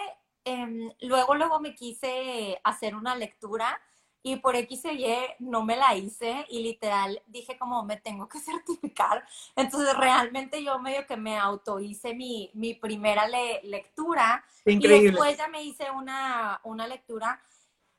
em, 0.44 0.92
luego, 1.00 1.34
luego 1.34 1.60
me 1.60 1.74
quise 1.74 2.58
hacer 2.64 2.94
una 2.94 3.16
lectura 3.16 3.78
y 4.26 4.34
por 4.34 4.56
X 4.56 4.86
o 4.86 4.90
Y 4.90 5.06
no 5.38 5.62
me 5.62 5.76
la 5.76 5.94
hice 5.94 6.46
y 6.48 6.60
literal 6.60 7.22
dije 7.28 7.56
como 7.56 7.84
me 7.84 7.96
tengo 7.96 8.28
que 8.28 8.40
certificar. 8.40 9.24
Entonces 9.54 9.96
realmente 9.96 10.64
yo 10.64 10.80
medio 10.80 11.06
que 11.06 11.16
me 11.16 11.38
auto 11.38 11.78
hice 11.78 12.12
mi, 12.12 12.50
mi 12.52 12.74
primera 12.74 13.28
lectura 13.62 14.44
Increíble. 14.64 14.96
y 14.96 15.10
después 15.12 15.38
ya 15.38 15.46
me 15.46 15.62
hice 15.62 15.92
una, 15.92 16.60
una 16.64 16.88
lectura 16.88 17.40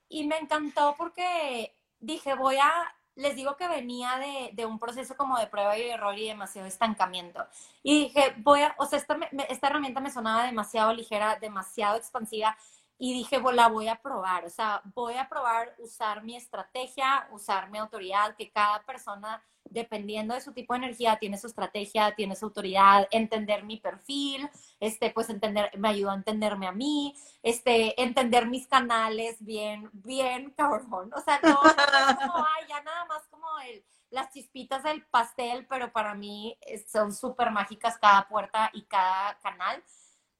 y 0.10 0.28
me 0.28 0.38
encantó 0.38 0.96
porque 0.98 1.74
dije 2.02 2.34
voy 2.34 2.58
a, 2.58 2.74
les 3.16 3.38
digo 3.38 3.56
que 3.56 3.70
venía 3.70 4.18
de, 4.18 4.50
de, 4.52 4.66
un 4.66 4.80
proceso 4.80 5.16
como 5.16 5.40
de 5.40 5.48
prueba 5.48 5.78
y 5.78 5.84
error 5.84 6.18
y 6.20 6.28
demasiado 6.28 6.68
estancamiento. 6.68 7.48
Y 7.84 8.04
dije, 8.04 8.34
voy 8.40 8.64
a, 8.64 8.76
o 8.80 8.86
sea, 8.86 9.00
esta, 9.00 9.18
esta 9.48 9.68
herramienta 9.68 10.02
me 10.02 10.12
sonaba 10.12 10.44
demasiado 10.44 10.94
ligera, 10.94 11.38
demasiado 11.40 11.96
expansiva 11.96 12.58
y 13.00 13.14
dije, 13.14 13.40
la 13.54 13.68
voy 13.68 13.88
a 13.88 14.02
probar, 14.02 14.46
o 14.46 14.50
sea, 14.50 14.82
voy 14.96 15.16
a 15.16 15.30
probar 15.30 15.76
usar 15.78 16.24
mi 16.24 16.36
estrategia, 16.36 17.28
usar 17.32 17.70
mi 17.70 17.78
autoridad, 17.78 18.36
que 18.36 18.52
cada 18.52 18.84
persona, 18.84 19.44
dependiendo 19.66 20.34
de 20.34 20.42
su 20.42 20.52
tipo 20.52 20.74
de 20.74 20.80
energía, 20.80 21.18
tiene 21.20 21.38
su 21.38 21.46
estrategia, 21.46 22.16
tiene 22.16 22.36
su 22.36 22.46
autoridad, 22.46 23.08
entender 23.12 23.64
mi 23.64 23.78
perfil, 23.78 24.50
este, 24.80 25.12
pues 25.12 25.30
entender, 25.30 25.70
me 25.78 25.90
ayudó 25.90 26.10
a 26.10 26.16
entenderme 26.16 26.68
a 26.68 26.72
mí, 26.72 27.16
este, 27.44 28.02
entender 28.02 28.48
mis 28.48 28.68
canales 28.68 29.38
bien, 29.46 29.90
bien 29.94 30.52
cabrón, 30.52 31.12
o 31.14 31.22
sea, 31.22 31.40
no, 31.44 31.50
no, 31.50 32.46
ya 32.68 32.82
nada 32.82 33.06
más 33.06 33.28
como 33.30 33.48
el, 33.60 33.86
las 34.10 34.32
chispitas 34.32 34.82
del 34.82 35.06
pastel, 35.06 35.68
pero 35.68 35.92
para 35.92 36.16
mí 36.16 36.58
son 36.88 37.14
súper 37.14 37.52
mágicas 37.52 38.00
cada 38.00 38.28
puerta 38.28 38.72
y 38.74 38.84
cada 38.86 39.38
canal 39.40 39.84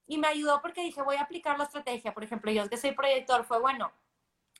y 0.08 0.18
me 0.18 0.26
ayudó 0.26 0.60
porque 0.60 0.82
dije, 0.82 1.02
voy 1.02 1.16
a 1.16 1.22
aplicar 1.22 1.56
la 1.58 1.64
estrategia. 1.64 2.14
Por 2.14 2.24
ejemplo, 2.24 2.50
yo 2.50 2.68
que 2.68 2.78
soy 2.78 2.92
proyector, 2.92 3.44
fue 3.44 3.60
bueno, 3.60 3.92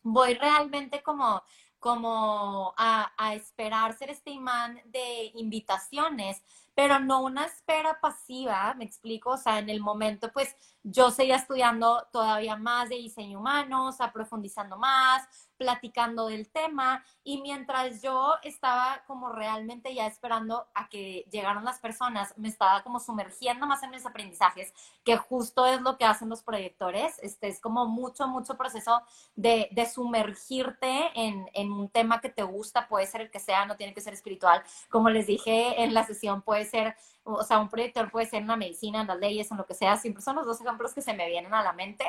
voy 0.03 0.35
realmente 0.35 1.03
como, 1.03 1.43
como 1.79 2.75
a, 2.77 3.13
a 3.17 3.35
esperar 3.35 3.97
ser 3.97 4.11
este 4.11 4.31
imán 4.31 4.81
de 4.85 5.33
invitaciones, 5.35 6.43
pero 6.75 7.01
no 7.01 7.23
una 7.23 7.47
espera 7.47 7.99
pasiva, 8.01 8.75
me 8.75 8.85
explico, 8.85 9.31
o 9.31 9.37
sea, 9.39 9.59
en 9.59 9.71
el 9.71 9.81
momento, 9.81 10.31
pues 10.33 10.55
yo 10.83 11.11
seguía 11.11 11.37
estudiando 11.37 12.07
todavía 12.13 12.57
más 12.57 12.91
de 12.91 12.97
diseño 12.97 13.41
humano, 13.41 13.87
o 13.89 13.93
sea, 13.93 14.13
profundizando 14.13 14.77
más, 14.77 15.27
platicando 15.59 16.29
del 16.29 16.49
tema 16.49 17.05
y 17.25 17.43
mientras 17.43 18.01
yo 18.01 18.35
estaba 18.43 19.03
como 19.07 19.31
realmente 19.31 19.95
ya 19.95 20.07
esperando 20.07 20.67
a 20.75 20.89
que 20.89 21.27
llegaran 21.31 21.65
las 21.65 21.81
personas, 21.81 22.33
me 22.39 22.49
estaba 22.49 22.83
como 22.83 23.01
sumergiendo 23.01 23.67
más 23.67 23.83
en 23.83 23.91
mis 23.91 24.07
aprendizajes, 24.07 24.73
que 25.05 25.17
justo 25.17 25.67
es 25.67 25.83
lo 25.83 25.99
que 25.99 26.05
hacen 26.05 26.29
los 26.29 26.43
proyectores, 26.43 27.19
este 27.23 27.49
es 27.49 27.61
como 27.61 27.87
mucho, 27.87 28.29
mucho 28.29 28.57
proceso 28.57 29.03
de, 29.37 29.69
de 29.73 29.87
sumergirte 29.87 31.11
en, 31.15 31.51
en 31.53 31.73
un 31.73 31.89
tema 31.89 32.21
que 32.21 32.31
te 32.31 32.45
gusta, 32.45 32.89
puede 32.89 33.07
ser 33.07 33.23
el 33.23 33.31
que 33.31 33.41
sea, 33.41 33.67
no 33.67 33.77
tiene 33.77 33.93
que 33.93 34.01
ser 34.01 34.15
espiritual, 34.15 34.63
como 34.89 35.11
les 35.11 35.27
dije 35.27 35.83
en 35.83 35.93
la 35.93 36.07
sesión, 36.07 36.43
puede 36.43 36.65
ser 36.65 36.97
o 37.29 37.45
sea, 37.45 37.59
un 37.59 37.69
proyector 37.69 38.11
puede 38.11 38.27
ser 38.27 38.43
en 38.43 38.49
la 38.49 38.57
medicina, 38.57 39.03
en 39.03 39.07
las 39.07 39.19
leyes, 39.19 39.51
en 39.51 39.59
lo 39.59 39.67
que 39.67 39.75
sea, 39.75 39.97
siempre 39.97 40.23
son 40.23 40.37
los 40.37 40.47
dos 40.47 40.61
ejemplos 40.61 40.95
que 40.95 41.03
se 41.03 41.13
me 41.13 41.29
vienen 41.29 41.53
a 41.53 41.63
la 41.63 41.73
mente. 41.73 42.05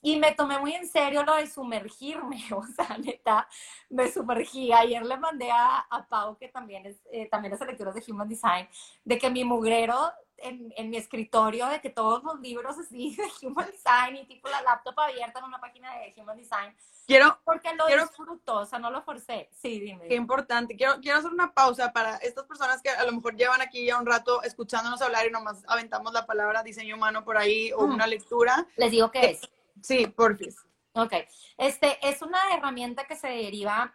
Y 0.00 0.18
me 0.18 0.32
tomé 0.32 0.58
muy 0.58 0.74
en 0.74 0.86
serio 0.86 1.24
lo 1.24 1.34
de 1.34 1.46
sumergirme, 1.46 2.42
o 2.52 2.64
sea, 2.64 2.96
neta, 2.98 3.48
me 3.88 4.10
sumergí. 4.10 4.72
Ayer 4.72 5.04
le 5.04 5.16
mandé 5.16 5.50
a, 5.50 5.78
a 5.90 6.06
Pau, 6.06 6.36
que 6.36 6.48
también 6.48 6.86
es, 6.86 6.96
eh, 7.10 7.28
también 7.28 7.54
es 7.54 7.60
lectura 7.60 7.92
de 7.92 8.04
Human 8.06 8.28
Design, 8.28 8.68
de 9.04 9.18
que 9.18 9.30
mi 9.30 9.44
mugrero 9.44 10.12
en, 10.38 10.72
en, 10.76 10.90
mi 10.90 10.96
escritorio, 10.96 11.66
de 11.66 11.80
que 11.80 11.90
todos 11.90 12.22
los 12.22 12.40
libros 12.40 12.78
así 12.78 13.16
de 13.40 13.46
Human 13.46 13.66
Design 13.66 14.16
y 14.16 14.26
tipo 14.26 14.48
la 14.48 14.62
laptop 14.62 14.98
abierta 15.00 15.40
en 15.40 15.46
una 15.46 15.60
página 15.60 15.92
de 15.98 16.14
Human 16.16 16.36
Design. 16.36 16.76
Quiero, 17.06 17.38
porque 17.44 17.74
lo 17.74 17.86
quiero, 17.86 18.02
disfruto, 18.06 18.56
o 18.56 18.66
sea, 18.66 18.78
no 18.78 18.90
lo 18.90 19.02
forcé. 19.02 19.48
Sí, 19.50 19.80
dime. 19.80 20.06
Qué 20.06 20.14
importante. 20.14 20.76
Quiero, 20.76 21.00
quiero 21.00 21.18
hacer 21.18 21.32
una 21.32 21.52
pausa 21.52 21.90
para 21.92 22.16
estas 22.18 22.44
personas 22.44 22.82
que 22.82 22.90
a 22.90 23.04
lo 23.04 23.12
mejor 23.12 23.34
llevan 23.34 23.62
aquí 23.62 23.86
ya 23.86 23.98
un 23.98 24.06
rato 24.06 24.42
escuchándonos 24.42 25.00
hablar 25.00 25.26
y 25.26 25.30
nomás 25.30 25.64
aventamos 25.66 26.12
la 26.12 26.26
palabra 26.26 26.62
diseño 26.62 26.96
humano 26.96 27.24
por 27.24 27.38
ahí 27.38 27.72
o 27.72 27.84
una 27.84 28.06
lectura. 28.06 28.66
Les 28.76 28.90
digo 28.90 29.10
qué 29.10 29.30
es. 29.30 29.57
Sí, 29.82 30.06
porfis. 30.06 30.56
Ok. 30.94 31.12
Este 31.56 31.98
es 32.08 32.22
una 32.22 32.38
herramienta 32.54 33.04
que 33.06 33.16
se 33.16 33.28
deriva 33.28 33.94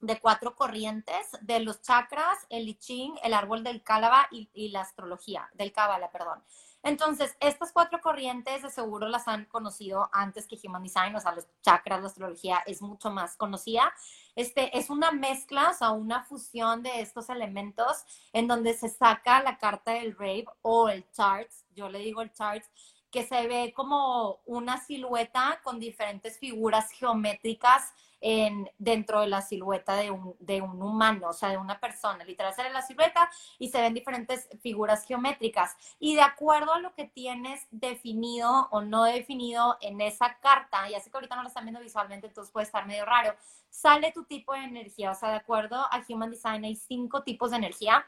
de 0.00 0.20
cuatro 0.20 0.54
corrientes, 0.54 1.26
de 1.40 1.60
los 1.60 1.80
chakras, 1.82 2.38
el 2.50 2.68
I 2.68 3.14
el 3.22 3.34
árbol 3.34 3.64
del 3.64 3.82
Cálaba 3.82 4.28
y, 4.30 4.68
la 4.68 4.82
astrología, 4.82 5.48
del 5.54 5.72
Cábala, 5.72 6.10
perdón. 6.10 6.42
Entonces, 6.82 7.36
estas 7.40 7.72
cuatro 7.72 8.00
corrientes 8.00 8.62
de 8.62 8.70
seguro 8.70 9.08
las 9.08 9.26
han 9.26 9.46
conocido 9.46 10.08
antes 10.12 10.46
que 10.46 10.58
Human 10.62 10.84
Design, 10.84 11.16
o 11.16 11.20
sea, 11.20 11.32
los 11.32 11.48
chakras, 11.60 12.00
la 12.00 12.06
astrología 12.06 12.62
es 12.66 12.80
mucho 12.80 13.10
más 13.10 13.36
conocida. 13.36 13.92
Este, 14.36 14.76
es 14.78 14.88
una 14.90 15.10
mezcla, 15.10 15.70
o 15.70 15.74
sea, 15.74 15.90
una 15.90 16.22
fusión 16.22 16.82
de 16.82 17.00
estos 17.00 17.28
elementos 17.28 18.04
en 18.32 18.46
donde 18.46 18.74
se 18.74 18.88
saca 18.88 19.42
la 19.42 19.58
carta 19.58 19.92
del 19.92 20.16
Rave 20.16 20.46
o 20.62 20.88
el 20.88 21.10
Charts, 21.10 21.64
yo 21.74 21.88
le 21.88 21.98
digo 21.98 22.22
el 22.22 22.32
Charts, 22.32 22.70
que 23.16 23.22
se 23.22 23.46
ve 23.48 23.72
como 23.74 24.40
una 24.44 24.76
silueta 24.76 25.58
con 25.64 25.80
diferentes 25.80 26.38
figuras 26.38 26.90
geométricas 26.90 27.94
en, 28.20 28.70
dentro 28.76 29.22
de 29.22 29.26
la 29.26 29.40
silueta 29.40 29.94
de 29.94 30.10
un, 30.10 30.36
de 30.38 30.60
un 30.60 30.82
humano, 30.82 31.28
o 31.30 31.32
sea, 31.32 31.48
de 31.48 31.56
una 31.56 31.80
persona. 31.80 32.26
Literal, 32.26 32.52
se 32.52 32.62
ve 32.62 32.68
la 32.68 32.82
silueta 32.82 33.30
y 33.58 33.70
se 33.70 33.80
ven 33.80 33.94
diferentes 33.94 34.50
figuras 34.60 35.06
geométricas. 35.06 35.78
Y 35.98 36.14
de 36.14 36.20
acuerdo 36.20 36.74
a 36.74 36.80
lo 36.80 36.92
que 36.94 37.06
tienes 37.06 37.66
definido 37.70 38.68
o 38.70 38.82
no 38.82 39.04
definido 39.04 39.78
en 39.80 40.02
esa 40.02 40.36
carta, 40.40 40.86
ya 40.90 41.00
sé 41.00 41.10
que 41.10 41.16
ahorita 41.16 41.36
no 41.36 41.42
lo 41.42 41.48
están 41.48 41.64
viendo 41.64 41.80
visualmente, 41.80 42.26
entonces 42.26 42.52
puede 42.52 42.66
estar 42.66 42.86
medio 42.86 43.06
raro, 43.06 43.34
sale 43.70 44.12
tu 44.12 44.24
tipo 44.24 44.52
de 44.52 44.64
energía. 44.64 45.12
O 45.12 45.14
sea, 45.14 45.30
de 45.30 45.36
acuerdo 45.36 45.76
a 45.76 46.04
Human 46.06 46.30
Design 46.30 46.64
hay 46.64 46.76
cinco 46.76 47.22
tipos 47.22 47.50
de 47.52 47.56
energía. 47.56 48.04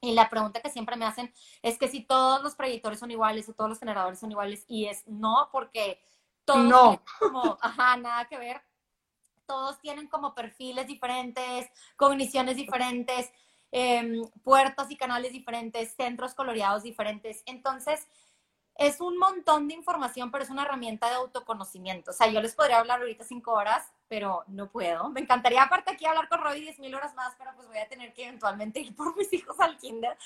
Y 0.00 0.12
la 0.12 0.28
pregunta 0.28 0.60
que 0.60 0.70
siempre 0.70 0.96
me 0.96 1.06
hacen 1.06 1.32
es 1.62 1.78
que 1.78 1.88
si 1.88 2.04
todos 2.04 2.42
los 2.42 2.54
proyectores 2.54 3.00
son 3.00 3.10
iguales 3.10 3.48
o 3.48 3.54
todos 3.54 3.70
los 3.70 3.78
generadores 3.78 4.20
son 4.20 4.30
iguales, 4.30 4.64
y 4.68 4.86
es 4.86 5.06
no, 5.06 5.48
porque 5.50 6.00
todos 6.44 6.64
no. 6.64 7.02
como, 7.18 7.58
ajá, 7.60 7.96
nada 7.96 8.26
que 8.26 8.38
ver 8.38 8.62
todos 9.46 9.80
tienen 9.80 10.08
como 10.08 10.34
perfiles 10.34 10.86
diferentes, 10.86 11.70
cogniciones 11.96 12.56
diferentes, 12.56 13.30
em, 13.72 14.22
puertas 14.42 14.90
y 14.90 14.96
canales 14.96 15.32
diferentes, 15.32 15.94
centros 15.94 16.34
coloreados 16.34 16.82
diferentes. 16.82 17.42
Entonces, 17.46 18.06
es 18.74 19.00
un 19.00 19.16
montón 19.18 19.68
de 19.68 19.74
información, 19.74 20.30
pero 20.30 20.44
es 20.44 20.50
una 20.50 20.62
herramienta 20.62 21.08
de 21.08 21.14
autoconocimiento. 21.14 22.10
O 22.10 22.14
sea, 22.14 22.28
yo 22.28 22.40
les 22.40 22.54
podría 22.54 22.78
hablar 22.78 23.00
ahorita 23.00 23.24
cinco 23.24 23.52
horas, 23.52 23.90
pero 24.08 24.44
no 24.48 24.70
puedo. 24.70 25.08
Me 25.10 25.20
encantaría 25.20 25.62
aparte 25.62 25.92
aquí 25.92 26.06
hablar 26.06 26.28
con 26.28 26.40
Robbie 26.40 26.60
diez 26.60 26.78
mil 26.78 26.94
horas 26.94 27.14
más, 27.14 27.34
pero 27.36 27.50
pues 27.54 27.66
voy 27.68 27.78
a 27.78 27.88
tener 27.88 28.12
que 28.12 28.24
eventualmente 28.24 28.80
ir 28.80 28.94
por 28.94 29.16
mis 29.16 29.32
hijos 29.32 29.58
al 29.60 29.76
kinder. 29.78 30.16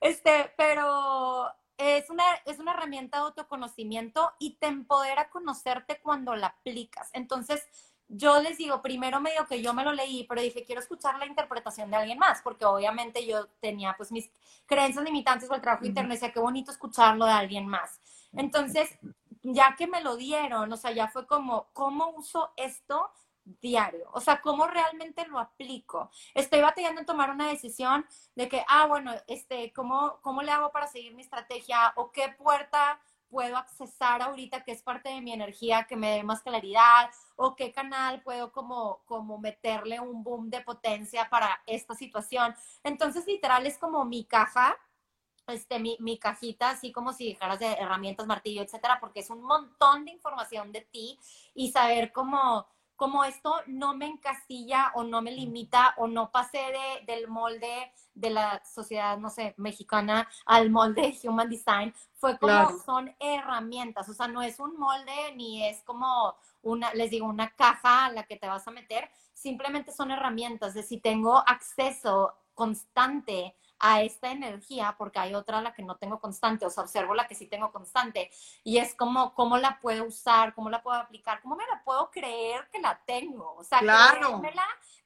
Este, 0.00 0.52
pero 0.56 1.52
es 1.76 2.10
una, 2.10 2.24
es 2.44 2.58
una 2.58 2.72
herramienta 2.72 3.18
de 3.18 3.24
autoconocimiento 3.24 4.32
y 4.38 4.54
te 4.56 4.66
empodera 4.66 5.22
a 5.22 5.30
conocerte 5.30 6.00
cuando 6.00 6.34
la 6.34 6.48
aplicas. 6.48 7.10
Entonces, 7.12 7.66
yo 8.08 8.40
les 8.40 8.56
digo, 8.56 8.80
primero 8.80 9.20
medio 9.20 9.46
que 9.46 9.60
yo 9.60 9.74
me 9.74 9.84
lo 9.84 9.92
leí, 9.92 10.24
pero 10.26 10.40
dije, 10.40 10.64
quiero 10.64 10.80
escuchar 10.80 11.18
la 11.18 11.26
interpretación 11.26 11.90
de 11.90 11.98
alguien 11.98 12.18
más, 12.18 12.40
porque 12.42 12.64
obviamente 12.64 13.26
yo 13.26 13.46
tenía 13.60 13.94
pues 13.96 14.10
mis 14.10 14.30
creencias 14.66 15.04
limitantes 15.04 15.50
o 15.50 15.54
el 15.54 15.60
trabajo 15.60 15.84
interno, 15.84 16.12
y 16.12 16.16
decía, 16.16 16.32
qué 16.32 16.40
bonito 16.40 16.70
escucharlo 16.70 17.26
de 17.26 17.32
alguien 17.32 17.68
más. 17.68 18.00
Entonces, 18.32 18.98
ya 19.42 19.76
que 19.76 19.86
me 19.86 20.00
lo 20.00 20.16
dieron, 20.16 20.72
o 20.72 20.76
sea, 20.76 20.90
ya 20.90 21.08
fue 21.08 21.26
como, 21.26 21.68
¿cómo 21.74 22.08
uso 22.10 22.52
esto 22.56 23.10
diario? 23.60 24.08
O 24.12 24.20
sea, 24.20 24.40
¿cómo 24.40 24.66
realmente 24.66 25.26
lo 25.26 25.38
aplico? 25.38 26.10
Estoy 26.34 26.60
batallando 26.60 27.00
en 27.00 27.06
tomar 27.06 27.30
una 27.30 27.48
decisión 27.48 28.06
de 28.34 28.48
que, 28.48 28.64
ah, 28.68 28.86
bueno, 28.86 29.12
este, 29.26 29.72
¿cómo, 29.72 30.18
cómo 30.22 30.42
le 30.42 30.52
hago 30.52 30.70
para 30.72 30.86
seguir 30.86 31.14
mi 31.14 31.22
estrategia? 31.22 31.92
¿O 31.96 32.12
qué 32.12 32.28
puerta 32.36 33.00
puedo 33.28 33.56
accesar 33.56 34.22
ahorita 34.22 34.64
que 34.64 34.72
es 34.72 34.82
parte 34.82 35.10
de 35.10 35.20
mi 35.20 35.32
energía, 35.32 35.86
que 35.88 35.96
me 35.96 36.12
dé 36.12 36.22
más 36.22 36.42
claridad, 36.42 37.10
o 37.36 37.54
qué 37.54 37.72
canal 37.72 38.22
puedo 38.22 38.52
como, 38.52 39.02
como 39.04 39.38
meterle 39.38 40.00
un 40.00 40.22
boom 40.22 40.50
de 40.50 40.60
potencia 40.62 41.28
para 41.28 41.60
esta 41.66 41.94
situación. 41.94 42.54
Entonces, 42.82 43.26
literal, 43.26 43.66
es 43.66 43.78
como 43.78 44.04
mi 44.04 44.24
caja, 44.24 44.76
este, 45.46 45.78
mi, 45.78 45.96
mi 46.00 46.18
cajita, 46.18 46.70
así 46.70 46.92
como 46.92 47.12
si 47.12 47.26
dijeras 47.26 47.58
de 47.58 47.72
herramientas, 47.72 48.26
martillo, 48.26 48.62
etcétera, 48.62 48.98
porque 49.00 49.20
es 49.20 49.30
un 49.30 49.42
montón 49.42 50.04
de 50.04 50.12
información 50.12 50.72
de 50.72 50.82
ti 50.82 51.18
y 51.54 51.70
saber 51.70 52.12
cómo 52.12 52.66
como 52.98 53.22
esto 53.22 53.54
no 53.68 53.94
me 53.94 54.06
encasilla 54.06 54.90
o 54.96 55.04
no 55.04 55.22
me 55.22 55.30
limita 55.30 55.94
o 55.98 56.08
no 56.08 56.32
pasé 56.32 56.58
de, 56.58 57.06
del 57.06 57.28
molde 57.28 57.92
de 58.12 58.30
la 58.30 58.60
sociedad, 58.64 59.16
no 59.18 59.30
sé, 59.30 59.54
mexicana 59.56 60.28
al 60.44 60.68
molde 60.68 61.16
Human 61.22 61.48
Design, 61.48 61.94
fue 62.16 62.36
como 62.38 62.76
son 62.84 63.14
herramientas, 63.20 64.08
o 64.08 64.14
sea, 64.14 64.26
no 64.26 64.42
es 64.42 64.58
un 64.58 64.76
molde 64.76 65.32
ni 65.36 65.64
es 65.64 65.80
como 65.84 66.34
una, 66.62 66.92
les 66.92 67.12
digo, 67.12 67.26
una 67.26 67.54
caja 67.54 68.06
a 68.06 68.12
la 68.12 68.24
que 68.24 68.36
te 68.36 68.48
vas 68.48 68.66
a 68.66 68.72
meter, 68.72 69.08
simplemente 69.32 69.92
son 69.92 70.10
herramientas 70.10 70.74
de 70.74 70.82
si 70.82 70.98
tengo 70.98 71.38
acceso 71.46 72.34
constante 72.52 73.54
a 73.80 74.02
esta 74.02 74.30
energía, 74.30 74.94
porque 74.98 75.18
hay 75.18 75.34
otra 75.34 75.60
la 75.60 75.72
que 75.72 75.82
no 75.82 75.96
tengo 75.96 76.20
constante, 76.20 76.66
o 76.66 76.70
sea, 76.70 76.84
observo 76.84 77.14
la 77.14 77.26
que 77.26 77.34
sí 77.34 77.46
tengo 77.46 77.70
constante, 77.72 78.30
y 78.64 78.78
es 78.78 78.94
como, 78.94 79.34
¿cómo 79.34 79.58
la 79.58 79.78
puedo 79.80 80.04
usar? 80.04 80.54
¿Cómo 80.54 80.70
la 80.70 80.82
puedo 80.82 80.96
aplicar? 80.96 81.40
¿Cómo 81.42 81.56
me 81.56 81.66
la 81.66 81.82
puedo 81.84 82.10
creer 82.10 82.68
que 82.70 82.80
la 82.80 83.00
tengo? 83.06 83.54
O 83.56 83.64
sea, 83.64 83.80
claro. 83.80 84.42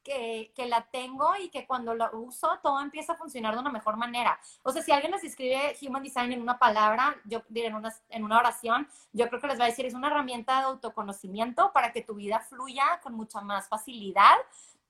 que, 0.02 0.52
que 0.54 0.66
la 0.66 0.82
tengo 0.90 1.36
y 1.36 1.48
que 1.48 1.66
cuando 1.66 1.94
la 1.94 2.10
uso 2.12 2.58
todo 2.62 2.80
empieza 2.80 3.12
a 3.12 3.16
funcionar 3.16 3.54
de 3.54 3.60
una 3.60 3.70
mejor 3.70 3.96
manera. 3.96 4.38
O 4.62 4.72
sea, 4.72 4.82
si 4.82 4.90
alguien 4.90 5.12
les 5.12 5.24
escribe 5.24 5.76
Human 5.82 6.02
Design 6.02 6.32
en 6.32 6.42
una 6.42 6.58
palabra, 6.58 7.16
yo 7.24 7.42
diré 7.48 7.68
en 7.68 7.74
una, 7.74 7.94
en 8.08 8.24
una 8.24 8.38
oración, 8.38 8.88
yo 9.12 9.28
creo 9.28 9.40
que 9.40 9.46
les 9.46 9.60
va 9.60 9.64
a 9.64 9.68
decir, 9.68 9.86
es 9.86 9.94
una 9.94 10.08
herramienta 10.08 10.58
de 10.58 10.64
autoconocimiento 10.64 11.72
para 11.72 11.92
que 11.92 12.02
tu 12.02 12.14
vida 12.14 12.40
fluya 12.40 13.00
con 13.02 13.14
mucha 13.14 13.40
más 13.40 13.68
facilidad 13.68 14.36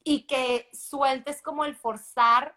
y 0.05 0.23
que 0.23 0.69
sueltes 0.73 1.43
como 1.43 1.65
el 1.65 1.77
forzar 1.77 2.57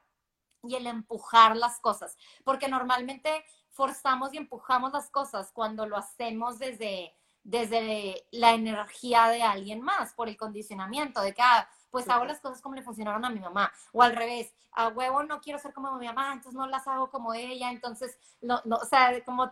y 0.70 0.76
el 0.76 0.88
empujar 0.88 1.56
las 1.56 1.80
cosas, 1.80 2.18
porque 2.44 2.68
normalmente 2.68 3.44
forzamos 3.72 4.34
y 4.34 4.38
empujamos 4.38 4.94
las 4.94 5.10
cosas 5.10 5.52
cuando 5.52 5.86
lo 5.86 5.98
hacemos 5.98 6.60
desde, 6.60 7.14
desde 7.44 8.26
la 8.32 8.54
energía 8.54 9.28
de 9.28 9.44
alguien 9.44 9.82
más, 9.82 10.14
por 10.14 10.30
el 10.30 10.38
condicionamiento 10.38 11.22
de 11.22 11.34
que, 11.34 11.42
ah, 11.42 11.68
pues 11.92 12.10
hago 12.10 12.26
las 12.26 12.40
cosas 12.40 12.62
como 12.62 12.76
le 12.76 12.82
funcionaron 12.82 13.24
a 13.26 13.30
mi 13.30 13.40
mamá, 13.40 13.72
o 13.92 14.02
al 14.02 14.16
revés, 14.16 14.54
a 14.72 14.90
huevo 14.90 15.24
no 15.24 15.40
quiero 15.42 15.60
ser 15.60 15.74
como 15.74 15.94
mi 15.98 16.06
mamá, 16.06 16.34
entonces 16.34 16.54
no 16.54 16.68
las 16.68 16.88
hago 16.88 17.10
como 17.10 17.34
ella, 17.34 17.70
entonces, 17.70 18.18
no, 18.42 18.62
no 18.66 18.78
o 18.78 18.86
sea, 18.86 19.24
como 19.24 19.52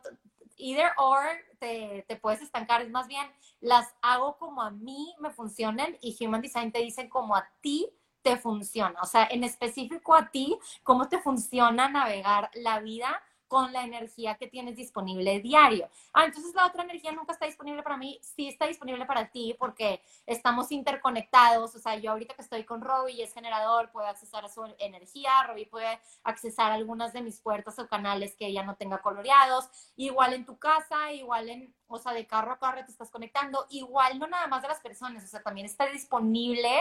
either 0.58 0.92
or 0.98 1.24
te, 1.60 2.06
te, 2.08 2.16
puedes 2.16 2.42
estancar, 2.42 2.82
es 2.82 2.90
más 2.90 3.08
bien, 3.08 3.26
las 3.60 3.94
hago 4.02 4.38
como 4.38 4.62
a 4.62 4.72
mí 4.72 5.16
me 5.20 5.32
funcionan 5.32 5.98
y 6.02 6.18
Human 6.24 6.42
Design 6.42 6.72
te 6.72 6.80
dicen 6.80 7.10
como 7.10 7.36
a 7.36 7.50
ti 7.62 7.90
te 8.24 8.38
funciona, 8.38 9.00
o 9.02 9.06
sea, 9.06 9.28
en 9.30 9.44
específico 9.44 10.16
a 10.16 10.32
ti, 10.32 10.58
cómo 10.82 11.08
te 11.10 11.20
funciona 11.20 11.90
navegar 11.90 12.50
la 12.56 12.80
vida 12.80 13.22
con 13.54 13.72
la 13.72 13.84
energía 13.84 14.34
que 14.34 14.48
tienes 14.48 14.76
disponible 14.76 15.40
diario. 15.40 15.88
Ah, 16.12 16.26
entonces 16.26 16.56
la 16.56 16.66
otra 16.66 16.82
energía 16.82 17.12
nunca 17.12 17.34
está 17.34 17.46
disponible 17.46 17.84
para 17.84 17.98
mí, 17.98 18.20
sí 18.24 18.48
está 18.48 18.66
disponible 18.66 19.06
para 19.06 19.30
ti 19.30 19.56
porque 19.60 20.02
estamos 20.26 20.72
interconectados, 20.72 21.76
o 21.76 21.78
sea, 21.78 21.96
yo 21.98 22.10
ahorita 22.10 22.34
que 22.34 22.42
estoy 22.42 22.64
con 22.64 22.82
Robbie 22.82 23.14
y 23.14 23.22
es 23.22 23.32
generador, 23.32 23.92
puedo 23.92 24.08
accesar 24.08 24.44
a 24.44 24.50
su 24.50 24.66
energía, 24.80 25.44
Robbie 25.46 25.68
puede 25.68 26.00
accesar 26.24 26.72
algunas 26.72 27.14
de 27.14 27.22
mis 27.22 27.40
puertas 27.42 27.78
o 27.78 27.88
canales 27.88 28.36
que 28.36 28.48
ella 28.48 28.64
no 28.64 28.76
tenga 28.76 29.04
coloreados, 29.04 29.70
igual 29.98 30.34
en 30.34 30.48
tu 30.48 30.58
casa, 30.58 31.12
igual 31.12 31.48
en, 31.48 31.76
o 31.86 32.00
sea, 32.00 32.14
de 32.14 32.26
carro 32.26 32.54
a 32.54 32.58
carro 32.58 32.84
te 32.84 32.92
estás 32.92 33.12
conectando, 33.12 33.68
igual 33.70 34.18
no 34.18 34.26
nada 34.26 34.48
más 34.48 34.64
de 34.64 34.70
las 34.70 34.80
personas, 34.80 35.24
o 35.24 35.28
sea, 35.28 35.44
también 35.44 35.68
está 35.68 35.86
disponible 35.86 36.72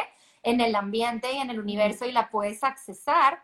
en 0.43 0.61
el 0.61 0.75
ambiente 0.75 1.33
y 1.33 1.39
en 1.39 1.51
el 1.51 1.61
universo 1.61 2.05
y 2.05 2.13
la 2.13 2.31
puedes 2.31 2.63
accesar. 2.65 3.43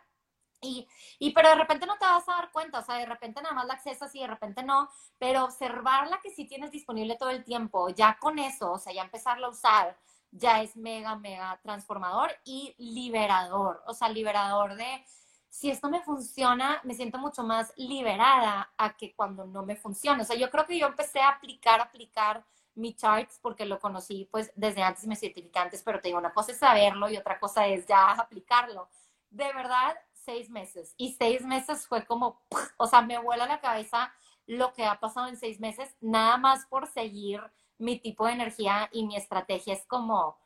Y, 0.60 0.88
y, 1.20 1.30
pero 1.32 1.50
de 1.50 1.54
repente 1.54 1.86
no 1.86 1.96
te 1.98 2.04
vas 2.04 2.28
a 2.28 2.32
dar 2.32 2.50
cuenta, 2.50 2.80
o 2.80 2.82
sea, 2.82 2.96
de 2.96 3.06
repente 3.06 3.40
nada 3.40 3.54
más 3.54 3.66
la 3.66 3.74
accesas 3.74 4.12
y 4.16 4.20
de 4.20 4.26
repente 4.26 4.64
no, 4.64 4.90
pero 5.16 5.44
observarla 5.44 6.18
que 6.20 6.30
sí 6.30 6.46
tienes 6.46 6.72
disponible 6.72 7.16
todo 7.16 7.30
el 7.30 7.44
tiempo, 7.44 7.90
ya 7.90 8.18
con 8.18 8.40
eso, 8.40 8.72
o 8.72 8.78
sea, 8.78 8.92
ya 8.92 9.02
empezarla 9.02 9.46
a 9.46 9.50
usar, 9.50 9.96
ya 10.32 10.60
es 10.60 10.76
mega, 10.76 11.14
mega 11.14 11.60
transformador 11.62 12.32
y 12.44 12.74
liberador, 12.76 13.84
o 13.86 13.94
sea, 13.94 14.08
liberador 14.08 14.74
de, 14.74 15.04
si 15.48 15.70
esto 15.70 15.88
me 15.88 16.02
funciona, 16.02 16.80
me 16.84 16.94
siento 16.94 17.18
mucho 17.18 17.42
más 17.42 17.72
liberada 17.76 18.72
a 18.76 18.96
que 18.96 19.14
cuando 19.14 19.46
no 19.46 19.64
me 19.64 19.76
funciona. 19.76 20.22
O 20.22 20.26
sea, 20.26 20.36
yo 20.36 20.50
creo 20.50 20.66
que 20.66 20.78
yo 20.78 20.86
empecé 20.86 21.20
a 21.20 21.30
aplicar, 21.30 21.80
aplicar 21.80 22.44
mi 22.78 22.94
charts 22.94 23.38
porque 23.42 23.66
lo 23.66 23.78
conocí 23.78 24.28
pues 24.30 24.52
desde 24.54 24.82
antes 24.82 25.04
y 25.04 25.08
me 25.08 25.16
certificé 25.16 25.58
antes, 25.58 25.82
pero 25.82 26.00
te 26.00 26.08
digo, 26.08 26.18
una 26.18 26.32
cosa 26.32 26.52
es 26.52 26.58
saberlo 26.58 27.10
y 27.10 27.16
otra 27.16 27.38
cosa 27.38 27.66
es 27.66 27.86
ya 27.86 28.12
aplicarlo. 28.12 28.88
De 29.30 29.52
verdad, 29.52 29.96
seis 30.12 30.48
meses. 30.48 30.94
Y 30.96 31.14
seis 31.14 31.42
meses 31.42 31.86
fue 31.86 32.06
como, 32.06 32.42
o 32.76 32.86
sea, 32.86 33.02
me 33.02 33.18
vuela 33.18 33.46
la 33.46 33.60
cabeza 33.60 34.12
lo 34.46 34.72
que 34.72 34.84
ha 34.84 34.98
pasado 34.98 35.28
en 35.28 35.36
seis 35.36 35.60
meses, 35.60 35.94
nada 36.00 36.38
más 36.38 36.66
por 36.66 36.86
seguir 36.86 37.40
mi 37.76 37.98
tipo 37.98 38.26
de 38.26 38.32
energía 38.32 38.88
y 38.92 39.06
mi 39.06 39.16
estrategia. 39.16 39.74
Es 39.74 39.86
como, 39.86 40.38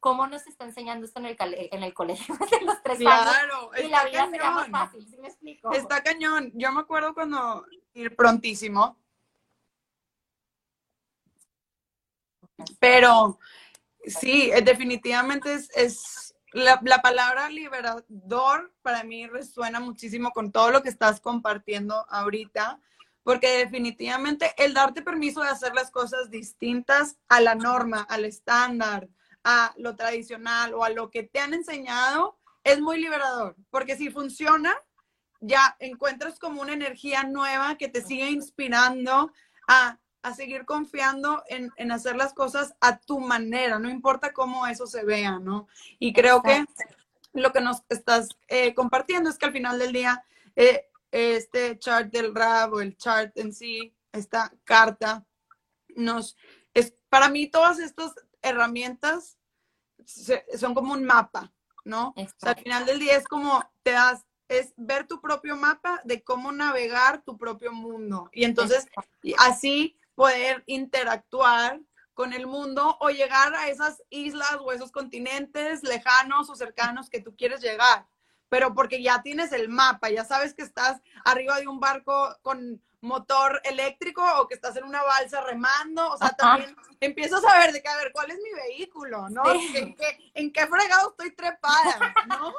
¿cómo 0.00 0.26
nos 0.26 0.46
está 0.46 0.64
enseñando 0.64 1.04
esto 1.04 1.20
en 1.20 1.26
el, 1.26 1.36
en 1.38 1.82
el 1.82 1.94
colegio 1.94 2.34
de 2.50 2.64
los 2.64 2.82
tres 2.82 2.98
claro, 2.98 3.30
años? 3.30 3.84
Y 3.84 3.88
la 3.88 4.04
vida 4.04 4.30
sería 4.30 4.50
más 4.50 4.68
fácil, 4.68 5.06
¿sí 5.08 5.16
me 5.18 5.28
explico? 5.28 5.72
Está 5.72 6.02
cañón. 6.02 6.52
Yo 6.54 6.72
me 6.72 6.80
acuerdo 6.80 7.14
cuando 7.14 7.64
ir 7.94 8.14
prontísimo. 8.14 8.96
Pero 12.78 13.38
sí, 14.04 14.50
definitivamente 14.62 15.54
es 15.74 16.34
la, 16.52 17.02
palabra 17.02 17.48
liberador 17.50 18.72
para 18.82 19.04
mí 19.04 19.26
resuena 19.26 19.80
muchísimo 19.80 20.30
con 20.30 20.50
todo 20.50 20.70
lo 20.70 20.82
que 20.82 20.88
estás 20.88 21.20
compartiendo 21.20 22.06
ahorita, 22.08 22.80
porque 23.22 23.58
definitivamente 23.58 24.54
el 24.56 24.72
darte 24.74 25.02
permiso 25.02 25.42
de 25.42 25.50
hacer 25.50 25.74
las 25.74 25.90
cosas 25.90 26.30
distintas 26.30 27.18
a 27.28 27.40
la 27.40 27.54
norma, 27.54 28.06
al 28.08 28.24
estándar, 28.24 29.08
a 29.44 29.74
lo 29.76 29.94
tradicional 29.96 30.74
o 30.74 30.84
a 30.84 30.90
lo 30.90 31.10
que 31.10 31.22
te 31.22 31.40
han 31.40 31.54
enseñado, 31.54 32.38
es 32.64 32.80
muy 32.80 33.00
liberador, 33.00 33.56
porque 33.70 33.96
si 33.96 34.10
funciona, 34.10 34.74
ya 35.40 35.76
encuentras 35.78 36.38
como 36.38 36.62
una 36.62 36.72
energía 36.72 37.22
nueva 37.22 37.76
que 37.76 37.88
te 37.88 38.02
sigue 38.02 38.30
inspirando 38.30 39.32
a, 39.68 39.98
seguir 40.34 40.64
confiando 40.64 41.42
en, 41.48 41.92
hacer 41.92 42.16
las 42.16 42.32
cosas 42.32 42.74
a 42.80 42.98
tu 42.98 43.20
manera, 43.20 43.78
no 43.78 43.90
importa 43.90 44.32
cómo 44.32 44.66
eso 44.66 44.86
se 44.86 45.04
vea, 45.04 45.38
¿no? 45.38 45.68
Y 45.98 46.12
creo 46.12 46.42
que 46.42 46.64
lo 47.32 47.52
que 47.52 47.60
nos 47.60 47.82
estás 47.88 48.28
eh, 48.48 48.74
compartiendo 48.74 49.30
es 49.30 49.38
que 49.38 49.46
al 49.46 49.52
final 49.52 49.78
del 49.78 49.92
día, 49.92 50.24
eh, 50.56 50.88
este 51.10 51.78
chart 51.78 52.10
del 52.10 52.34
RAB 52.34 52.74
o 52.74 52.80
el 52.80 52.96
chart 52.96 53.36
en 53.38 53.52
sí, 53.52 53.94
esta 54.12 54.52
carta, 54.64 55.24
nos, 55.96 56.36
es, 56.74 56.94
para 57.08 57.28
mí 57.28 57.48
todas 57.48 57.78
estas 57.78 58.14
herramientas 58.42 59.38
son 60.56 60.74
como 60.74 60.92
un 60.92 61.04
mapa, 61.04 61.52
¿no? 61.84 62.14
al 62.42 62.56
final 62.56 62.86
del 62.86 62.98
día 62.98 63.16
es 63.16 63.24
como 63.24 63.62
te 63.82 63.92
das 63.92 64.24
es 64.48 64.72
ver 64.76 65.06
tu 65.06 65.20
propio 65.20 65.56
mapa 65.56 66.00
de 66.04 66.22
cómo 66.22 66.52
navegar 66.52 67.22
tu 67.22 67.36
propio 67.36 67.72
mundo. 67.72 68.30
Y 68.32 68.44
entonces 68.44 68.88
así 69.38 69.97
poder 70.18 70.64
interactuar 70.66 71.80
con 72.12 72.32
el 72.32 72.48
mundo 72.48 72.96
o 72.98 73.10
llegar 73.10 73.54
a 73.54 73.68
esas 73.68 74.02
islas 74.10 74.56
o 74.58 74.72
esos 74.72 74.90
continentes 74.90 75.84
lejanos 75.84 76.50
o 76.50 76.56
cercanos 76.56 77.08
que 77.08 77.20
tú 77.20 77.36
quieres 77.36 77.60
llegar. 77.60 78.04
Pero 78.48 78.74
porque 78.74 79.00
ya 79.00 79.22
tienes 79.22 79.52
el 79.52 79.68
mapa, 79.68 80.10
ya 80.10 80.24
sabes 80.24 80.54
que 80.54 80.62
estás 80.62 81.00
arriba 81.24 81.60
de 81.60 81.68
un 81.68 81.78
barco 81.78 82.36
con 82.42 82.82
motor 83.00 83.60
eléctrico 83.62 84.24
o 84.40 84.48
que 84.48 84.56
estás 84.56 84.74
en 84.74 84.82
una 84.82 85.04
balsa 85.04 85.40
remando, 85.42 86.10
o 86.10 86.16
sea, 86.16 86.30
también 86.30 86.74
empiezas 86.98 87.44
a 87.44 87.56
ver 87.60 87.72
de 87.72 87.80
que, 87.80 87.88
a 87.88 87.96
ver, 87.98 88.10
¿cuál 88.12 88.32
es 88.32 88.38
mi 88.38 88.52
vehículo? 88.54 89.28
¿No? 89.28 89.44
¿En, 89.52 89.94
qué, 89.94 90.32
¿En 90.34 90.52
qué 90.52 90.66
fregado 90.66 91.10
estoy 91.10 91.32
trepada? 91.36 92.12
¿No? 92.26 92.52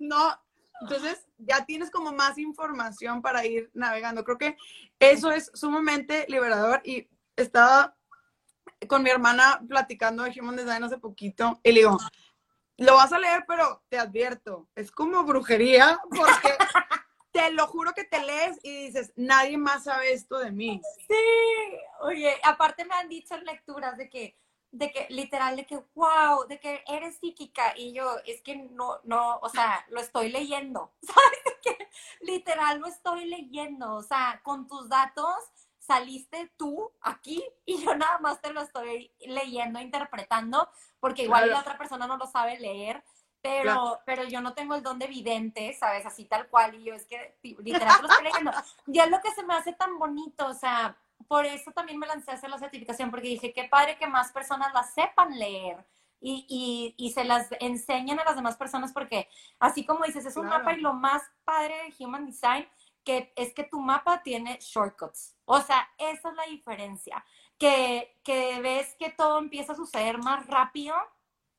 No, 0.00 0.43
entonces 0.80 1.26
ya 1.38 1.64
tienes 1.64 1.90
como 1.90 2.12
más 2.12 2.38
información 2.38 3.22
para 3.22 3.44
ir 3.44 3.70
navegando. 3.74 4.24
Creo 4.24 4.38
que 4.38 4.56
eso 4.98 5.30
es 5.30 5.50
sumamente 5.54 6.26
liberador 6.28 6.80
y 6.84 7.08
estaba 7.36 7.96
con 8.88 9.02
mi 9.02 9.10
hermana 9.10 9.62
platicando 9.68 10.24
de 10.24 10.38
Human 10.38 10.56
Design 10.56 10.84
hace 10.84 10.98
poquito 10.98 11.60
y 11.62 11.72
le 11.72 11.80
digo, 11.80 11.98
lo 12.76 12.94
vas 12.96 13.12
a 13.12 13.18
leer, 13.18 13.44
pero 13.46 13.82
te 13.88 13.98
advierto, 13.98 14.68
es 14.74 14.90
como 14.90 15.24
brujería 15.24 15.98
porque 16.10 16.56
te 17.32 17.50
lo 17.52 17.66
juro 17.66 17.92
que 17.92 18.04
te 18.04 18.22
lees 18.22 18.58
y 18.62 18.86
dices, 18.86 19.12
nadie 19.16 19.56
más 19.58 19.84
sabe 19.84 20.12
esto 20.12 20.38
de 20.38 20.50
mí. 20.50 20.80
Sí, 21.08 21.78
oye, 22.00 22.34
aparte 22.42 22.84
me 22.84 22.94
han 22.94 23.08
dicho 23.08 23.34
en 23.34 23.44
lecturas 23.44 23.96
de 23.96 24.08
que 24.08 24.36
de 24.74 24.90
que 24.90 25.06
literal, 25.08 25.54
de 25.54 25.66
que 25.66 25.76
wow, 25.94 26.46
de 26.48 26.58
que 26.58 26.82
eres 26.88 27.16
psíquica 27.18 27.74
y 27.76 27.92
yo, 27.92 28.16
es 28.26 28.42
que 28.42 28.56
no, 28.56 28.98
no, 29.04 29.38
o 29.38 29.48
sea, 29.48 29.86
lo 29.88 30.00
estoy 30.00 30.30
leyendo, 30.30 30.92
¿sabes? 31.02 31.58
Que 31.62 31.88
literal 32.20 32.80
lo 32.80 32.88
estoy 32.88 33.26
leyendo, 33.26 33.94
o 33.94 34.02
sea, 34.02 34.40
con 34.42 34.66
tus 34.66 34.88
datos 34.88 35.36
saliste 35.78 36.50
tú 36.56 36.90
aquí 37.00 37.44
y 37.64 37.84
yo 37.84 37.94
nada 37.94 38.18
más 38.18 38.40
te 38.40 38.52
lo 38.52 38.62
estoy 38.62 39.12
leyendo, 39.20 39.78
interpretando, 39.78 40.68
porque 40.98 41.22
igual 41.22 41.50
la 41.50 41.60
otra 41.60 41.78
persona 41.78 42.08
no 42.08 42.16
lo 42.16 42.26
sabe 42.26 42.58
leer, 42.58 43.04
pero, 43.40 44.00
pero 44.04 44.24
yo 44.24 44.40
no 44.40 44.54
tengo 44.54 44.74
el 44.74 44.82
don 44.82 44.98
de 44.98 45.06
vidente, 45.06 45.72
¿sabes? 45.74 46.04
Así 46.04 46.24
tal 46.24 46.48
cual, 46.48 46.74
y 46.74 46.84
yo 46.84 46.94
es 46.94 47.06
que 47.06 47.36
literal 47.42 48.02
lo 48.02 48.08
estoy 48.08 48.24
leyendo. 48.24 48.50
Y 48.86 48.98
es 48.98 49.08
lo 49.08 49.20
que 49.20 49.30
se 49.32 49.44
me 49.44 49.54
hace 49.54 49.72
tan 49.74 49.98
bonito, 49.98 50.46
o 50.46 50.54
sea, 50.54 50.96
por 51.28 51.46
eso 51.46 51.70
también 51.72 51.98
me 51.98 52.06
lancé 52.06 52.30
a 52.30 52.34
hacer 52.34 52.50
la 52.50 52.58
certificación, 52.58 53.10
porque 53.10 53.28
dije, 53.28 53.52
qué 53.52 53.64
padre 53.64 53.96
que 53.98 54.06
más 54.06 54.32
personas 54.32 54.72
la 54.72 54.82
sepan 54.82 55.38
leer. 55.38 55.84
Y, 56.26 56.94
y, 56.96 57.10
se 57.10 57.22
las 57.22 57.48
enseñen 57.60 58.18
a 58.18 58.24
las 58.24 58.36
demás 58.36 58.56
personas 58.56 58.94
porque 58.94 59.28
así 59.58 59.84
como 59.84 60.06
dices, 60.06 60.24
es 60.24 60.38
un 60.38 60.46
mapa 60.46 60.72
y 60.72 60.80
lo 60.80 60.94
más 60.94 61.22
padre 61.44 61.74
de 61.74 62.02
Human 62.02 62.24
Design 62.24 62.66
que 63.04 63.32
es 63.36 63.52
que 63.52 63.64
tu 63.64 63.78
mapa 63.78 64.22
tiene 64.22 64.58
shortcuts. 64.60 65.36
O 65.44 65.60
sea, 65.60 65.86
esa 65.98 66.30
es 66.30 66.34
la 66.34 66.44
diferencia. 66.44 67.24
Que, 67.58 68.18
que 68.24 68.60
ves 68.60 68.96
que 68.98 69.10
todo 69.10 69.38
empieza 69.38 69.72
a 69.72 69.76
suceder 69.76 70.18
más 70.18 70.46
rápido 70.46 70.96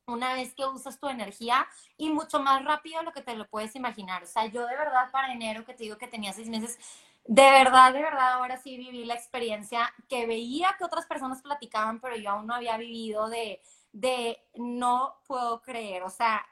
una 0.06 0.34
vez 0.34 0.54
que 0.54 0.64
usas 0.64 0.98
tu 0.98 1.08
energía 1.08 1.66
y 1.96 2.10
mucho 2.10 2.40
más 2.40 2.64
rápido 2.64 3.00
de 3.00 3.04
lo 3.04 3.12
que 3.12 3.22
te 3.22 3.34
lo 3.34 3.46
puedes 3.48 3.74
imaginar. 3.74 4.22
O 4.22 4.26
sea, 4.26 4.46
yo 4.46 4.66
de 4.66 4.76
verdad 4.76 5.10
para 5.10 5.32
enero 5.32 5.64
que 5.64 5.74
te 5.74 5.84
digo 5.84 5.98
que 5.98 6.06
tenía 6.06 6.32
seis 6.32 6.48
meses, 6.48 6.78
de 7.24 7.50
verdad, 7.50 7.92
de 7.92 8.02
verdad, 8.02 8.34
ahora 8.34 8.56
sí 8.56 8.76
viví 8.76 9.04
la 9.04 9.14
experiencia 9.14 9.92
que 10.08 10.26
veía 10.26 10.76
que 10.78 10.84
otras 10.84 11.06
personas 11.06 11.42
platicaban, 11.42 12.00
pero 12.00 12.16
yo 12.16 12.30
aún 12.30 12.46
no 12.46 12.54
había 12.54 12.76
vivido 12.76 13.28
de, 13.28 13.60
de 13.92 14.40
no 14.54 15.16
puedo 15.26 15.60
creer, 15.60 16.04
o 16.04 16.10
sea, 16.10 16.46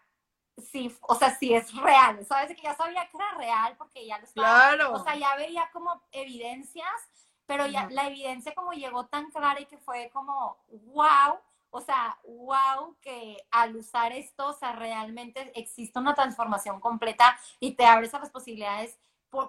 sí, 0.59 0.93
o 1.03 1.15
sea, 1.15 1.31
sí 1.37 1.55
es 1.55 1.73
real, 1.77 2.25
sabes 2.27 2.57
que 2.57 2.63
ya 2.63 2.75
sabía 2.75 3.09
que 3.09 3.17
era 3.17 3.31
real 3.37 3.77
porque 3.79 4.05
ya 4.05 4.19
lo 4.19 4.25
estaba, 4.25 4.75
claro. 4.75 4.95
o 4.95 5.05
sea, 5.05 5.15
ya 5.15 5.37
veía 5.37 5.71
como 5.73 6.03
evidencias, 6.11 7.09
pero 7.47 7.67
ya 7.67 7.89
la 7.91 8.09
evidencia 8.09 8.53
como 8.55 8.73
llegó 8.73 9.07
tan 9.07 9.31
clara 9.31 9.61
y 9.61 9.67
que 9.67 9.79
fue 9.79 10.11
como, 10.13 10.57
wow, 10.69 11.39
o 11.75 11.81
sea, 11.81 12.17
wow, 12.25 12.97
que 13.01 13.37
al 13.51 13.75
usar 13.75 14.13
esto, 14.13 14.47
o 14.47 14.53
sea, 14.53 14.73
realmente 14.75 15.51
existe 15.59 15.99
una 15.99 16.15
transformación 16.15 16.79
completa 16.79 17.37
y 17.59 17.73
te 17.73 17.85
abres 17.85 18.15
a 18.15 18.21
las 18.21 18.31
posibilidades 18.31 18.97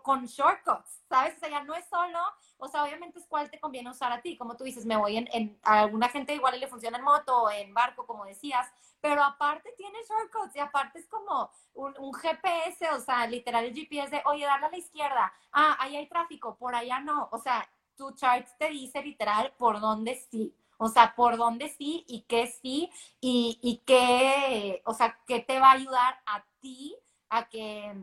con 0.01 0.25
shortcuts, 0.25 1.03
¿sabes? 1.07 1.35
O 1.37 1.39
sea, 1.39 1.49
ya 1.49 1.63
no 1.63 1.75
es 1.75 1.85
solo, 1.87 2.19
o 2.57 2.67
sea, 2.67 2.83
obviamente 2.83 3.19
es 3.19 3.27
cuál 3.27 3.51
te 3.51 3.59
conviene 3.59 3.91
usar 3.91 4.11
a 4.11 4.23
ti, 4.23 4.35
como 4.37 4.57
tú 4.57 4.63
dices, 4.63 4.87
me 4.87 4.97
voy 4.97 5.17
en, 5.17 5.59
a 5.61 5.81
alguna 5.81 6.09
gente 6.09 6.33
igual 6.33 6.59
le 6.59 6.67
funciona 6.67 6.97
en 6.97 7.03
moto 7.03 7.43
o 7.43 7.51
en 7.51 7.71
barco, 7.75 8.07
como 8.07 8.25
decías, 8.25 8.67
pero 8.99 9.23
aparte 9.23 9.75
tiene 9.77 9.99
shortcuts 10.09 10.55
y 10.55 10.59
aparte 10.59 10.97
es 10.97 11.07
como 11.07 11.51
un, 11.75 12.11
GPS, 12.11 12.89
o 12.89 13.01
sea, 13.01 13.27
literal 13.27 13.65
el 13.65 13.75
GPS 13.75 14.09
de, 14.09 14.23
oye, 14.25 14.45
darle 14.45 14.65
a 14.65 14.71
la 14.71 14.77
izquierda, 14.77 15.31
ah, 15.51 15.77
ahí 15.79 15.95
hay 15.95 16.09
tráfico, 16.09 16.55
por 16.55 16.73
allá 16.73 16.99
no, 17.01 17.29
o 17.31 17.37
sea, 17.37 17.69
tu 17.95 18.11
chart 18.13 18.47
te 18.57 18.69
dice 18.71 19.03
literal 19.03 19.53
por 19.59 19.79
dónde 19.79 20.15
sí. 20.31 20.55
O 20.77 20.89
sea, 20.89 21.15
por 21.15 21.37
dónde 21.37 21.69
sí 21.69 22.03
y 22.07 22.21
qué 22.21 22.47
sí 22.47 22.91
y, 23.21 23.59
y 23.61 23.77
qué, 23.85 24.81
o 24.85 24.93
sea, 24.93 25.19
qué 25.27 25.39
te 25.39 25.59
va 25.59 25.71
a 25.71 25.73
ayudar 25.73 26.19
a 26.25 26.45
ti 26.59 26.95
a 27.29 27.47
que 27.49 27.93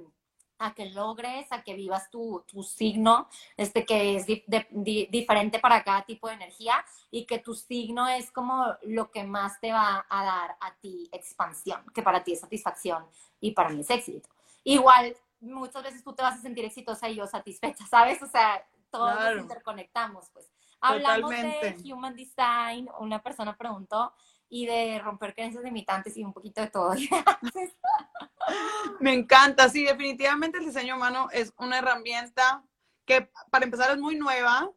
a 0.62 0.74
que 0.74 0.90
logres, 0.90 1.50
a 1.50 1.62
que 1.62 1.74
vivas 1.74 2.08
tu, 2.10 2.44
signo, 2.62 3.28
este 3.56 3.84
que 3.84 4.16
es 4.16 4.26
diferente 4.46 5.58
para 5.58 5.82
cada 5.82 6.02
tipo 6.02 6.28
de 6.28 6.34
energía 6.34 6.84
y 7.10 7.26
que 7.26 7.40
tu 7.40 7.54
signo 7.54 8.06
es 8.06 8.30
como 8.30 8.66
lo 8.82 9.10
que 9.10 9.24
más 9.24 9.60
te 9.60 9.72
va 9.72 10.06
a 10.08 10.24
dar 10.24 10.56
a 10.60 10.74
ti 10.76 11.08
expansión, 11.12 11.84
que 11.92 12.02
para 12.02 12.22
ti 12.22 12.34
es 12.34 12.40
satisfacción 12.40 13.04
y 13.40 13.50
para 13.50 13.70
mí 13.70 13.80
es 13.80 13.90
éxito. 13.90 14.28
Igual, 14.62 15.16
muchas 15.40 15.82
veces 15.82 16.04
tú 16.04 16.12
te 16.12 16.22
vas 16.22 16.38
a 16.38 16.42
sentir 16.42 16.64
exitosa 16.64 17.08
y 17.08 17.16
yo 17.16 17.26
satisfecha, 17.26 17.84
¿sabes? 17.90 18.22
O 18.22 18.28
sea, 18.28 18.64
todos 18.90 19.14
nos 19.14 19.42
interconectamos, 19.42 20.30
pues. 20.32 20.48
Hablamos 20.82 21.30
de 21.30 21.76
Human 21.84 22.16
Design, 22.16 22.88
una 22.98 23.22
persona 23.22 23.56
preguntó, 23.56 24.12
y 24.48 24.66
de 24.66 24.98
romper 24.98 25.32
creencias 25.32 25.64
limitantes 25.64 26.14
y 26.16 26.24
un 26.24 26.34
poquito 26.34 26.60
de 26.60 26.66
todo. 26.66 26.92
Me 29.00 29.14
encanta, 29.14 29.70
sí, 29.70 29.84
definitivamente 29.84 30.58
el 30.58 30.66
diseño 30.66 30.96
humano 30.96 31.28
es 31.32 31.54
una 31.56 31.78
herramienta 31.78 32.62
que 33.06 33.30
para 33.50 33.64
empezar 33.64 33.92
es 33.92 33.98
muy 33.98 34.16
nueva, 34.16 34.70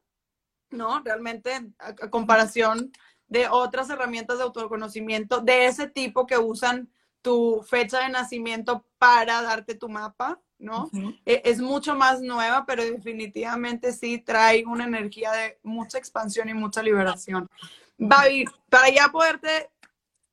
¿no? 0.70 1.02
Realmente 1.04 1.74
a, 1.80 1.94
comparación 2.10 2.94
de 3.28 3.50
otras 3.50 3.90
herramientas 3.90 4.38
de 4.38 4.44
autoconocimiento 4.44 5.42
de 5.42 5.66
ese 5.66 5.90
tipo 5.90 6.26
que 6.26 6.38
usan 6.38 6.90
tu 7.22 7.66
fecha 7.68 8.00
de 8.00 8.10
nacimiento 8.10 8.88
para 8.98 9.42
darte 9.42 9.76
tu 9.76 9.90
mapa, 9.90 10.40
¿no? 10.60 10.90
E, 11.26 11.42
es 11.46 11.60
mucho 11.60 11.96
más 11.96 12.22
nueva, 12.22 12.66
pero 12.66 12.84
definitivamente 12.84 13.92
sí 13.92 14.20
trae 14.20 14.66
una 14.66 14.86
energía 14.86 15.32
de 15.32 15.60
mucha 15.64 15.98
expansión 15.98 16.50
y 16.50 16.54
mucha 16.54 16.82
liberación. 16.82 17.50
Babi, 17.98 18.46
para 18.70 18.90
ya 18.90 19.10
poderte 19.10 19.70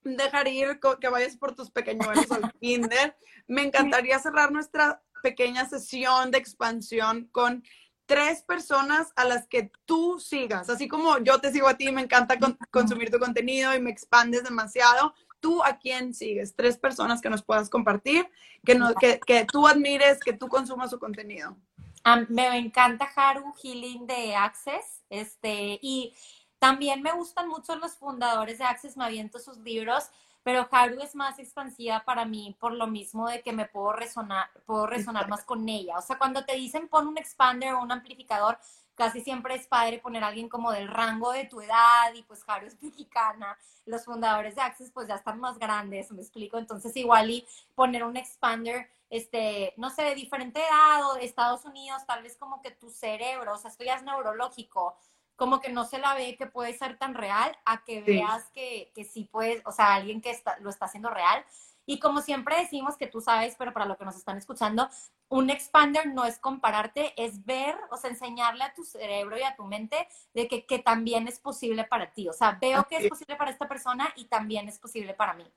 dejar 0.04 0.48
ir, 0.48 0.80
que 1.00 1.08
vayas 1.08 1.36
por 1.36 1.54
tus 1.54 1.70
pequeñuelos 1.70 2.30
al 2.30 2.52
kinder, 2.60 3.16
me 3.46 3.62
encantaría 3.62 4.18
cerrar 4.18 4.50
nuestra 4.52 5.02
pequeña 5.22 5.68
sesión 5.68 6.30
de 6.30 6.38
expansión 6.38 7.28
con 7.30 7.62
tres 8.06 8.42
personas 8.42 9.12
a 9.16 9.24
las 9.24 9.46
que 9.46 9.70
tú 9.84 10.18
sigas. 10.18 10.68
Así 10.68 10.88
como 10.88 11.18
yo 11.18 11.40
te 11.40 11.52
sigo 11.52 11.68
a 11.68 11.76
ti, 11.76 11.90
me 11.92 12.02
encanta 12.02 12.36
consumir 12.70 13.10
tu 13.10 13.18
contenido 13.18 13.74
y 13.74 13.80
me 13.80 13.90
expandes 13.90 14.44
demasiado. 14.44 15.14
¿Tú 15.42 15.62
a 15.64 15.76
quién 15.76 16.14
sigues? 16.14 16.54
Tres 16.54 16.78
personas 16.78 17.20
que 17.20 17.28
nos 17.28 17.42
puedas 17.42 17.68
compartir, 17.68 18.26
que, 18.64 18.76
no, 18.76 18.94
que, 18.94 19.18
que 19.18 19.44
tú 19.44 19.66
admires, 19.66 20.20
que 20.20 20.32
tú 20.32 20.46
consumas 20.46 20.90
su 20.90 21.00
contenido. 21.00 21.56
me 22.28 22.56
encanta 22.56 23.10
Haru 23.14 23.52
Healing 23.60 24.06
de 24.06 24.36
Access. 24.36 25.02
Este, 25.10 25.80
y 25.82 26.14
también 26.60 27.02
me 27.02 27.10
gustan 27.10 27.48
mucho 27.48 27.74
los 27.74 27.96
fundadores 27.96 28.58
de 28.58 28.64
Access, 28.64 28.96
me 28.96 29.04
aviento 29.04 29.40
sus 29.40 29.58
libros, 29.58 30.04
pero 30.44 30.68
Haru 30.70 31.00
es 31.00 31.16
más 31.16 31.40
expansiva 31.40 32.04
para 32.04 32.24
mí 32.24 32.56
por 32.60 32.72
lo 32.72 32.86
mismo 32.86 33.28
de 33.28 33.42
que 33.42 33.52
me 33.52 33.66
puedo 33.66 33.92
resonar, 33.92 34.48
puedo 34.64 34.86
resonar 34.86 35.28
más 35.28 35.44
con 35.44 35.68
ella. 35.68 35.98
O 35.98 36.02
sea, 36.02 36.18
cuando 36.18 36.44
te 36.44 36.54
dicen 36.54 36.86
pon 36.86 37.08
un 37.08 37.18
expander 37.18 37.74
o 37.74 37.82
un 37.82 37.90
amplificador, 37.90 38.58
casi 38.94 39.20
siempre 39.20 39.54
es 39.54 39.66
padre 39.66 39.98
poner 39.98 40.24
a 40.24 40.28
alguien 40.28 40.48
como 40.48 40.72
del 40.72 40.88
rango 40.88 41.32
de 41.32 41.44
tu 41.44 41.60
edad 41.60 42.12
y 42.14 42.22
pues 42.22 42.42
Haru 42.46 42.66
es 42.66 42.82
mexicana, 42.82 43.58
los 43.86 44.04
fundadores 44.04 44.54
de 44.54 44.62
Access 44.62 44.90
pues 44.90 45.08
ya 45.08 45.16
están 45.16 45.40
más 45.40 45.58
grandes, 45.58 46.10
me 46.12 46.22
explico, 46.22 46.58
entonces 46.58 46.96
igual 46.96 47.30
y 47.30 47.46
poner 47.74 48.04
un 48.04 48.16
expander 48.16 48.90
este, 49.12 49.74
no 49.76 49.90
sé, 49.90 50.04
de 50.04 50.14
diferente 50.14 50.58
edad 50.58 51.10
o 51.10 51.14
de 51.16 51.26
Estados 51.26 51.66
Unidos, 51.66 52.02
tal 52.06 52.22
vez 52.22 52.36
como 52.38 52.62
que 52.62 52.70
tu 52.70 52.88
cerebro, 52.88 53.52
o 53.52 53.58
sea, 53.58 53.70
esto 53.70 53.84
ya 53.84 53.96
es 53.96 54.02
neurológico, 54.02 54.96
como 55.36 55.60
que 55.60 55.68
no 55.68 55.84
se 55.84 55.98
la 55.98 56.14
ve 56.14 56.36
que 56.38 56.46
puede 56.46 56.72
ser 56.72 56.96
tan 56.96 57.14
real 57.14 57.54
a 57.66 57.84
que 57.84 58.00
veas 58.00 58.48
que, 58.54 58.90
que 58.94 59.04
sí 59.04 59.28
puedes, 59.30 59.62
o 59.66 59.72
sea, 59.72 59.94
alguien 59.94 60.22
que 60.22 60.30
está, 60.30 60.58
lo 60.60 60.70
está 60.70 60.86
haciendo 60.86 61.10
real. 61.10 61.44
Y 61.86 61.98
como 61.98 62.20
siempre 62.20 62.56
decimos 62.56 62.96
que 62.96 63.06
tú 63.06 63.20
sabes, 63.20 63.56
pero 63.58 63.72
para 63.72 63.86
lo 63.86 63.96
que 63.96 64.04
nos 64.04 64.16
están 64.16 64.38
escuchando, 64.38 64.88
un 65.28 65.50
expander 65.50 66.06
no 66.06 66.24
es 66.24 66.38
compararte, 66.38 67.12
es 67.22 67.44
ver, 67.44 67.76
o 67.90 67.96
sea, 67.96 68.10
enseñarle 68.10 68.64
a 68.64 68.74
tu 68.74 68.84
cerebro 68.84 69.38
y 69.38 69.42
a 69.42 69.56
tu 69.56 69.64
mente 69.64 70.08
de 70.34 70.46
que, 70.46 70.66
que 70.66 70.78
también 70.78 71.26
es 71.26 71.40
posible 71.40 71.84
para 71.84 72.12
ti. 72.12 72.28
O 72.28 72.32
sea, 72.32 72.58
veo 72.60 72.84
que 72.84 72.96
es 72.96 73.08
posible 73.08 73.36
para 73.36 73.50
esta 73.50 73.68
persona 73.68 74.12
y 74.16 74.26
también 74.26 74.68
es 74.68 74.78
posible 74.78 75.14
para 75.14 75.34
mí. 75.34 75.50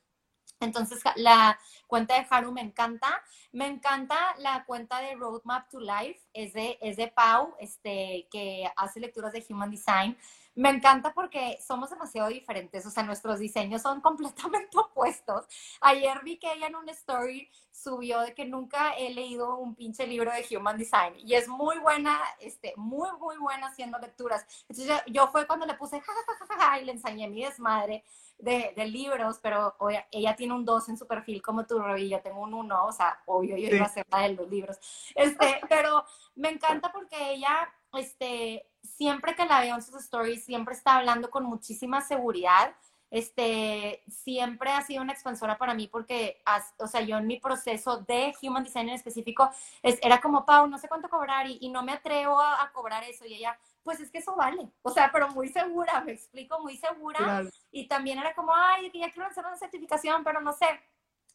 Entonces, 0.60 1.02
la 1.16 1.60
cuenta 1.88 2.16
de 2.16 2.26
Haru 2.30 2.52
me 2.52 2.62
encanta. 2.62 3.24
Me 3.52 3.68
encanta 3.68 4.18
la 4.40 4.66
cuenta 4.66 5.00
de 5.00 5.16
Roadmap 5.16 5.70
to 5.70 5.80
Life, 5.80 6.20
es 6.34 6.54
de, 6.54 6.78
es 6.82 6.98
de 6.98 7.08
Pau, 7.08 7.56
este, 7.60 8.28
que 8.32 8.70
hace 8.76 9.00
lecturas 9.00 9.32
de 9.32 9.46
Human 9.50 9.72
Design. 9.72 10.18
Me 10.56 10.70
encanta 10.70 11.14
porque 11.14 11.58
somos 11.66 11.90
demasiado 11.90 12.30
diferentes, 12.30 12.86
o 12.86 12.90
sea, 12.90 13.04
nuestros 13.04 13.40
diseños 13.40 13.82
son 13.82 14.00
completamente 14.02 14.78
opuestos. 14.78 15.46
Ayer 15.82 16.22
vi 16.24 16.38
que 16.38 16.52
ella 16.52 16.68
en 16.68 16.76
un 16.78 16.88
story 16.90 17.50
subió 17.72 18.22
de 18.22 18.34
que 18.34 18.46
nunca 18.46 18.92
he 18.98 19.14
leído 19.14 19.58
un 19.58 19.76
pinche 19.76 20.08
libro 20.08 20.32
de 20.32 20.46
Human 20.56 20.78
Design 20.78 21.16
y 21.18 21.34
es 21.34 21.50
muy 21.50 21.78
buena, 21.80 22.22
este, 22.40 22.74
muy, 22.78 23.10
muy 23.20 23.38
buena 23.38 23.68
haciendo 23.68 23.98
lecturas. 24.00 24.46
Entonces 24.70 25.02
yo, 25.08 25.28
fue 25.28 25.46
cuando 25.46 25.66
le 25.66 25.74
puse 25.74 26.02
ja, 26.02 26.80
y 26.80 26.86
le 26.86 26.94
enseñé 26.94 27.28
mi 27.28 27.44
desmadre 27.44 28.06
de, 28.38 28.74
libros, 28.86 29.40
pero 29.42 29.76
ella 30.12 30.36
tiene 30.36 30.54
un 30.54 30.66
2 30.66 30.90
en 30.90 30.98
su 30.98 31.08
perfil 31.08 31.42
como 31.42 31.66
tú, 31.66 31.82
y 31.98 32.10
yo 32.10 32.22
tengo 32.22 32.42
un 32.42 32.54
1, 32.54 32.86
o 32.86 32.92
sea, 32.92 33.20
obvio, 33.26 33.58
yo 33.58 33.76
iba 33.76 33.86
a 33.86 33.90
ser 33.90 34.06
la 34.12 34.22
de 34.22 34.34
los 34.34 34.50
libros. 34.50 34.78
Este, 35.16 35.62
pero 35.70 36.04
me 36.36 36.50
encanta 36.50 36.92
porque 36.92 37.32
ella, 37.32 37.70
este, 37.94 38.70
siempre 38.84 39.36
que 39.36 39.46
la 39.46 39.62
veo 39.62 39.76
en 39.76 39.82
sus 39.82 39.96
stories, 39.96 40.46
siempre 40.46 40.76
está 40.76 40.98
hablando 40.98 41.30
con 41.30 41.46
muchísima 41.46 42.02
seguridad. 42.02 42.76
Este, 43.12 44.04
siempre 44.10 44.72
ha 44.72 44.82
sido 44.82 45.02
una 45.02 45.14
expansora 45.14 45.58
para 45.58 45.74
mí 45.74 45.88
porque, 45.88 46.42
o 46.78 46.88
sea, 46.88 47.02
yo 47.02 47.18
en 47.18 47.28
mi 47.28 47.40
proceso 47.40 48.00
de 48.02 48.34
Human 48.42 48.64
Design 48.64 48.90
en 48.90 48.96
específico, 48.96 49.50
es, 49.84 50.00
era 50.02 50.20
como, 50.20 50.46
Pau, 50.46 50.68
no 50.68 50.78
sé 50.78 50.88
cuánto 50.88 51.08
cobrar 51.08 51.48
y, 51.48 51.70
no 51.70 51.84
me 51.84 51.94
atrevo 51.94 52.40
a, 52.42 52.70
cobrar 52.74 53.04
eso. 53.04 53.26
Y 53.26 53.36
ella, 53.36 53.58
pues 53.86 54.00
es 54.00 54.10
que 54.10 54.18
eso 54.18 54.36
vale. 54.36 54.68
O 54.82 54.90
sea, 54.90 55.12
pero 55.14 55.30
muy 55.30 55.48
segura, 55.48 56.02
me 56.02 56.14
explico, 56.14 56.60
muy 56.60 56.76
segura. 56.76 57.44
Y 57.72 57.88
también 57.88 58.18
era 58.18 58.34
como, 58.34 58.52
ay, 58.54 58.92
ya 58.92 59.12
quiero 59.12 59.28
hacer 59.30 59.46
una 59.46 59.56
certificación, 59.56 60.24
pero 60.24 60.42
no 60.42 60.54
sé. 60.54 60.66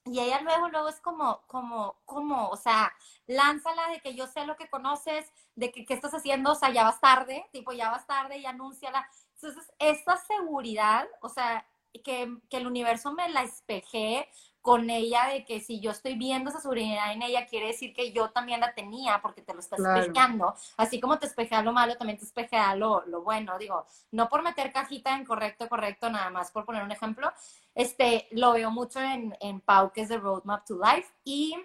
Y 0.04 0.18
ella 0.18 0.40
luego, 0.40 0.68
luego 0.68 0.88
es 0.88 1.00
como, 1.00 1.42
como, 1.46 1.94
como, 2.04 2.48
o 2.48 2.56
sea, 2.56 2.92
lánzala 3.28 3.86
de 3.90 4.00
que 4.00 4.16
yo 4.16 4.26
sé 4.26 4.46
lo 4.46 4.56
que 4.56 4.68
conoces, 4.68 5.30
de 5.54 5.70
que 5.70 5.86
qué 5.86 5.94
estás 5.94 6.12
haciendo, 6.12 6.50
o 6.50 6.54
sea, 6.56 6.70
ya 6.70 6.82
vas 6.82 7.00
tarde, 7.00 7.46
tipo, 7.52 7.72
ya 7.72 7.90
vas 7.90 8.04
tarde 8.08 8.38
y 8.38 8.46
anúnciala. 8.46 9.08
Entonces, 9.36 9.72
esta 9.78 10.16
seguridad, 10.16 11.06
o 11.20 11.28
sea, 11.28 11.64
que, 12.02 12.36
que 12.50 12.56
el 12.56 12.66
universo 12.66 13.12
me 13.12 13.28
la 13.28 13.42
espejé, 13.42 14.28
con 14.60 14.90
ella 14.90 15.26
de 15.26 15.44
que 15.44 15.60
si 15.60 15.80
yo 15.80 15.90
estoy 15.90 16.16
viendo 16.16 16.50
esa 16.50 16.60
seguridad 16.60 17.12
en 17.12 17.22
ella, 17.22 17.46
quiere 17.46 17.68
decir 17.68 17.94
que 17.94 18.12
yo 18.12 18.30
también 18.30 18.60
la 18.60 18.74
tenía 18.74 19.20
porque 19.22 19.42
te 19.42 19.54
lo 19.54 19.60
está 19.60 19.76
claro. 19.76 20.54
Así 20.76 21.00
como 21.00 21.18
te 21.18 21.26
espejea 21.26 21.62
lo 21.62 21.72
malo, 21.72 21.96
también 21.96 22.18
te 22.18 22.24
espejea 22.24 22.74
lo, 22.76 23.04
lo, 23.06 23.22
bueno. 23.22 23.58
Digo, 23.58 23.86
no 24.10 24.28
por 24.28 24.42
meter 24.42 24.72
cajita 24.72 25.16
en 25.16 25.24
correcto, 25.24 25.68
correcto, 25.68 26.10
nada 26.10 26.30
más 26.30 26.50
por 26.50 26.64
poner 26.64 26.82
un 26.82 26.92
ejemplo. 26.92 27.32
Este, 27.74 28.28
lo 28.32 28.52
veo 28.52 28.70
mucho 28.70 29.00
en, 29.00 29.36
en 29.40 29.60
Pau, 29.60 29.92
que 29.92 30.02
es 30.02 30.08
de 30.08 30.18
Roadmap 30.18 30.66
to 30.66 30.78
Life. 30.78 31.10
Y 31.24 31.56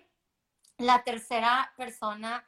la 0.78 1.04
tercera 1.04 1.74
persona 1.76 2.46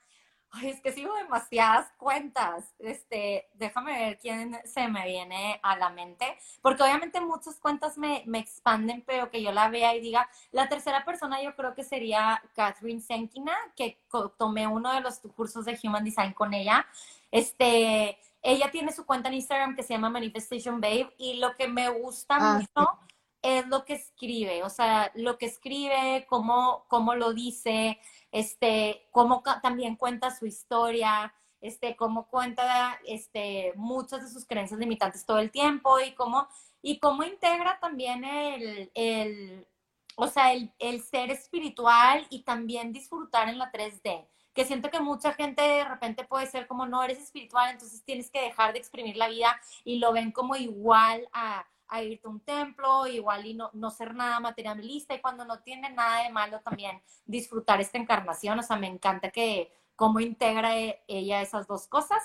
es 0.64 0.82
que 0.82 0.91
sigo 0.91 1.14
demasiadas 1.16 1.91
cuentas. 1.97 2.74
Este, 2.80 3.47
déjame 3.53 3.93
ver 3.93 4.20
quién 4.20 4.60
se 4.66 4.88
me 4.88 5.05
viene 5.05 5.60
a 5.64 5.78
la 5.78 5.89
mente, 5.89 6.38
porque 6.62 6.84
obviamente 6.84 7.20
muchas 7.22 7.60
cuentas 7.60 7.97
me, 7.97 8.24
me 8.26 8.39
expanden, 8.39 9.03
pero 9.05 9.30
que 9.30 9.41
yo 9.41 9.51
la 9.51 9.70
vea 9.70 9.95
y 9.95 10.01
diga, 10.01 10.30
la 10.51 10.70
tercera 10.70 11.05
persona 11.05 11.41
yo 11.41 11.55
creo 11.55 11.74
que 11.74 11.84
sería 11.84 12.41
Catherine 12.55 13.01
Senkina, 13.01 13.55
que 13.76 13.99
tomé 14.38 14.68
uno 14.68 14.93
de 14.93 15.01
los 15.01 15.20
cursos 15.36 15.66
de 15.66 15.80
Human 15.84 16.03
Design 16.03 16.34
con 16.34 16.53
ella. 16.53 16.86
Este, 17.32 18.18
ella 18.41 18.72
tiene 18.72 18.91
su 18.91 19.05
cuenta 19.05 19.28
en 19.28 19.36
Instagram 19.36 19.76
que 19.76 19.84
se 19.84 19.93
llama 19.93 20.10
Manifestation 20.10 20.80
Babe 20.80 21.14
y 21.18 21.36
lo 21.36 21.55
que 21.55 21.68
me 21.68 21.89
gusta 21.89 22.38
ah, 22.39 22.60
mucho 22.60 22.99
es 23.41 23.67
lo 23.67 23.85
que 23.85 23.93
escribe, 23.93 24.63
o 24.63 24.69
sea, 24.69 25.11
lo 25.15 25.38
que 25.38 25.45
escribe, 25.45 26.25
cómo, 26.27 26.85
cómo 26.88 27.15
lo 27.15 27.33
dice, 27.33 27.99
este, 28.31 29.07
cómo 29.11 29.43
también 29.61 29.95
cuenta 29.95 30.35
su 30.35 30.45
historia, 30.45 31.33
este, 31.61 31.95
cómo 31.95 32.27
cuenta 32.27 32.99
este, 33.05 33.73
muchas 33.75 34.23
de 34.23 34.29
sus 34.29 34.45
creencias 34.45 34.79
limitantes 34.79 35.25
todo 35.25 35.39
el 35.39 35.51
tiempo 35.51 35.99
y 35.99 36.13
cómo, 36.13 36.47
y 36.81 36.99
cómo 36.99 37.23
integra 37.23 37.79
también 37.79 38.23
el, 38.23 38.91
el 38.93 39.67
o 40.15 40.27
sea, 40.27 40.53
el, 40.53 40.73
el, 40.79 41.01
ser 41.03 41.29
espiritual 41.31 42.25
y 42.29 42.43
también 42.43 42.91
disfrutar 42.91 43.49
en 43.49 43.59
la 43.59 43.71
3D. 43.71 44.27
Que 44.53 44.65
siento 44.65 44.89
que 44.89 44.99
mucha 44.99 45.33
gente 45.33 45.61
de 45.61 45.83
repente 45.83 46.23
puede 46.23 46.47
ser 46.47 46.65
como, 46.65 46.88
no 46.88 47.03
eres 47.03 47.19
espiritual, 47.19 47.69
entonces 47.71 48.03
tienes 48.03 48.31
que 48.31 48.41
dejar 48.41 48.73
de 48.73 48.79
exprimir 48.79 49.15
la 49.15 49.29
vida 49.29 49.59
y 49.83 49.99
lo 49.99 50.11
ven 50.13 50.31
como 50.31 50.55
igual 50.55 51.29
a, 51.33 51.67
a 51.89 52.03
irte 52.03 52.27
a 52.27 52.29
un 52.29 52.39
templo, 52.41 53.07
igual 53.07 53.45
y 53.45 53.53
no, 53.53 53.69
no 53.73 53.89
ser 53.89 54.13
nada 54.13 54.39
materialista 54.39 55.13
y 55.13 55.21
cuando 55.21 55.45
no 55.45 55.59
tiene 55.61 55.89
nada 55.91 56.23
de 56.23 56.29
malo 56.29 56.59
también 56.61 57.01
disfrutar 57.25 57.79
esta 57.81 57.97
encarnación, 57.97 58.59
o 58.59 58.63
sea, 58.63 58.77
me 58.77 58.88
encanta 58.88 59.31
que 59.31 59.71
cómo 59.95 60.19
integra 60.19 60.77
e, 60.77 61.03
ella 61.07 61.41
esas 61.41 61.67
dos 61.67 61.88
cosas. 61.88 62.23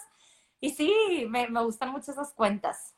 Y 0.61 0.71
sí, 0.71 1.27
me, 1.29 1.49
me 1.49 1.63
gustan 1.65 1.91
mucho 1.91 2.13
esas 2.13 2.33
cuentas. 2.33 2.95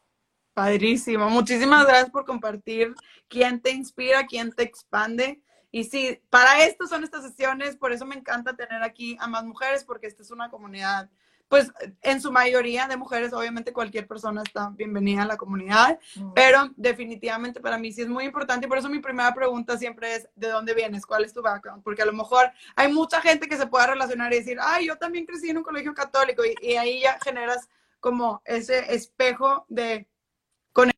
Padrísimo, 0.53 1.31
muchísimas 1.31 1.87
gracias 1.87 2.11
por 2.11 2.25
compartir 2.25 2.95
quién 3.29 3.61
te 3.61 3.71
inspira, 3.71 4.27
quién 4.27 4.53
te 4.53 4.63
expande. 4.63 5.43
Y 5.71 5.85
sí, 5.85 6.21
para 6.31 6.65
esto 6.65 6.87
son 6.87 7.03
estas 7.03 7.25
sesiones, 7.25 7.77
por 7.77 7.93
eso 7.93 8.07
me 8.07 8.15
encanta 8.15 8.55
tener 8.55 8.83
aquí 8.83 9.17
a 9.19 9.27
más 9.27 9.45
mujeres, 9.45 9.83
porque 9.85 10.07
esta 10.07 10.23
es 10.23 10.31
una 10.31 10.51
comunidad 10.51 11.11
pues 11.49 11.73
en 12.03 12.21
su 12.21 12.33
mayoría 12.33 12.89
de 12.89 12.97
mujeres, 12.97 13.33
obviamente 13.33 13.73
cualquier 13.73 14.07
persona 14.07 14.43
está 14.43 14.71
bienvenida 14.71 15.23
a 15.23 15.27
la 15.27 15.37
comunidad, 15.37 15.99
mm. 16.17 16.33
pero 16.33 16.71
definitivamente 16.77 17.61
para 17.61 17.79
mí 17.79 17.93
sí 17.93 18.03
es 18.03 18.09
muy 18.09 18.25
importante 18.25 18.67
y 18.67 18.69
por 18.69 18.79
eso 18.79 18.89
mi 18.89 18.99
primera 18.99 19.33
pregunta 19.35 19.79
siempre 19.79 20.17
es, 20.17 20.29
¿de 20.35 20.49
dónde 20.49 20.75
vienes? 20.75 21.07
¿Cuál 21.07 21.25
es 21.25 21.33
tu 21.33 21.43
background? 21.43 21.83
Porque 21.83 22.03
a 22.03 22.07
lo 22.07 22.13
mejor 22.13 22.51
hay 22.75 22.93
mucha 22.93 23.21
gente 23.21 23.49
que 23.49 23.57
se 23.57 23.67
pueda 23.67 23.89
relacionar 23.89 24.33
y 24.33 24.39
decir, 24.39 24.59
ay, 24.61 24.87
yo 24.87 24.97
también 24.97 25.27
crecí 25.27 25.51
en 25.51 25.59
un 25.59 25.63
colegio 25.63 25.95
católico 25.95 26.43
y, 26.45 26.75
ahí 26.75 27.03
ya 27.03 27.19
generas 27.23 27.69
como 28.01 28.43
ese 28.45 28.93
espejo 28.93 29.65
de 29.69 30.09
conectar 30.73 30.95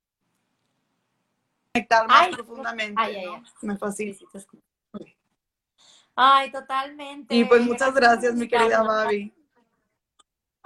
más 2.09 2.29
profundamente. 2.29 2.95
Ay, 2.97 3.27
Me 3.61 3.77
fascina. 3.77 4.17
Ay, 6.15 6.51
totalmente. 6.51 7.35
Y 7.35 7.45
pues 7.45 7.61
muchas 7.61 7.95
gracias, 7.95 8.35
mi 8.35 8.49
querida 8.49 8.83
Babi. 8.83 9.36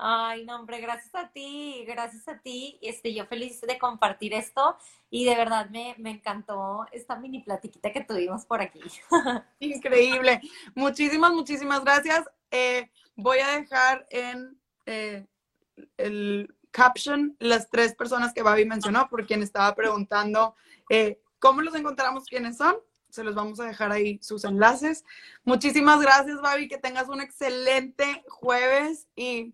Ay, 0.03 0.47
no, 0.47 0.57
hombre, 0.57 0.81
gracias 0.81 1.15
a 1.15 1.29
ti, 1.29 1.85
gracias 1.87 2.27
a 2.27 2.39
ti. 2.39 2.79
Este, 2.81 3.13
yo 3.13 3.27
feliz 3.27 3.61
de 3.61 3.79
compartir 3.79 4.33
esto 4.33 4.79
y 5.11 5.27
de 5.27 5.37
verdad 5.37 5.69
me, 5.69 5.95
encantó 6.11 6.87
esta 6.91 7.17
mini 7.17 7.41
platiquita 7.43 7.93
que 7.93 8.03
tuvimos 8.03 8.47
por 8.47 8.63
aquí. 8.63 8.81
Increíble. 9.59 10.41
Muchísimas, 10.75 11.35
muchísimas 11.35 11.85
gracias. 11.85 12.25
Eh, 12.51 12.91
voy 13.15 13.41
a 13.41 13.49
dejar 13.49 14.07
en 14.09 14.59
eh, 14.87 15.27
el 15.99 16.55
caption 16.71 17.37
las 17.39 17.69
tres 17.69 17.95
personas 17.95 18.33
que 18.33 18.43
Babi 18.43 18.65
mencionó, 18.65 19.07
por 19.11 19.27
quien 19.27 19.43
estaba 19.43 19.75
preguntando 19.75 20.55
eh, 20.89 21.21
cómo 21.39 21.61
los 21.61 21.75
encontramos, 21.75 22.25
quiénes 22.25 22.57
son. 22.57 22.77
Se 23.11 23.23
los 23.23 23.35
vamos 23.35 23.61
a 23.61 23.65
dejar 23.65 23.93
ahí 23.93 24.19
sus 24.23 24.45
enlaces. 24.45 25.05
Muchísimas 25.45 26.01
gracias, 26.01 26.41
Babi. 26.41 26.69
Que 26.69 26.79
tengas 26.79 27.09
un 27.11 27.21
excelente 27.21 28.25
jueves 28.29 29.07
y 29.15 29.53